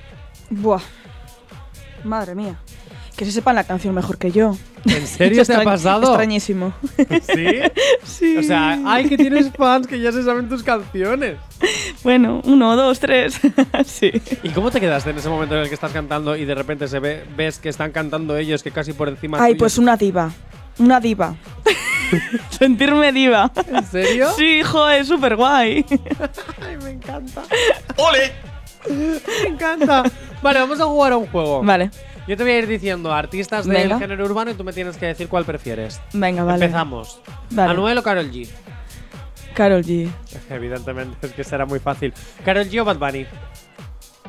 Buah. 0.50 0.82
Madre 2.04 2.36
mía. 2.36 2.60
Que 3.16 3.24
se 3.26 3.32
sepan 3.32 3.55
la 3.55 3.63
canción 3.63 3.95
mejor 3.95 4.18
que 4.18 4.32
yo. 4.32 4.57
¿En 4.86 5.07
serio 5.07 5.45
te 5.45 5.55
ha 5.55 5.63
pasado? 5.63 6.07
Extrañísimo. 6.07 6.74
¿Sí? 6.97 7.45
Sí. 8.03 8.38
O 8.38 8.43
sea, 8.43 8.80
ay, 8.86 9.09
que 9.09 9.18
tienes 9.18 9.51
fans 9.51 9.88
que 9.88 9.99
ya 9.99 10.11
se 10.11 10.24
saben 10.24 10.47
tus 10.47 10.63
canciones. 10.63 11.38
Bueno, 12.03 12.41
uno, 12.45 12.76
dos, 12.78 12.99
tres. 12.99 13.39
sí. 13.86 14.11
¿Y 14.41 14.49
cómo 14.49 14.72
te 14.72 14.80
quedaste 14.80 15.09
en 15.09 15.18
ese 15.18 15.28
momento 15.28 15.55
en 15.55 15.63
el 15.63 15.68
que 15.68 15.74
estás 15.74 15.91
cantando 15.91 16.36
y 16.38 16.45
de 16.45 16.55
repente 16.55 16.88
se 16.88 16.99
ve, 16.99 17.26
ves 17.36 17.59
que 17.59 17.68
están 17.68 17.91
cantando 17.91 18.38
ellos 18.38 18.63
que 18.63 18.72
casi 18.72 18.93
por 18.93 19.09
encima 19.09 19.38
Ay, 19.41 19.55
pues 19.55 19.78
una 19.78 19.97
diva. 19.97 20.32
Una 20.78 21.01
diva. 21.01 21.36
Sentirme 22.49 23.11
diva. 23.11 23.51
¿En 23.68 23.86
serio? 23.86 24.30
Sí, 24.38 24.59
hijo, 24.59 24.88
es 24.88 25.07
súper 25.07 25.36
guay. 25.36 25.86
Ay, 26.61 26.78
me 26.84 26.91
encanta. 26.91 27.43
¡Ole! 27.97 28.32
Me 28.89 29.49
encanta. 29.49 30.03
Vale, 30.41 30.59
vamos 30.59 30.80
a 30.80 30.86
jugar 30.86 31.13
a 31.13 31.18
un 31.18 31.28
juego. 31.28 31.63
Vale. 31.63 31.89
Yo 32.28 32.36
te 32.36 32.43
voy 32.43 32.53
a 32.53 32.57
ir 32.59 32.67
diciendo 32.67 33.13
artistas 33.13 33.65
del 33.65 33.84
Venga. 33.84 33.99
género 33.99 34.26
urbano 34.26 34.51
y 34.51 34.55
tú 34.55 34.63
me 34.63 34.73
tienes 34.73 34.97
que 34.97 35.05
decir 35.05 35.28
cuál 35.28 35.45
prefieres. 35.45 36.01
Venga, 36.13 36.43
vale. 36.43 36.65
Empezamos. 36.65 37.19
Vale. 37.51 37.71
¿Anuel 37.71 37.97
o 37.99 38.03
Karol 38.03 38.32
G? 38.32 38.47
Carol 39.53 39.84
G. 39.84 40.09
Evidentemente, 40.49 41.28
es 41.28 41.34
que 41.34 41.43
será 41.43 41.65
muy 41.65 41.80
fácil. 41.80 42.13
¿Karol 42.43 42.65
G 42.67 42.82
o 42.82 42.86
Bad 42.86 42.97
Bunny? 42.97 43.26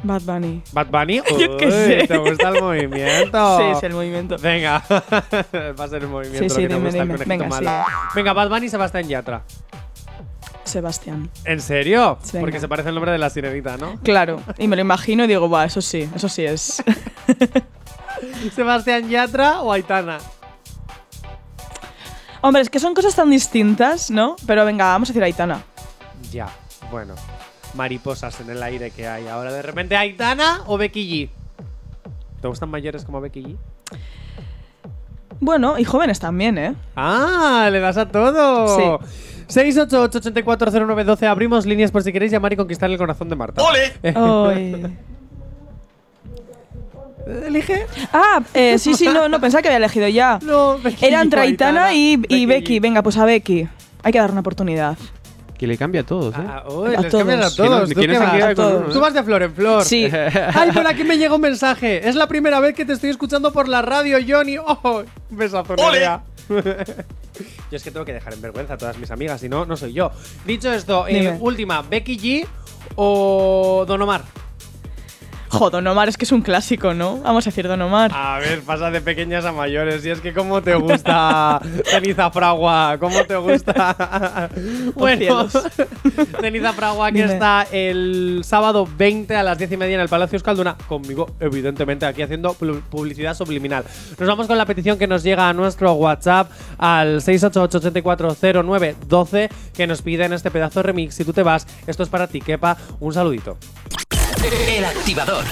Bad 0.03 0.23
Bunny. 0.23 0.63
¿Bad 0.73 0.87
Bunny? 0.89 1.17
Yo 1.39 1.57
qué 1.57 1.67
Uy, 1.67 1.73
sé. 1.73 2.05
¿Te 2.07 2.17
gusta 2.19 2.51
el 2.51 2.61
movimiento? 2.63 3.59
Sí, 3.59 3.65
es 3.79 3.83
el 3.83 3.93
movimiento. 3.95 4.37
Venga, 4.39 4.83
va 4.91 5.85
a 5.85 5.89
ser 5.89 6.03
el 6.03 6.09
movimiento 6.09 6.43
Sí, 6.43 6.51
sí, 6.51 6.63
lo 6.63 6.69
que 6.69 6.69
te 6.69 6.75
dime, 6.75 6.85
gusta, 6.85 7.03
el 7.03 7.09
dime. 7.09 7.19
conejito 7.19 7.29
Venga, 7.29 7.49
malo. 7.49 7.87
Venga, 8.15 8.33
Bad 8.35 8.49
Bunny 8.51 8.67
y 8.67 8.69
Sebastián 8.69 9.09
Yatra. 9.09 9.43
Sebastián. 10.65 11.31
¿En 11.45 11.61
serio? 11.61 12.19
Sí, 12.23 12.33
Porque 12.33 12.47
venga. 12.47 12.61
se 12.61 12.69
parece 12.69 12.89
el 12.91 12.95
nombre 12.97 13.13
de 13.13 13.19
la 13.19 13.31
sirenita, 13.31 13.77
¿no? 13.79 13.99
Claro. 14.03 14.43
Y 14.59 14.67
me 14.69 14.75
lo 14.77 14.83
imagino 14.83 15.25
y 15.25 15.29
digo, 15.29 15.49
va, 15.49 15.65
eso 15.65 15.81
sí, 15.81 16.09
eso 16.15 16.29
sí 16.29 16.45
es. 16.45 16.83
¿Sebastián 18.55 19.09
Yatra 19.09 19.63
o 19.63 19.73
Aitana? 19.73 20.19
Hombre, 22.41 22.63
es 22.63 22.71
que 22.71 22.79
son 22.79 22.95
cosas 22.95 23.15
tan 23.15 23.31
distintas, 23.31 24.11
¿no? 24.11 24.37
Pero 24.47 24.65
venga, 24.65 24.87
vamos 24.87 25.09
a 25.09 25.13
decir 25.13 25.23
Aitana. 25.23 25.63
Ya, 26.31 26.49
bueno. 26.91 27.15
Mariposas 27.75 28.41
en 28.41 28.51
el 28.51 28.63
aire 28.63 28.91
que 28.91 29.07
hay. 29.09 29.27
Ahora 29.29 29.53
de 29.53 29.63
repente, 29.63 29.97
¿Aitana 29.97 30.63
o 30.67 30.79
Becky 30.79 31.29
G? 31.29 31.31
¿Te 32.41 32.49
gustan 32.49 32.71
mayores 32.71 33.05
como 33.05 33.21
Becky 33.21 33.43
G? 33.43 33.57
Bueno, 35.41 35.79
y 35.79 35.85
jóvenes 35.85 36.19
también, 36.21 36.57
¿eh? 36.57 36.75
¡Ah! 36.95 37.69
¡Le 37.71 37.81
das 37.81 37.97
a 37.99 38.09
todo! 38.09 39.01
688-840912. 39.49 41.27
Abrimos 41.27 41.67
líneas 41.67 41.91
por 41.91 42.03
si 42.03 42.13
queréis 42.13 42.33
llamar 42.33 42.53
y 42.53 42.57
conquistar 42.57 42.91
el 42.91 42.99
corazón 42.99 43.29
de 43.29 43.37
Marta. 43.37 43.63
¡Ole! 43.63 43.93
¿Elige? 47.27 47.87
Ah, 48.13 48.41
eh, 48.55 48.79
sí, 48.79 48.95
sí, 48.95 49.07
no, 49.07 49.29
no, 49.29 49.41
pensaba 49.41 49.63
que 49.63 49.69
había 49.69 49.79
elegido 49.79 50.07
ya. 50.09 50.39
No, 50.43 50.79
Becky 50.79 51.07
Era 51.07 51.19
G 51.19 51.23
entre 51.23 51.41
o 51.41 51.43
Aitana 51.43 51.93
y, 51.93 52.17
Becky 52.17 52.35
y. 52.35 52.47
Becky. 52.47 52.81
Venga, 52.81 53.03
pues 53.03 53.17
a 53.17 53.25
Becky. 53.25 53.69
Hay 54.03 54.13
que 54.13 54.19
dar 54.19 54.31
una 54.31 54.41
oportunidad. 54.41 54.97
Que 55.59 55.67
le 55.67 55.79
cambia 55.79 56.03
a 56.03 56.05
todos, 56.05 56.35
¿eh? 56.35 56.39
Ah, 56.39 56.65
uy, 56.69 56.95
A 56.95 57.01
les 57.01 57.11
cambias 57.13 57.53
a 57.53 57.57
todos. 57.57 57.71
todos. 57.71 57.85
¿Quién- 57.85 57.95
¿Tú 57.95 58.01
quién 58.01 58.11
qué 58.11 58.17
se 58.17 58.23
vas? 58.55 58.93
Tú 58.93 59.01
de 59.15 59.23
flor 59.23 59.43
en 59.43 59.55
flor. 59.55 59.85
Sí. 59.85 60.07
Ay, 60.55 60.71
por 60.71 60.87
aquí 60.87 61.03
me 61.03 61.17
llega 61.17 61.35
un 61.35 61.41
mensaje. 61.41 62.07
Es 62.07 62.15
la 62.15 62.29
primera 62.29 62.61
vez 62.61 62.75
que 62.75 62.85
te 62.85 62.93
estoy 62.93 63.11
escuchando 63.11 63.53
por 63.53 63.67
la 63.67 63.81
radio, 63.81 64.19
Johnny. 64.27 64.59
¡Oh! 64.59 65.03
Un 65.31 65.37
besazo. 65.37 65.75
Yo 67.71 67.77
es 67.77 67.83
que 67.83 67.91
tengo 67.91 68.05
que 68.05 68.13
dejar 68.13 68.35
en 68.35 68.41
vergüenza 68.41 68.75
a 68.75 68.79
todas 68.79 68.99
mis 68.99 69.11
amigas, 69.11 69.41
si 69.41 69.49
no, 69.49 69.67
no 69.67 69.77
soy 69.77 69.93
yo. 69.93 70.13
Dicho 70.45 70.73
esto, 70.73 71.07
eh, 71.09 71.37
última, 71.41 71.83
Becky 71.83 72.19
G 72.19 72.47
o 72.95 73.85
Don 73.87 74.01
Omar. 74.01 74.23
Jo, 75.49 75.71
Don 75.71 75.87
Omar 75.87 76.09
es 76.09 76.17
que 76.17 76.25
es 76.25 76.33
un 76.33 76.43
clásico, 76.43 76.93
¿no? 76.95 77.19
Vamos 77.19 77.47
a 77.47 77.51
decir 77.51 77.69
Don 77.69 77.81
Omar. 77.83 78.11
A 78.15 78.39
ver, 78.41 78.63
pasa 78.63 78.91
de 78.91 79.01
pequeñas 79.01 79.45
a 79.45 79.53
mayores. 79.53 80.05
Y 80.05 80.11
es 80.11 80.21
que 80.21 80.33
cómo 80.35 80.61
te 80.63 80.75
gusta 80.75 81.61
Ceniza 81.85 82.31
Fragua, 82.31 82.97
cómo 82.99 83.23
te 83.25 83.37
gusta. 83.37 84.49
bueno. 84.95 85.49
Ceniza 86.41 86.73
Fragua 86.73 87.13
que 87.13 87.23
Dime. 87.23 87.33
está 87.35 87.67
el 87.71 88.41
sábado 88.45 88.89
20 88.97 89.37
a 89.37 89.43
las 89.43 89.59
10 89.59 89.73
y 89.73 89.77
media 89.77 89.95
en 89.95 90.01
el 90.01 90.09
Palacio 90.09 90.37
Euskalduna. 90.37 90.77
Conmigo, 90.89 91.31
evidentemente, 91.41 92.07
aquí 92.07 92.23
haciendo 92.23 92.55
pu- 92.55 92.81
publicidad 92.83 93.35
subliminal. 93.35 93.85
Nos 94.19 94.29
vamos 94.29 94.47
con 94.47 94.57
la 94.59 94.67
petición 94.67 94.99
que 94.99 95.07
nos 95.07 95.23
llega 95.23 95.49
a 95.49 95.53
nuestro 95.53 95.93
WhatsApp 95.95 96.51
al 96.79 97.21
688-840912 97.21 99.49
que 99.75 99.87
nos 99.87 100.03
piden 100.03 100.33
este 100.33 100.51
pedazo 100.51 100.81
de 100.81 100.85
remix. 100.85 101.15
Si 101.15 101.25
tú 101.25 101.33
te 101.33 101.43
vas, 101.43 101.67
esto 101.87 102.03
es 102.03 102.09
para 102.09 102.27
ti, 102.27 102.41
Kepa. 102.41 102.77
Un 103.01 103.13
saludito. 103.13 103.57
El 104.45 104.85
activador. 104.85 105.45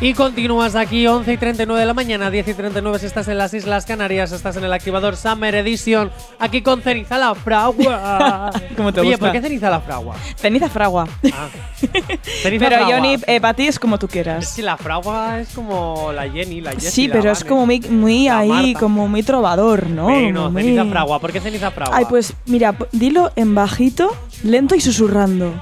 Y 0.00 0.12
continúas 0.12 0.74
aquí 0.74 1.06
11 1.06 1.32
y 1.32 1.36
39 1.38 1.80
de 1.80 1.86
la 1.86 1.94
mañana, 1.94 2.30
10 2.30 2.48
y 2.48 2.54
39 2.54 2.98
si 2.98 3.06
estás 3.06 3.26
en 3.28 3.38
las 3.38 3.54
Islas 3.54 3.86
Canarias, 3.86 4.32
estás 4.32 4.54
en 4.56 4.64
el 4.64 4.72
activador 4.72 5.16
Summer 5.16 5.54
Edition, 5.54 6.10
aquí 6.38 6.60
con 6.60 6.82
Ceniza 6.82 7.16
la 7.16 7.34
Fragua. 7.34 8.50
¿Cómo 8.76 8.92
te 8.92 9.00
Oye, 9.00 9.10
gusta? 9.10 9.24
¿por 9.26 9.32
qué 9.32 9.40
Ceniza 9.40 9.70
la 9.70 9.80
Fragua? 9.80 10.16
Ceniza 10.36 10.68
Fragua. 10.68 11.08
Ah. 11.32 11.48
Ceniza 12.42 12.64
Pero 12.66 12.76
Fragua. 12.76 12.94
Johnny, 12.96 13.16
eh, 13.26 13.40
para 13.40 13.54
ti 13.54 13.66
es 13.66 13.78
como 13.78 13.98
tú 13.98 14.06
Es 14.06 14.12
quieras. 14.12 14.52
que 14.54 14.62
la 14.62 14.76
Fragua 14.76 15.40
es 15.40 15.48
como 15.50 16.12
la 16.12 16.28
Jenny, 16.28 16.60
la 16.60 16.72
Jessie, 16.72 16.90
Sí, 16.90 17.08
la 17.08 17.14
pero 17.14 17.30
es 17.32 17.38
Vane. 17.44 17.48
como 17.48 17.66
muy, 17.96 18.28
ahí, 18.28 18.48
Marta. 18.48 18.80
como 18.80 19.08
muy 19.08 19.22
trovador, 19.22 19.86
¿no? 19.88 20.04
Bueno, 20.04 20.40
Como 20.40 20.50
muy- 20.50 20.62
Ceniza 20.64 20.84
Fragua. 20.84 21.18
¿Por 21.20 21.32
qué 21.32 21.40
Ceniza 21.40 21.70
Fragua? 21.70 21.96
Ay, 21.96 22.04
pues 22.10 22.34
mira, 22.46 22.74
dilo 22.92 23.32
en 23.36 23.54
bajito, 23.54 24.14
lento 24.42 24.74
y 24.74 24.80
susurrando. 24.82 25.54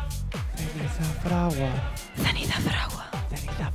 Ceniza 0.57 1.20
Fragua. 1.22 1.68
Ceniza 2.16 2.55
Fragua. 2.55 2.82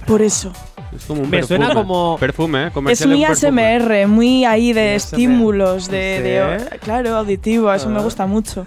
Por 0.08 0.22
eso. 0.22 0.52
Es 0.96 1.04
como 1.06 1.22
un 1.22 1.30
Me 1.30 1.40
perfume. 1.40 1.58
suena 1.60 1.74
como- 1.74 2.18
Perfume, 2.18 2.64
¿eh? 2.64 2.68
Es 2.68 2.74
Comercial 2.74 3.10
muy 3.10 3.22
un 3.24 3.28
perfume. 3.28 3.76
ASMR, 3.76 4.08
muy 4.08 4.46
ahí 4.46 4.72
de 4.74 4.96
ASMR. 4.96 4.96
estímulos, 4.96 5.88
de. 5.90 6.80
Claro, 6.82 7.18
auditivo, 7.18 7.72
eso 7.74 7.90
me 7.90 8.00
Ah. 8.00 8.04
gusta 8.04 8.26
mucho. 8.26 8.66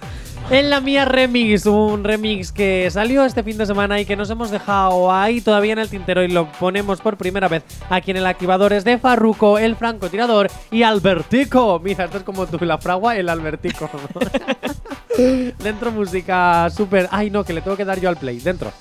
En 0.49 0.69
la 0.69 0.81
mía 0.81 1.05
remix, 1.05 1.65
un 1.65 2.03
remix 2.03 2.51
que 2.51 2.89
salió 2.91 3.23
este 3.23 3.41
fin 3.41 3.57
de 3.57 3.65
semana 3.65 3.99
y 4.01 4.05
que 4.05 4.15
nos 4.17 4.29
hemos 4.29 4.51
dejado 4.51 5.09
ahí 5.11 5.39
todavía 5.39 5.71
en 5.73 5.79
el 5.79 5.87
tintero 5.89 6.23
y 6.23 6.27
lo 6.27 6.51
ponemos 6.53 6.99
por 6.99 7.15
primera 7.15 7.47
vez 7.47 7.63
aquí 7.89 8.11
en 8.11 8.17
el 8.17 8.25
activador 8.25 8.73
es 8.73 8.83
de 8.83 8.97
Farruko, 8.97 9.57
el 9.59 9.75
francotirador 9.77 10.49
y 10.69 10.83
Albertico. 10.83 11.79
Mira, 11.81 12.05
esto 12.05 12.17
es 12.17 12.23
como 12.23 12.47
tú, 12.47 12.57
la 12.65 12.77
fragua, 12.79 13.15
el 13.15 13.29
Albertico. 13.29 13.89
¿no? 13.93 14.19
Dentro 15.63 15.91
música 15.91 16.69
súper... 16.69 17.07
Ay, 17.11 17.29
no, 17.29 17.43
que 17.45 17.53
le 17.53 17.61
tengo 17.61 17.77
que 17.77 17.85
dar 17.85 17.99
yo 18.01 18.09
al 18.09 18.17
play. 18.17 18.39
Dentro. 18.39 18.71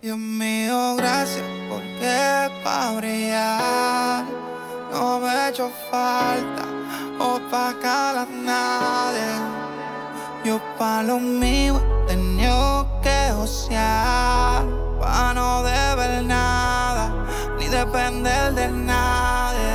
Dios 0.00 0.16
mío, 0.16 0.94
gracias 0.96 1.44
porque 1.68 2.48
pa' 2.62 2.92
brillar 2.92 4.24
no 4.92 5.18
me 5.18 5.26
he 5.26 5.48
hecho 5.48 5.68
falta 5.90 6.62
opacar 7.18 8.16
a 8.18 8.24
nadie. 8.24 9.26
Yo 10.44 10.60
pa' 10.78 11.02
lo 11.02 11.18
mío 11.18 11.80
he 12.04 12.14
tenido 12.14 12.86
que 13.02 13.32
josear 13.34 14.62
pa' 15.00 15.34
no 15.34 15.64
deber 15.64 16.22
nada 16.22 17.10
ni 17.58 17.66
depender 17.66 18.54
de 18.54 18.68
nadie. 18.68 19.72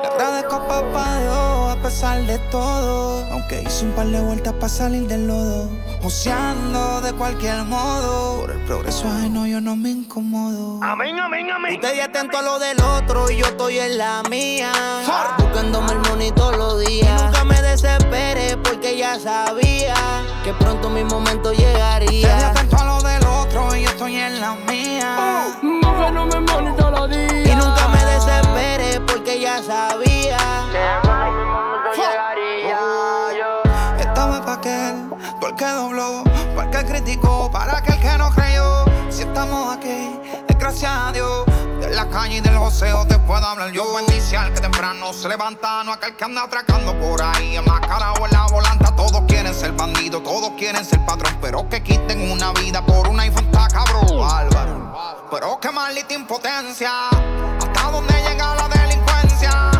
Le 0.00 0.06
agradezco 0.06 0.54
a 0.54 0.68
papá 0.68 1.18
Dios 1.18 1.47
pesar 1.88 2.20
de 2.26 2.38
todo, 2.50 3.24
aunque 3.32 3.62
hice 3.62 3.86
un 3.86 3.92
par 3.92 4.06
de 4.08 4.20
vueltas 4.20 4.52
para 4.52 4.68
salir 4.68 5.06
del 5.08 5.26
lodo. 5.26 5.70
Joseando 6.02 7.00
de 7.00 7.14
cualquier 7.14 7.64
modo, 7.64 8.42
por 8.42 8.50
el 8.50 8.60
progreso 8.66 9.08
ajeno 9.08 9.46
yo 9.46 9.58
no 9.62 9.74
me 9.74 9.88
incomodo. 9.92 10.80
Amén, 10.82 11.18
amén, 11.18 11.50
amén. 11.50 11.76
Usted 11.76 11.98
atento 12.00 12.36
a 12.36 12.42
lo 12.42 12.58
del 12.58 12.78
otro 12.82 13.30
y 13.30 13.38
yo 13.38 13.46
estoy 13.46 13.78
en 13.78 13.96
la 13.96 14.22
mía. 14.28 14.70
Buscándome 15.38 15.92
el 15.92 15.98
monito 16.00 16.34
todos 16.34 16.58
los 16.58 16.86
días. 16.86 17.22
Y 17.22 17.24
nunca 17.24 17.44
me 17.44 17.62
desespere 17.62 18.58
porque 18.58 18.98
ya 18.98 19.18
sabía 19.18 19.94
que 20.44 20.52
pronto 20.60 20.90
mi 20.90 21.04
momento 21.04 21.54
llegaría. 21.54 22.36
Usted 22.36 22.44
atento 22.44 22.76
a 22.76 22.84
lo 22.84 23.00
del 23.00 23.24
otro 23.24 23.74
y 23.74 23.84
yo 23.84 23.88
estoy 23.88 24.16
en 24.16 24.40
la 24.42 24.54
mía. 24.70 25.56
Buscándome 25.62 26.34
el 26.34 26.42
monito 26.42 26.76
todos 26.76 27.00
los 27.00 27.10
días. 27.10 27.46
Y 27.46 27.54
nunca 27.54 27.87
porque 29.06 29.40
ya 29.40 29.62
sabía 29.62 30.38
que 31.94 32.00
llegaría. 32.00 32.78
Esta 33.98 34.26
vez 34.26 34.40
pa' 34.40 34.54
aquel, 34.54 35.08
por 35.40 35.50
el 35.50 35.56
que 35.56 35.66
dobló, 35.66 36.24
para 36.54 36.64
el 36.64 36.70
que 36.70 36.92
criticó, 36.92 37.50
para 37.50 37.78
aquel 37.78 37.98
que 38.00 38.18
no 38.18 38.30
creyó. 38.30 38.84
Si 39.10 39.22
estamos 39.22 39.76
aquí, 39.76 40.20
es 40.48 40.58
gracias 40.58 40.92
a 40.92 41.12
Dios. 41.12 41.46
De 41.80 41.94
la 41.94 42.08
calle 42.08 42.36
y 42.36 42.40
del 42.40 42.56
joseo 42.56 43.06
te 43.06 43.18
puedo 43.20 43.44
hablar 43.44 43.70
yo. 43.70 43.94
Bendice 43.94 44.36
que 44.54 44.60
temprano 44.60 45.12
se 45.12 45.28
levanta, 45.28 45.84
no 45.84 45.92
aquel 45.92 46.16
que 46.16 46.24
anda 46.24 46.42
atracando 46.42 46.98
por 46.98 47.22
ahí. 47.22 47.56
Enmascarado 47.56 48.26
en 48.26 48.32
la 48.32 48.46
volanta, 48.46 48.94
todos 48.96 49.22
quieren 49.26 49.54
ser 49.54 49.72
bandidos, 49.72 50.22
todos 50.22 50.50
quieren 50.58 50.84
ser 50.84 51.04
patrón. 51.04 51.38
Pero 51.40 51.68
que 51.68 51.82
quiten 51.82 52.30
una 52.30 52.52
vida 52.52 52.84
por 52.84 53.08
una 53.08 53.26
está 53.26 53.68
cabrón. 53.68 54.28
Álvaro. 54.28 55.28
Pero 55.30 55.58
qué 55.60 55.70
maldita 55.70 56.14
impotencia. 56.14 57.10
¿Hasta 57.88 58.00
dónde 58.00 58.22
llega 58.22 58.54
la 58.54 58.68
delincuencia? 58.68 59.70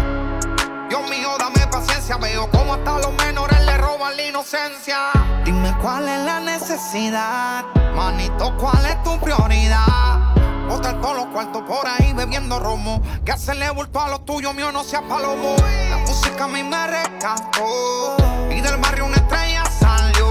Dios 0.88 1.10
mío, 1.10 1.28
dame 1.38 1.66
paciencia. 1.66 2.16
Veo 2.16 2.50
cómo 2.50 2.72
hasta 2.72 2.98
los 3.00 3.12
menores 3.12 3.62
le 3.66 3.76
roban 3.76 4.16
la 4.16 4.22
inocencia. 4.22 5.10
Dime 5.44 5.76
cuál 5.82 6.08
es 6.08 6.24
la 6.24 6.40
necesidad. 6.40 7.66
Manito, 7.94 8.56
cuál 8.56 8.86
es 8.86 9.02
tu 9.02 9.18
prioridad. 9.20 10.34
Botar 10.68 10.98
todos 11.02 11.16
los 11.16 11.26
cuartos 11.26 11.62
por 11.64 11.86
ahí 11.86 12.14
bebiendo 12.14 12.58
romo. 12.58 13.02
Que 13.26 13.32
hacerle 13.32 13.68
bulto 13.72 14.00
a 14.00 14.08
los 14.08 14.24
tuyos, 14.24 14.54
mío 14.54 14.72
no 14.72 14.84
sea 14.84 15.02
palomo. 15.02 15.56
La 15.90 15.98
música 15.98 16.44
a 16.44 16.48
mí 16.48 16.62
me 16.62 16.86
rescató. 16.86 18.16
Y 18.50 18.62
del 18.62 18.78
barrio 18.78 19.04
una 19.04 19.16
estrella 19.16 19.64
salió. 19.66 20.28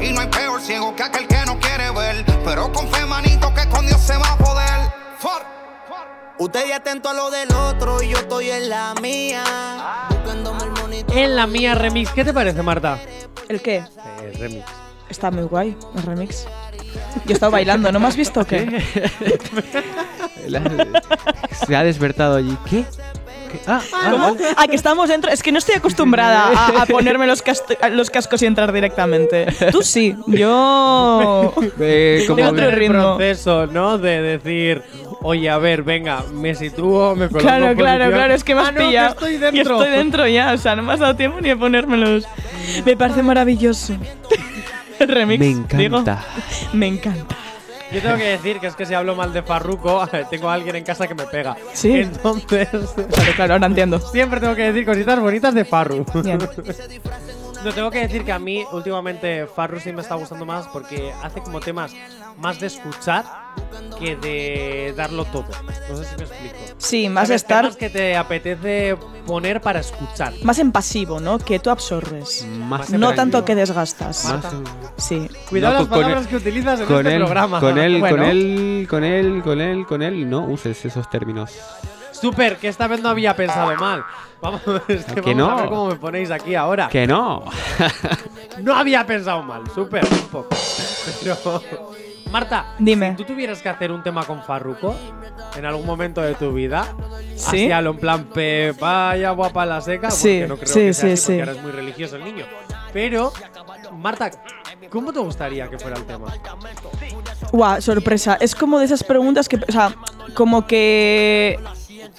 Y 0.00 0.12
no 0.12 0.22
hay 0.22 0.28
peor 0.28 0.62
ciego 0.62 0.96
que 0.96 1.02
aquel 1.02 1.28
que 1.28 1.44
no 1.44 1.60
quiere 1.60 1.90
ver. 1.90 2.24
Pero 2.42 2.72
con 2.72 2.88
fe, 2.88 3.04
manito, 3.04 3.52
que 3.52 3.68
con 3.68 3.86
Dios 3.86 4.00
se 4.00 4.16
va 4.16 4.32
a 4.32 4.38
poder. 4.38 5.06
Usted 6.38 6.66
ya 6.68 6.76
atento 6.76 7.08
a 7.08 7.14
lo 7.14 7.30
del 7.30 7.48
otro 7.52 8.02
y 8.02 8.08
yo 8.10 8.18
estoy 8.18 8.50
en 8.50 8.68
la 8.68 8.94
mía. 9.00 9.42
Buscándome 10.10 10.64
el 10.64 10.70
monitor. 10.82 11.16
En 11.16 11.34
la 11.36 11.46
mía 11.46 11.74
remix, 11.74 12.10
¿qué 12.10 12.24
te 12.24 12.34
parece, 12.34 12.62
Marta? 12.62 12.98
¿El 13.48 13.60
qué? 13.62 13.82
El 14.22 14.34
remix. 14.38 14.64
Está 15.08 15.30
muy 15.30 15.44
guay, 15.44 15.76
el 15.96 16.02
remix. 16.02 16.46
Yo 17.24 17.30
he 17.30 17.32
estado 17.32 17.52
bailando, 17.52 17.90
¿no 17.90 17.98
me 18.00 18.08
has 18.08 18.16
visto 18.16 18.44
qué? 18.44 18.82
Se 21.66 21.74
ha 21.76 21.82
despertado 21.84 22.36
allí. 22.36 22.56
¿Qué? 22.68 22.84
¿Qué? 23.50 23.60
Ah, 23.66 23.80
ah, 23.94 24.08
¿Cómo? 24.10 24.36
Ah, 24.56 24.66
que 24.66 24.74
estamos 24.76 25.08
dentro. 25.08 25.30
Es 25.30 25.42
que 25.42 25.52
no 25.52 25.58
estoy 25.58 25.76
acostumbrada 25.76 26.48
a, 26.48 26.82
a 26.82 26.86
ponerme 26.90 27.26
los, 27.26 27.42
cas- 27.42 27.62
los 27.92 28.10
cascos 28.10 28.42
y 28.42 28.46
entrar 28.46 28.72
directamente. 28.72 29.46
Tú 29.70 29.82
sí, 29.82 30.16
yo. 30.26 31.54
Eh, 31.78 32.24
como 32.26 32.36
Tengo 32.36 32.50
otro 32.50 32.66
el 32.66 32.72
ritmo. 32.72 33.16
proceso, 33.16 33.66
¿no? 33.68 33.98
De 33.98 34.20
decir, 34.20 34.82
oye, 35.26 35.48
a 35.50 35.58
ver, 35.58 35.82
venga, 35.82 36.22
me 36.32 36.54
sitúo, 36.54 37.14
me 37.14 37.28
coloco 37.28 37.46
Claro, 37.46 37.70
en 37.70 37.76
claro, 37.76 38.10
claro, 38.10 38.34
es 38.34 38.44
que 38.44 38.54
me 38.54 38.60
has 38.62 38.68
Ah, 38.68 38.72
no, 38.72 38.78
que 38.80 38.86
pillado. 38.86 39.08
estoy 39.10 39.34
Y 39.34 39.38
dentro. 39.38 39.78
estoy 39.82 39.90
dentro 39.96 40.26
ya, 40.26 40.52
o 40.52 40.58
sea, 40.58 40.76
no 40.76 40.82
me 40.82 40.92
has 40.92 41.00
dado 41.00 41.14
tiempo 41.16 41.40
ni 41.40 41.50
a 41.50 41.56
ponérmelos. 41.56 42.26
Me 42.84 42.96
parece 42.96 43.22
maravilloso. 43.22 43.94
El 44.98 45.08
remix. 45.08 45.40
Me 45.40 45.50
encanta. 45.50 45.76
digo. 45.76 46.04
me 46.72 46.86
encanta. 46.86 47.36
Yo 47.92 48.00
tengo 48.02 48.16
que 48.16 48.24
decir 48.24 48.58
que 48.58 48.66
es 48.66 48.74
que 48.74 48.84
si 48.84 48.94
hablo 48.94 49.14
mal 49.14 49.32
de 49.32 49.42
Farruko, 49.42 50.08
tengo 50.30 50.48
a 50.50 50.54
alguien 50.54 50.74
en 50.76 50.84
casa 50.84 51.06
que 51.06 51.14
me 51.14 51.24
pega. 51.24 51.56
Sí. 51.72 51.92
Entonces, 52.00 52.68
Claro, 52.70 53.32
claro, 53.36 53.52
ahora 53.54 53.66
entiendo. 53.66 53.98
siempre 54.00 54.40
tengo 54.40 54.54
que 54.56 54.62
decir 54.72 54.84
cositas 54.84 55.20
bonitas 55.20 55.54
de 55.54 55.64
Farru. 55.64 56.04
Bien. 56.24 56.38
No 57.66 57.72
tengo 57.72 57.90
que 57.90 57.98
decir 57.98 58.24
que 58.24 58.30
a 58.30 58.38
mí 58.38 58.64
últimamente 58.70 59.48
Farru 59.48 59.80
sí 59.80 59.92
me 59.92 60.00
está 60.00 60.14
gustando 60.14 60.46
más 60.46 60.68
porque 60.68 61.12
hace 61.24 61.40
como 61.42 61.58
temas 61.58 61.92
más 62.38 62.60
de 62.60 62.68
escuchar 62.68 63.24
que 63.98 64.14
de 64.14 64.94
darlo 64.96 65.24
todo. 65.24 65.46
No 65.90 65.96
sé 65.96 66.04
si 66.04 66.16
me 66.16 66.22
explico. 66.22 66.54
Sí, 66.78 67.08
más 67.08 67.26
¿Sabes? 67.26 67.42
estar 67.42 67.62
Temas 67.62 67.76
que 67.76 67.90
te 67.90 68.16
apetece 68.16 68.96
poner 69.26 69.60
para 69.60 69.80
escuchar. 69.80 70.32
más 70.44 70.60
en 70.60 70.70
pasivo, 70.70 71.18
¿no? 71.18 71.38
Que 71.40 71.58
tú 71.58 71.70
absorbes. 71.70 72.46
Más 72.46 72.90
No 72.90 73.14
tanto 73.14 73.44
que 73.44 73.56
desgastas. 73.56 74.24
Más- 74.26 74.54
Sí. 74.96 75.28
Cuidado 75.48 75.74
No, 75.74 75.80
las 75.80 75.88
con- 75.88 76.00
palabras 76.02 76.26
que 76.28 76.36
utilizas 76.36 76.78
en 76.80 76.86
con 76.86 76.98
este 76.98 77.16
él, 77.16 77.22
programa. 77.24 77.58
Con 77.58 77.78
él, 77.78 77.98
Bueno. 78.00 78.16
con 78.16 78.24
él, 78.26 78.86
con 78.88 79.02
él, 79.04 79.42
con 79.42 79.60
él, 79.60 79.86
con 79.86 80.02
él, 80.02 80.30
no 80.30 80.44
uses 80.44 80.84
esos 80.84 81.10
términos. 81.10 81.50
Super, 82.20 82.56
que 82.56 82.68
esta 82.68 82.86
vez 82.86 83.00
no 83.02 83.08
había 83.08 83.34
pensado 83.36 83.74
mal. 83.76 84.04
Vamos, 84.40 84.60
es 84.88 85.04
que 85.06 85.20
¿A 85.20 85.22
que 85.22 85.34
vamos 85.34 85.48
a 85.48 85.54
no? 85.54 85.56
ver 85.56 85.68
cómo 85.68 85.86
me 85.88 85.94
ponéis 85.96 86.30
aquí 86.30 86.54
ahora. 86.54 86.88
Que 86.88 87.06
no. 87.06 87.44
No 88.62 88.74
había 88.74 89.06
pensado 89.06 89.42
mal, 89.42 89.62
super, 89.74 90.04
un 90.10 90.28
poco. 90.28 90.48
Pero, 91.22 91.62
Marta, 92.30 92.74
Dime. 92.78 93.10
si 93.10 93.16
tú 93.16 93.24
tuvieras 93.24 93.60
que 93.62 93.68
hacer 93.68 93.92
un 93.92 94.02
tema 94.02 94.24
con 94.24 94.42
Farruko 94.42 94.94
en 95.56 95.64
algún 95.64 95.86
momento 95.86 96.20
de 96.22 96.34
tu 96.34 96.52
vida, 96.52 96.94
Sí. 97.34 97.46
así 97.66 97.72
a 97.72 97.80
lo 97.82 97.90
en 97.90 97.98
plan, 97.98 98.24
pe, 98.24 98.72
vaya 98.80 99.30
guapa 99.30 99.64
la 99.66 99.80
seca, 99.80 100.10
Sí, 100.10 100.38
porque 100.40 100.48
no 100.48 100.56
creo 100.56 100.68
sí, 100.72 100.80
que 100.80 100.94
sea 100.94 101.06
sí, 101.08 101.12
así, 101.12 101.26
porque 101.26 101.34
sí. 101.34 101.40
ahora 101.40 101.52
es 101.52 101.62
muy 101.62 101.70
religioso 101.72 102.16
el 102.16 102.24
niño. 102.24 102.46
Pero, 102.92 103.32
Marta, 103.92 104.30
¿cómo 104.90 105.12
te 105.12 105.18
gustaría 105.20 105.68
que 105.68 105.78
fuera 105.78 105.96
el 105.98 106.04
tema? 106.04 106.26
Guau, 107.52 107.80
sorpresa. 107.80 108.36
Es 108.40 108.54
como 108.54 108.78
de 108.78 108.86
esas 108.86 109.04
preguntas 109.04 109.48
que, 109.48 109.56
o 109.56 109.72
sea, 109.72 109.94
como 110.34 110.66
que 110.66 111.58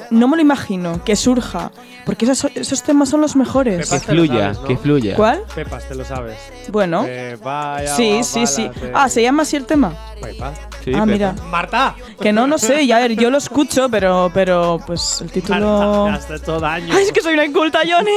no 0.10 0.28
me 0.28 0.36
lo 0.38 0.41
imagino 0.41 1.04
que 1.04 1.16
surja, 1.16 1.72
porque 2.06 2.26
esos, 2.26 2.52
esos 2.56 2.84
temas 2.84 3.10
son 3.10 3.22
los 3.22 3.36
mejores. 3.36 3.89
Que 3.89 4.00
fluya, 4.00 4.54
sabes, 4.54 4.60
¿no? 4.60 4.68
que 4.68 4.78
fluya. 4.78 5.16
¿Cuál? 5.16 5.43
Pepas, 5.54 5.88
te 5.88 5.95
lo 5.95 6.06
sabes. 6.06 6.38
Bueno. 6.70 7.06
Eh, 7.08 7.38
vaya 7.43 7.95
Sí, 7.95 8.24
sí, 8.24 8.45
sí. 8.48 8.70
Ah, 8.93 9.10
¿se 9.10 9.22
llama 9.22 9.43
así 9.43 9.56
el 9.56 9.66
tema? 9.66 9.93
Pepas. 10.22 10.58
Sí, 10.84 10.91
ah, 10.93 11.00
Pepa. 11.00 11.06
mira. 11.06 11.36
Marta. 11.50 11.95
Que 12.22 12.32
no, 12.34 12.48
no 12.48 12.58
sé. 12.58 12.86
Ya, 12.88 12.98
a 12.98 13.00
ver, 13.00 13.16
yo 13.16 13.30
lo 13.30 13.38
escucho, 13.38 13.89
pero, 13.89 14.32
pero 14.34 14.80
pues 14.86 15.22
el 15.22 15.32
título. 15.32 16.08
Marta, 16.10 16.28
te 16.28 16.34
has 16.34 16.41
hecho 16.41 16.60
daño. 16.60 16.93
Ay, 16.95 17.04
es 17.04 17.12
que 17.12 17.22
soy 17.22 17.34
una 17.34 17.45
inculta, 17.45 17.80
Johnny. 17.88 18.12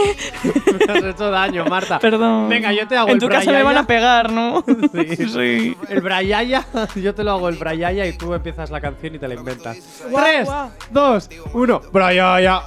Me 0.86 0.92
has 0.92 1.04
hecho 1.04 1.30
daño, 1.30 1.64
Marta. 1.66 1.98
Perdón. 1.98 2.48
Venga, 2.48 2.72
yo 2.72 2.86
te 2.86 2.96
hago 2.96 3.08
En 3.08 3.14
el 3.14 3.20
tu 3.20 3.28
casa 3.28 3.52
me 3.52 3.62
van 3.62 3.76
a 3.76 3.86
pegar, 3.86 4.30
¿no? 4.32 4.64
Sí. 4.92 5.26
Sí. 5.40 5.76
El 5.88 6.00
brayaya, 6.00 6.66
yo 6.96 7.14
te 7.14 7.24
lo 7.24 7.30
hago 7.32 7.48
el 7.48 7.56
brayaya 7.56 8.06
y 8.06 8.12
tú 8.12 8.34
empiezas 8.34 8.70
la 8.70 8.80
canción 8.80 9.14
y 9.14 9.18
te 9.18 9.28
la 9.28 9.34
inventas. 9.34 9.78
Guau, 10.10 10.24
Tres, 10.24 10.44
guau. 10.44 10.70
dos, 10.90 11.30
uno 11.54 11.69
uno. 11.70 11.80
Pero 11.92 12.12
ya, 12.12 12.40
ya. 12.40 12.62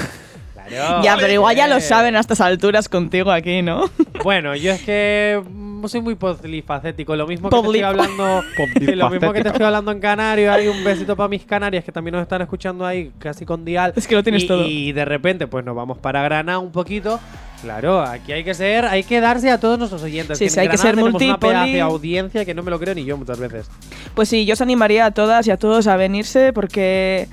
Claro. 0.68 1.03
Ya, 1.03 1.18
pero 1.18 1.34
igual 1.34 1.55
ya 1.55 1.68
lo 1.68 1.80
saben 1.80 2.15
a 2.15 2.20
estas 2.20 2.41
alturas 2.41 2.89
contigo 2.89 3.32
aquí, 3.32 3.61
¿no? 3.61 3.89
Bueno, 4.24 4.55
yo 4.55 4.74
es 4.74 4.82
que 4.82 5.41
mm, 5.47 5.86
soy 5.86 6.01
muy 6.01 6.15
polifacético. 6.15 7.15
Lo 7.15 7.28
mismo 7.28 7.49
que 7.49 7.55
te 7.55 7.61
estoy 7.61 7.82
hablando. 7.82 8.43
lo 8.95 9.09
mismo 9.09 9.32
que 9.32 9.41
te 9.41 9.49
estoy 9.49 9.65
hablando 9.65 9.91
en 9.91 9.99
Canario. 9.99 10.51
Hay 10.51 10.68
un 10.68 10.84
besito 10.84 11.15
para 11.15 11.30
mis 11.30 11.45
canarias 11.45 11.86
que 11.86 11.91
también 11.91 12.13
nos 12.13 12.24
están 12.24 12.41
escuchando 12.41 12.86
ahí 12.86 13.11
casi 13.20 13.45
con 13.45 13.63
dial. 13.63 13.93
Es 13.95 14.07
que 14.07 14.15
lo 14.15 14.24
tienes 14.24 14.43
y, 14.43 14.47
todo. 14.47 14.65
Y 14.65 14.91
de 14.91 15.05
repente, 15.05 15.47
pues 15.47 15.63
nos 15.63 15.76
vamos 15.76 15.97
para 15.99 16.22
Granada 16.24 16.59
un 16.59 16.72
poquito. 16.72 17.20
Claro, 17.61 18.01
aquí 18.01 18.32
hay 18.34 18.43
que 18.43 18.53
ser, 18.53 18.86
hay 18.86 19.03
que 19.03 19.20
darse 19.20 19.49
a 19.49 19.59
todos 19.59 19.80
nuestros 19.80 20.03
oyentes. 20.03 20.38
Sí, 20.38 20.45
en 20.45 20.49
sí, 20.51 20.59
hay 20.59 20.68
que 20.68 20.78
ser 20.78 20.95
multipoli. 20.95 21.74
de 21.74 21.82
audiencia 21.82 22.45
que 22.45 22.53
no 22.53 22.63
me 22.63 22.72
lo 22.72 22.80
creo 22.80 22.93
ni 22.93 23.03
yo 23.05 23.18
muchas 23.18 23.39
veces. 23.39 23.70
Pues 24.13 24.30
sí, 24.30 24.45
yo 24.45 24.53
os 24.53 24.61
animaría 24.61 25.05
a 25.05 25.11
todas 25.11 25.47
y 25.47 25.51
a 25.51 25.57
todos 25.57 25.88
a 25.88 25.95
venirse 25.95 26.53
porque 26.53 27.28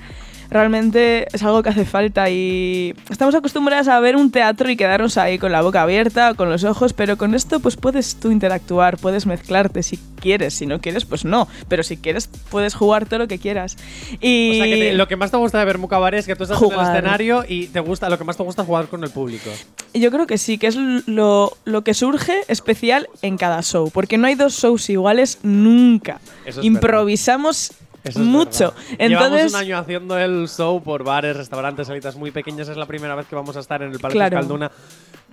realmente 0.49 1.27
es 1.33 1.43
algo 1.43 1.61
que 1.63 1.69
hace 1.69 1.85
falta 1.85 2.29
y 2.29 2.93
estamos 3.09 3.35
acostumbradas 3.35 3.87
a 3.87 3.99
ver 3.99 4.15
un 4.15 4.31
teatro 4.31 4.69
y 4.69 4.75
quedarnos 4.77 5.17
ahí 5.17 5.37
con 5.37 5.51
la 5.51 5.61
boca 5.61 5.81
abierta, 5.81 6.33
con 6.33 6.49
los 6.49 6.63
ojos, 6.63 6.93
pero 6.93 7.17
con 7.17 7.35
esto 7.35 7.59
pues 7.59 7.75
puedes 7.77 8.15
tú 8.15 8.31
interactuar, 8.31 8.97
puedes 8.97 9.25
mezclarte 9.25 9.83
si 9.83 9.99
quieres, 10.19 10.53
si 10.53 10.65
no 10.65 10.79
quieres 10.79 11.05
pues 11.05 11.25
no, 11.25 11.47
pero 11.67 11.83
si 11.83 11.97
quieres 11.97 12.29
puedes 12.49 12.73
jugar 12.73 13.05
todo 13.05 13.19
lo 13.19 13.27
que 13.27 13.37
quieras. 13.39 13.77
Y 14.21 14.51
O 14.51 14.53
sea, 14.55 14.65
que 14.65 14.77
te- 14.77 14.93
lo 14.93 15.07
que 15.07 15.15
más 15.15 15.31
te 15.31 15.37
gusta 15.37 15.59
de 15.59 15.65
ver 15.65 15.77
Mucabaret 15.77 16.19
es 16.19 16.25
que 16.25 16.35
tú 16.35 16.43
estás 16.43 16.57
en 16.59 16.63
el 16.65 16.71
Jugar. 16.71 16.95
escenario 16.95 17.43
y 17.47 17.67
te 17.67 17.79
gusta, 17.79 18.09
lo 18.09 18.17
que 18.17 18.23
más 18.23 18.37
te 18.37 18.43
gusta 18.43 18.61
es 18.63 18.67
jugar 18.67 18.87
con 18.87 19.03
el 19.03 19.09
público. 19.09 19.49
Yo 19.93 20.11
creo 20.11 20.27
que 20.27 20.37
sí, 20.37 20.57
que 20.57 20.67
es 20.67 20.75
lo, 20.75 21.55
lo 21.65 21.83
que 21.83 21.93
surge 21.93 22.33
especial 22.47 23.07
en 23.21 23.37
cada 23.37 23.61
show, 23.61 23.89
porque 23.93 24.17
no 24.17 24.27
hay 24.27 24.35
dos 24.35 24.53
shows 24.59 24.89
iguales 24.89 25.39
nunca. 25.43 26.19
Es 26.45 26.57
Improvisamos 26.63 27.71
Eso 28.05 28.19
es 28.21 28.25
mucho. 28.25 28.73
verdad. 28.97 29.07
Llevamos 29.09 29.53
un 29.53 29.59
año 29.59 29.77
haciendo 29.77 30.17
el 30.17 30.47
show 30.47 30.81
por 30.81 31.03
bares, 31.03 31.35
restaurantes, 31.35 31.87
salitas 31.87 32.15
muy 32.15 32.31
pequeñas. 32.31 32.69
Es 32.69 32.77
la 32.77 32.85
primera 32.85 33.15
vez 33.15 33.25
que 33.27 33.35
vamos 33.35 33.57
a 33.57 33.59
estar 33.59 33.81
en 33.81 33.91
el 33.91 33.99
Palacio 33.99 34.19
Claro. 34.19 34.37
Escalduna. 34.37 34.71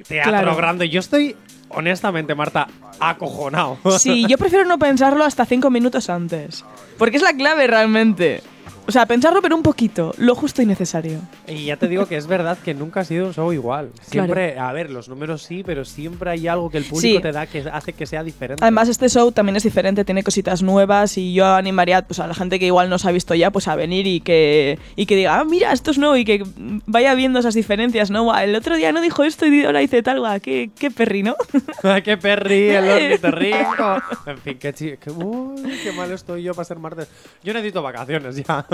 Teatro 0.09 0.31
Claro. 0.33 0.57
grande. 0.57 0.89
Yo 0.89 1.01
estoy, 1.01 1.37
honestamente, 1.69 2.35
Marta, 2.35 2.67
acojonado. 2.99 3.79
sí, 3.99 4.27
yo 4.27 4.39
prefiero 4.39 4.65
no 4.65 4.79
pensarlo 4.79 5.23
hasta 5.25 5.45
cinco 5.45 5.71
minutos 5.71 6.09
antes, 6.11 6.65
porque 6.99 7.19
es 7.19 7.23
la 7.23 7.35
clave 7.35 7.67
realmente. 7.67 8.43
O 8.87 8.93
sea, 8.93 9.07
pensarlo 9.07 9.41
pero 9.43 9.55
un 9.57 9.63
poquito, 9.63 10.13
lo 10.19 10.35
justo 10.35 10.61
y 10.63 10.67
necesario. 10.67 11.21
Y 11.47 11.67
ya 11.67 11.77
te 11.77 11.87
digo 11.89 12.07
que 12.07 12.17
es 12.17 12.27
verdad 12.27 12.59
que 12.59 12.75
nunca 12.75 13.01
ha 13.01 13.05
sido 13.05 13.27
un 13.27 13.33
show 13.35 13.53
igual. 13.53 13.91
Siempre, 14.03 14.59
a 14.59 14.73
ver, 14.73 14.91
los 14.91 15.09
números 15.09 15.43
sí, 15.43 15.63
pero 15.65 15.85
siempre 15.85 16.31
hay 16.31 16.49
algo 16.49 16.69
que 16.71 16.79
el 16.79 16.85
público 16.85 17.17
Sí. 17.19 17.23
te 17.23 17.33
da 17.33 17.47
que 17.47 17.61
hace 17.73 17.93
que 17.93 18.07
sea 18.07 18.23
diferente. 18.25 18.63
Además, 18.65 18.89
este 18.89 19.09
show 19.09 19.31
también 19.33 19.57
es 19.57 19.63
diferente, 19.63 20.05
tiene 20.05 20.23
cositas 20.23 20.63
nuevas 20.63 21.17
y 21.17 21.33
yo 21.33 21.47
animaría 21.47 22.03
pues, 22.07 22.19
a 22.21 22.27
la 22.27 22.35
gente 22.35 22.59
que 22.59 22.67
igual 22.67 22.91
no 22.91 22.99
se 22.99 23.09
ha 23.09 23.13
visto 23.13 23.35
ya 23.35 23.51
pues 23.51 23.69
a 23.69 23.77
venir 23.77 24.07
y 24.07 24.21
que, 24.21 24.79
y 24.97 25.07
que 25.07 25.17
diga, 25.17 25.39
ah, 25.41 25.45
mira, 25.45 25.73
esto 25.73 25.91
es 25.93 25.99
nuevo 25.99 26.17
y 26.17 26.25
que 26.25 26.43
vaya 26.87 27.15
viendo 27.15 27.39
esas 27.39 27.55
diferencias, 27.55 28.11
¿no? 28.11 28.25
Guau, 28.25 28.43
el 28.43 28.55
otro 28.55 28.77
día 28.77 28.91
no 28.93 29.01
dijo 29.01 29.23
esto 29.25 29.47
y 29.47 29.65
ahora 29.65 29.79
dice 29.81 30.03
tal, 30.03 30.19
guau, 30.21 30.41
qué, 30.41 30.71
qué 30.79 30.91
perri, 30.91 31.23
¿no? 31.23 31.37
¡Qué 32.05 32.17
perri, 32.17 32.71
el 32.71 32.89
ornitorrinco! 32.91 34.03
En 34.27 34.39
fin, 34.39 34.59
qué, 34.59 34.73
chi- 34.73 34.97
qué, 34.99 35.11
uy, 35.11 35.79
qué 35.83 35.93
mal 35.93 36.11
estoy 36.13 36.43
yo 36.43 36.55
para 36.55 36.65
ser 36.65 36.79
martes. 36.79 37.09
Yo 37.43 37.53
necesito 37.53 37.83
vacaciones 37.83 38.37
ya. 38.37 38.65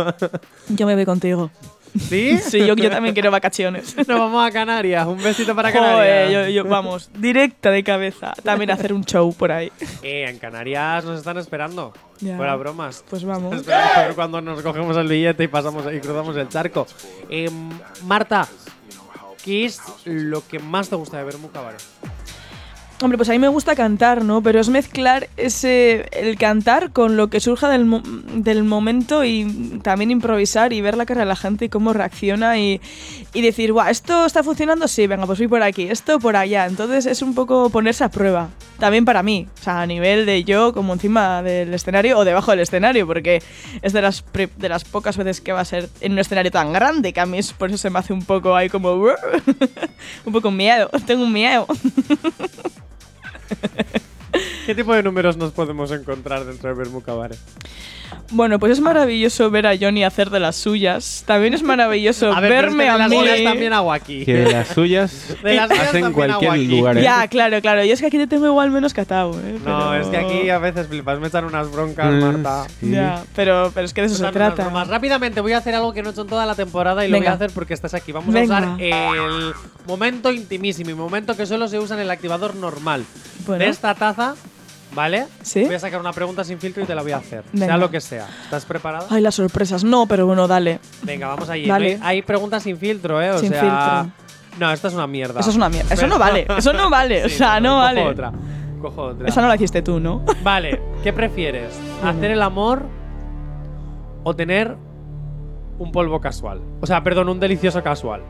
Yo 0.69 0.87
me 0.87 0.95
voy 0.95 1.05
contigo. 1.05 1.51
¿Sí? 1.99 2.39
Sí, 2.49 2.59
yo, 2.67 2.75
yo 2.77 2.91
también 2.91 3.15
quiero 3.15 3.31
vacaciones. 3.31 3.97
Nos 4.07 4.07
vamos 4.07 4.47
a 4.47 4.51
Canarias. 4.51 5.07
Un 5.07 5.23
besito 5.23 5.55
para 5.57 5.71
Joder, 5.73 5.85
Canarias. 5.85 6.33
yo, 6.33 6.49
yo- 6.49 6.65
vamos, 6.69 7.11
directa 7.15 7.71
de 7.71 7.83
cabeza. 7.83 8.35
También 8.43 8.71
hacer 8.71 8.93
un 8.93 9.05
show 9.05 9.33
por 9.33 9.51
ahí. 9.53 9.73
Eh, 10.03 10.27
en 10.29 10.39
Canarias 10.39 11.05
nos 11.05 11.19
están 11.19 11.39
esperando. 11.39 11.93
Ya. 12.21 12.37
Fuera 12.37 12.55
bromas. 12.57 13.05
Pues 13.09 13.25
vamos. 13.25 13.67
A 13.69 14.03
ver 14.03 14.15
cuando 14.15 14.41
nos 14.43 14.61
cogemos 14.63 14.97
el 14.99 15.09
billete 15.09 15.45
y 15.45 15.49
pasamos 15.49 15.85
y 15.93 15.99
cruzamos 16.01 16.37
el 16.37 16.49
charco. 16.49 16.87
Em, 17.31 17.71
Marta, 18.05 18.47
¿qué 19.43 19.65
es 19.65 19.81
lo 20.05 20.47
que 20.47 20.59
más 20.59 20.89
te 20.91 20.97
gusta 20.97 21.17
de 21.19 21.25
ver 21.25 21.39
Mucabaret? 21.39 21.81
Hombre, 23.01 23.17
pues 23.17 23.29
a 23.29 23.33
mí 23.33 23.39
me 23.39 23.47
gusta 23.47 23.77
cantar, 23.77 24.25
¿no? 24.25 24.43
Pero 24.43 24.59
es 24.59 24.69
mezclar 24.71 25.29
ese 25.37 26.07
el 26.11 26.37
cantar 26.37 26.91
con 26.91 27.17
lo 27.17 27.31
que 27.31 27.39
surja 27.39 27.69
del, 27.69 27.85
mo- 27.85 28.03
del 28.35 28.65
momento 28.65 29.25
y 29.25 29.79
también 29.85 30.11
improvisar 30.11 30.73
y 30.73 30.81
ver 30.81 30.97
la 30.97 31.07
cara 31.07 31.21
de 31.21 31.27
la 31.27 31.37
gente 31.37 31.67
y 31.67 31.69
cómo 31.69 31.93
reacciona 31.93 32.59
y, 32.59 32.81
y 33.33 33.41
decir, 33.41 33.73
guau, 33.73 33.89
¿esto 33.89 34.27
está 34.27 34.43
funcionando? 34.43 34.89
Sí, 34.89 35.07
venga, 35.07 35.27
pues 35.27 35.39
voy 35.39 35.47
por 35.47 35.63
aquí, 35.63 35.85
esto 35.89 36.19
por 36.19 36.35
allá. 36.35 36.67
Entonces 36.67 37.07
es 37.07 37.23
un 37.23 37.37
poco 37.37 37.71
ponerse 37.71 38.03
a 38.03 38.11
prueba. 38.11 38.49
También 38.81 39.05
para 39.05 39.23
mí, 39.23 39.47
o 39.61 39.63
sea, 39.63 39.81
a 39.83 39.87
nivel 39.87 40.27
de 40.27 40.43
yo 40.43 40.73
como 40.73 40.93
encima 40.93 41.41
del 41.45 41.73
escenario 41.75 42.19
o 42.19 42.25
debajo 42.25 42.51
del 42.51 42.61
escenario, 42.61 43.07
porque 43.07 43.41
es 43.81 43.93
de 43.93 44.03
las, 44.03 44.25
de 44.57 44.69
las 44.69 44.83
pocas 44.85 45.17
veces 45.17 45.41
que 45.41 45.53
va 45.53 45.61
a 45.61 45.65
ser 45.65 45.89
en 46.01 46.13
un 46.13 46.19
escenario 46.19 46.51
tan 46.51 46.73
grande 46.73 47.13
que 47.13 47.21
a 47.21 47.27
mí 47.27 47.39
es, 47.39 47.53
por 47.53 47.69
eso 47.69 47.79
se 47.79 47.91
me 47.91 48.01
hace 48.01 48.13
un 48.13 48.25
poco 48.25 48.57
ahí 48.57 48.69
como... 48.69 48.93
un 50.25 50.33
poco 50.33 50.51
miedo, 50.51 50.91
tengo 51.07 51.23
un 51.23 51.33
miedo. 51.33 51.65
¿Qué 54.67 54.75
tipo 54.75 54.93
de 54.95 55.03
números 55.03 55.37
nos 55.39 55.53
podemos 55.53 55.91
encontrar 55.91 56.45
dentro 56.45 56.69
de 56.69 56.75
ver 56.77 56.89
Mucabaret? 56.91 57.39
Bueno, 58.31 58.59
pues 58.59 58.73
es 58.73 58.81
maravilloso 58.81 59.51
ver 59.51 59.67
a 59.67 59.75
Johnny 59.79 60.05
hacer 60.05 60.29
de 60.29 60.39
las 60.41 60.57
suyas. 60.57 61.25
También 61.27 61.55
es 61.55 61.63
maravilloso 61.63 62.31
A 62.33 62.41
ver, 62.41 62.51
pero 62.51 62.69
es 62.69 62.75
verme 62.77 62.85
que 62.85 62.91
de 62.91 62.95
a 62.95 62.99
las 62.99 63.11
mí. 63.11 63.17
suyas 63.19 63.43
también 63.45 63.73
hago 63.73 63.91
aquí. 63.93 64.25
Que 64.27 64.35
de 64.35 64.53
las 64.53 64.69
suyas 64.69 65.35
De 65.43 65.55
las 65.55 65.69
suyas 65.71 65.89
hacen 65.89 66.13
cualquier 66.13 66.51
aquí. 66.51 66.67
lugar. 66.67 66.99
¿eh? 66.99 67.03
Ya, 67.03 67.27
claro, 67.29 67.61
claro. 67.63 67.83
Y 67.85 67.91
es 67.91 68.01
que 68.01 68.07
aquí 68.07 68.19
te 68.19 68.27
tengo 68.27 68.47
igual 68.47 68.71
menos 68.71 68.93
catado, 68.93 69.33
¿eh? 69.41 69.59
No, 69.65 69.91
Pero- 69.91 69.95
es 70.03 70.07
que 70.09 70.17
aquí 70.19 70.51
a 70.51 70.59
veces 70.59 70.87
flipas, 70.89 71.19
me 71.19 71.29
echan 71.29 71.45
unas 71.47 71.71
broncas, 71.73 72.13
Mm, 72.13 72.21
Marta. 72.21 72.67
sí. 72.81 72.91
Ya, 72.91 73.25
pero, 73.35 73.71
pero 73.75 73.87
es 73.87 73.95
que 73.95 74.03
de 74.03 74.07
eso 74.09 74.17
se 74.17 74.23
unas 74.23 74.33
trata. 74.35 74.65
bromas. 74.65 74.89
Rápidamente 74.89 75.41
voy 75.41 75.53
a 75.53 75.59
hacer 75.59 75.75
algo 75.75 75.95
que 75.95 76.03
no 76.03 76.11
he 76.11 76.13
hecho 76.13 76.23
en 76.23 76.29
toda 76.29 76.45
la 76.45 76.55
temporada 76.55 77.05
y 77.07 77.09
lo 77.09 77.17
voy 77.17 77.21
Venga. 77.21 77.33
a 77.33 77.35
hacer 77.37 77.51
porque 77.53 77.73
estás 77.73 77.95
aquí. 77.95 78.13
Vamos 78.13 78.35
Venga. 78.35 78.59
a 78.59 78.61
usar 78.75 78.81
el 78.83 79.53
momento 79.87 80.31
intimísimo, 80.33 80.91
y 80.91 80.95
momento 80.95 81.35
que 81.37 81.47
solo 81.47 81.67
se 81.69 81.79
usa 81.79 81.97
en 81.97 82.03
el 82.03 82.11
activador 82.11 82.55
normal. 82.57 83.05
Bueno. 83.49 83.65
De 83.65 83.71
esta 83.71 83.95
taza, 83.95 84.35
¿vale? 84.95 85.27
¿Sí? 85.43 85.65
Voy 85.65 85.75
a 85.75 85.79
sacar 85.81 85.99
una 86.01 86.13
pregunta 86.13 86.45
sin 86.45 86.59
filtro 86.59 86.83
y 86.83 86.87
te 86.87 86.95
la 86.95 87.03
voy 87.03 87.13
a 87.13 87.17
hacer. 87.17 87.43
Venga. 87.53 87.67
Sea 87.67 87.77
lo 87.79 87.91
que 87.91 88.01
sea. 88.01 88.27
¿Estás 88.45 88.65
preparada? 88.65 89.07
Ay, 89.11 89.21
las 89.23 89.35
sorpresas. 89.35 89.83
No, 89.85 90.07
pero 90.07 90.27
bueno, 90.27 90.47
dale. 90.47 90.79
Venga, 91.03 91.29
vamos 91.29 91.49
allí. 91.49 91.67
Vale. 91.69 91.99
No 91.99 92.05
Hay, 92.07 92.17
hay 92.19 92.23
preguntas 92.23 92.63
sin 92.63 92.77
filtro, 92.77 93.21
¿eh? 93.21 93.31
O 93.33 93.39
Sin 93.39 93.51
sea. 93.51 93.61
filtro. 93.61 94.13
No, 94.61 94.73
esta 94.73 94.89
es 94.89 94.95
una 94.95 95.07
mierda. 95.07 95.41
Eso 95.41 95.51
es 95.51 95.57
una 95.57 95.69
mierda. 95.69 95.93
Eso 95.95 96.07
no 96.07 96.19
vale. 96.19 96.47
Eso 96.57 96.73
no 96.73 96.91
vale. 96.91 97.25
o 97.25 97.29
Sí, 97.29 97.37
sea, 97.37 97.59
no 97.61 97.71
cojo 97.71 97.81
vale. 97.83 98.07
otra. 98.07 98.33
Cojo 98.81 99.03
otra. 99.03 99.29
Esa 99.29 99.41
no 99.43 99.49
la 99.49 99.57
hiciste 99.57 99.83
tú, 99.83 99.99
¿no? 99.99 100.25
Vale, 100.45 100.81
¿qué 101.03 101.13
prefieres? 101.13 101.73
¿Hacer 102.05 102.31
el 102.31 102.41
amor 102.43 102.83
o 104.25 104.37
tener 104.37 104.77
un 105.79 105.91
polvo 105.93 106.21
casual? 106.21 106.61
O 106.81 106.87
sea, 106.87 107.03
perdón, 107.03 107.29
un 107.29 107.41
delicioso 107.41 107.83
casual. 107.83 108.23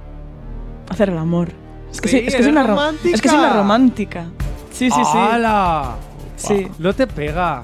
Hacer 0.88 1.10
el 1.10 1.18
amor. 1.18 1.48
Es 1.90 2.00
que 2.00 2.08
Sí, 2.08 2.18
sí, 2.20 2.26
es 2.28 2.36
que 2.36 2.46
una 2.48 2.62
ro- 2.62 2.68
romántica. 2.70 3.14
Es 3.14 3.20
que 3.22 3.28
soy 3.28 3.38
una 3.38 3.52
romántica. 3.52 4.24
Sí, 4.78 4.90
sí, 4.90 5.04
sí. 5.12 5.18
¡Hala! 5.18 5.96
Sí. 6.36 6.68
No 6.78 6.92
te 6.92 7.08
pega. 7.08 7.62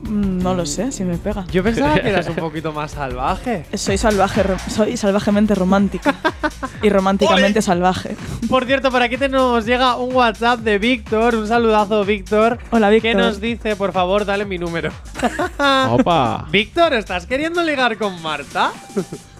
Mm, 0.00 0.38
No 0.38 0.54
lo 0.54 0.64
sé 0.64 0.92
si 0.92 1.04
me 1.04 1.18
pega. 1.18 1.44
Yo 1.52 1.62
pensaba 1.62 2.00
que 2.00 2.08
eras 2.08 2.26
un 2.30 2.36
poquito 2.36 2.72
más 2.72 2.92
salvaje. 2.92 3.66
Soy 3.74 3.98
salvaje, 3.98 4.42
soy 4.70 4.96
salvajemente 4.96 5.54
romántica. 5.54 6.14
y 6.82 6.88
románticamente 6.88 7.60
salvaje. 7.60 8.16
Por 8.48 8.64
cierto, 8.64 8.90
por 8.90 9.02
aquí 9.02 9.18
te 9.18 9.28
nos 9.28 9.66
llega 9.66 9.96
un 9.96 10.14
WhatsApp 10.14 10.60
de 10.60 10.78
Víctor. 10.78 11.34
Un 11.34 11.46
saludazo, 11.48 12.04
Víctor. 12.06 12.58
Hola, 12.70 12.88
Víctor. 12.88 13.10
Que 13.10 13.14
nos 13.16 13.40
dice, 13.40 13.76
por 13.76 13.92
favor, 13.92 14.24
dale 14.24 14.46
mi 14.46 14.56
número. 14.56 14.90
Opa. 15.90 16.46
Víctor, 16.50 16.94
¿estás 16.94 17.26
queriendo 17.26 17.62
ligar 17.62 17.98
con 17.98 18.22
Marta? 18.22 18.72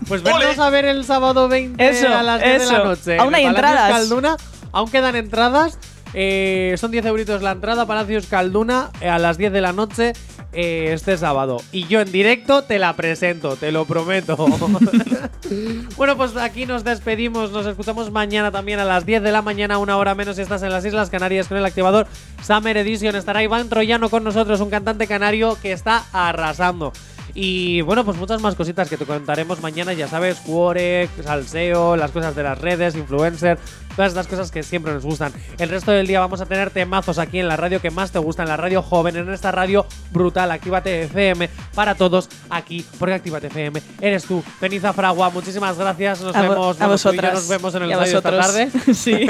Pues 0.07 0.23
vennos 0.23 0.59
a 0.59 0.69
ver 0.71 0.85
el 0.85 1.05
sábado 1.05 1.49
20 1.49 1.89
Eso, 1.89 2.15
a 2.15 2.23
las 2.23 2.43
10 2.43 2.61
de 2.69 2.73
la 2.77 2.85
noche. 2.85 3.17
Aún 3.19 3.35
hay 3.35 3.45
entradas. 3.47 3.93
Calduna. 3.93 4.37
Aún 4.73 4.91
quedan 4.91 5.17
entradas. 5.17 5.79
Eh, 6.15 6.75
son 6.79 6.91
10 6.91 7.07
euritos 7.07 7.43
la 7.43 7.53
entrada, 7.53 7.87
Palacios 7.87 8.27
Calduna, 8.27 8.91
eh, 9.01 9.09
a 9.09 9.19
las 9.19 9.39
10 9.39 9.53
de 9.53 9.61
la 9.61 9.73
noche 9.73 10.13
eh, 10.53 10.91
este 10.93 11.17
sábado. 11.19 11.59
Y 11.73 11.87
yo 11.87 12.01
en 12.01 12.11
directo 12.11 12.63
te 12.63 12.79
la 12.79 12.97
presento, 12.97 13.57
te 13.57 13.71
lo 13.73 13.85
prometo. 13.85 14.37
bueno, 15.97 16.17
pues 16.17 16.37
aquí 16.37 16.65
nos 16.65 16.85
despedimos. 16.85 17.53
Nos 17.53 17.67
escuchamos 17.67 18.11
mañana 18.11 18.51
también 18.51 18.79
a 18.79 18.85
las 18.85 19.05
10 19.05 19.23
de 19.23 19.33
la 19.33 19.43
mañana, 19.43 19.79
una 19.79 19.97
hora 19.97 20.15
menos 20.15 20.37
si 20.37 20.43
estás 20.43 20.63
en 20.63 20.71
las 20.71 20.85
Islas 20.85 21.11
Canarias 21.11 21.49
con 21.49 21.59
el 21.59 21.65
activador 21.65 22.07
Summer 22.43 22.77
Edition. 22.79 23.15
Estará 23.15 23.43
Iván 23.43 23.69
Troyano 23.69 24.09
con 24.09 24.25
nosotros, 24.25 24.61
un 24.61 24.71
cantante 24.71 25.07
canario 25.07 25.59
que 25.61 25.73
está 25.73 26.05
arrasando. 26.13 26.93
Y 27.35 27.83
bueno, 27.83 28.05
pues 28.05 28.17
muchas 28.17 28.41
más 28.41 28.55
cositas 28.55 28.89
que 28.89 28.97
te 28.97 29.05
contaremos 29.05 29.61
mañana, 29.61 29.93
ya 29.93 30.09
sabes, 30.09 30.39
Cuore, 30.39 31.09
salseo, 31.23 31.97
las 31.97 32.11
cosas 32.11 32.35
de 32.35 32.43
las 32.43 32.59
redes, 32.59 32.97
influencer, 32.97 33.59
todas 33.99 34.13
estas 34.13 34.29
cosas 34.29 34.53
que 34.53 34.63
siempre 34.63 34.93
nos 34.93 35.05
gustan. 35.05 35.33
El 35.59 35.71
resto 35.71 35.91
del 35.91 36.07
día 36.07 36.21
vamos 36.21 36.41
a 36.41 36.47
tener 36.47 36.71
temazos 36.71 37.19
aquí 37.19 37.41
en 37.41 37.49
la 37.49 37.57
radio 37.57 37.81
que 37.81 37.91
más 37.91 38.13
te 38.13 38.21
gustan, 38.21 38.45
en 38.45 38.51
la 38.51 38.57
radio 38.57 38.81
joven, 38.81 39.17
en 39.17 39.29
esta 39.33 39.51
radio 39.51 39.85
brutal, 40.13 40.53
Actívate 40.53 41.03
FM, 41.03 41.51
para 41.75 41.97
todos 41.97 42.29
aquí, 42.49 42.87
porque 42.97 43.15
Actívate 43.15 43.49
FM 43.49 43.83
eres 44.01 44.25
tú, 44.25 44.41
Beniza 44.61 44.93
Fragua, 44.93 45.31
muchísimas 45.31 45.77
gracias, 45.77 46.21
nos 46.21 46.37
A 46.37 46.43
vemos, 46.43 46.77
a 46.77 46.87
bueno, 46.87 46.93
vosotras. 46.93 47.35
nos 47.35 47.49
vemos 47.49 47.75
en 47.75 47.83
el 47.83 47.91
estadio 47.91 48.19
esta 48.19 48.31
tarde. 48.31 48.71
Sí. 48.95 49.27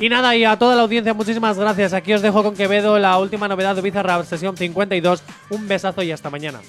Y 0.00 0.08
nada, 0.08 0.34
y 0.34 0.44
a 0.44 0.58
toda 0.58 0.74
la 0.74 0.82
audiencia, 0.82 1.12
muchísimas 1.12 1.58
gracias. 1.58 1.92
Aquí 1.92 2.14
os 2.14 2.22
dejo 2.22 2.42
con 2.42 2.54
Quevedo 2.54 2.98
la 2.98 3.18
última 3.18 3.46
novedad 3.46 3.76
de 3.76 3.82
Bizarrap, 3.82 4.24
sesión 4.24 4.56
52. 4.56 5.22
Un 5.50 5.68
besazo 5.68 6.02
y 6.02 6.12
hasta 6.12 6.30
mañana. 6.30 6.60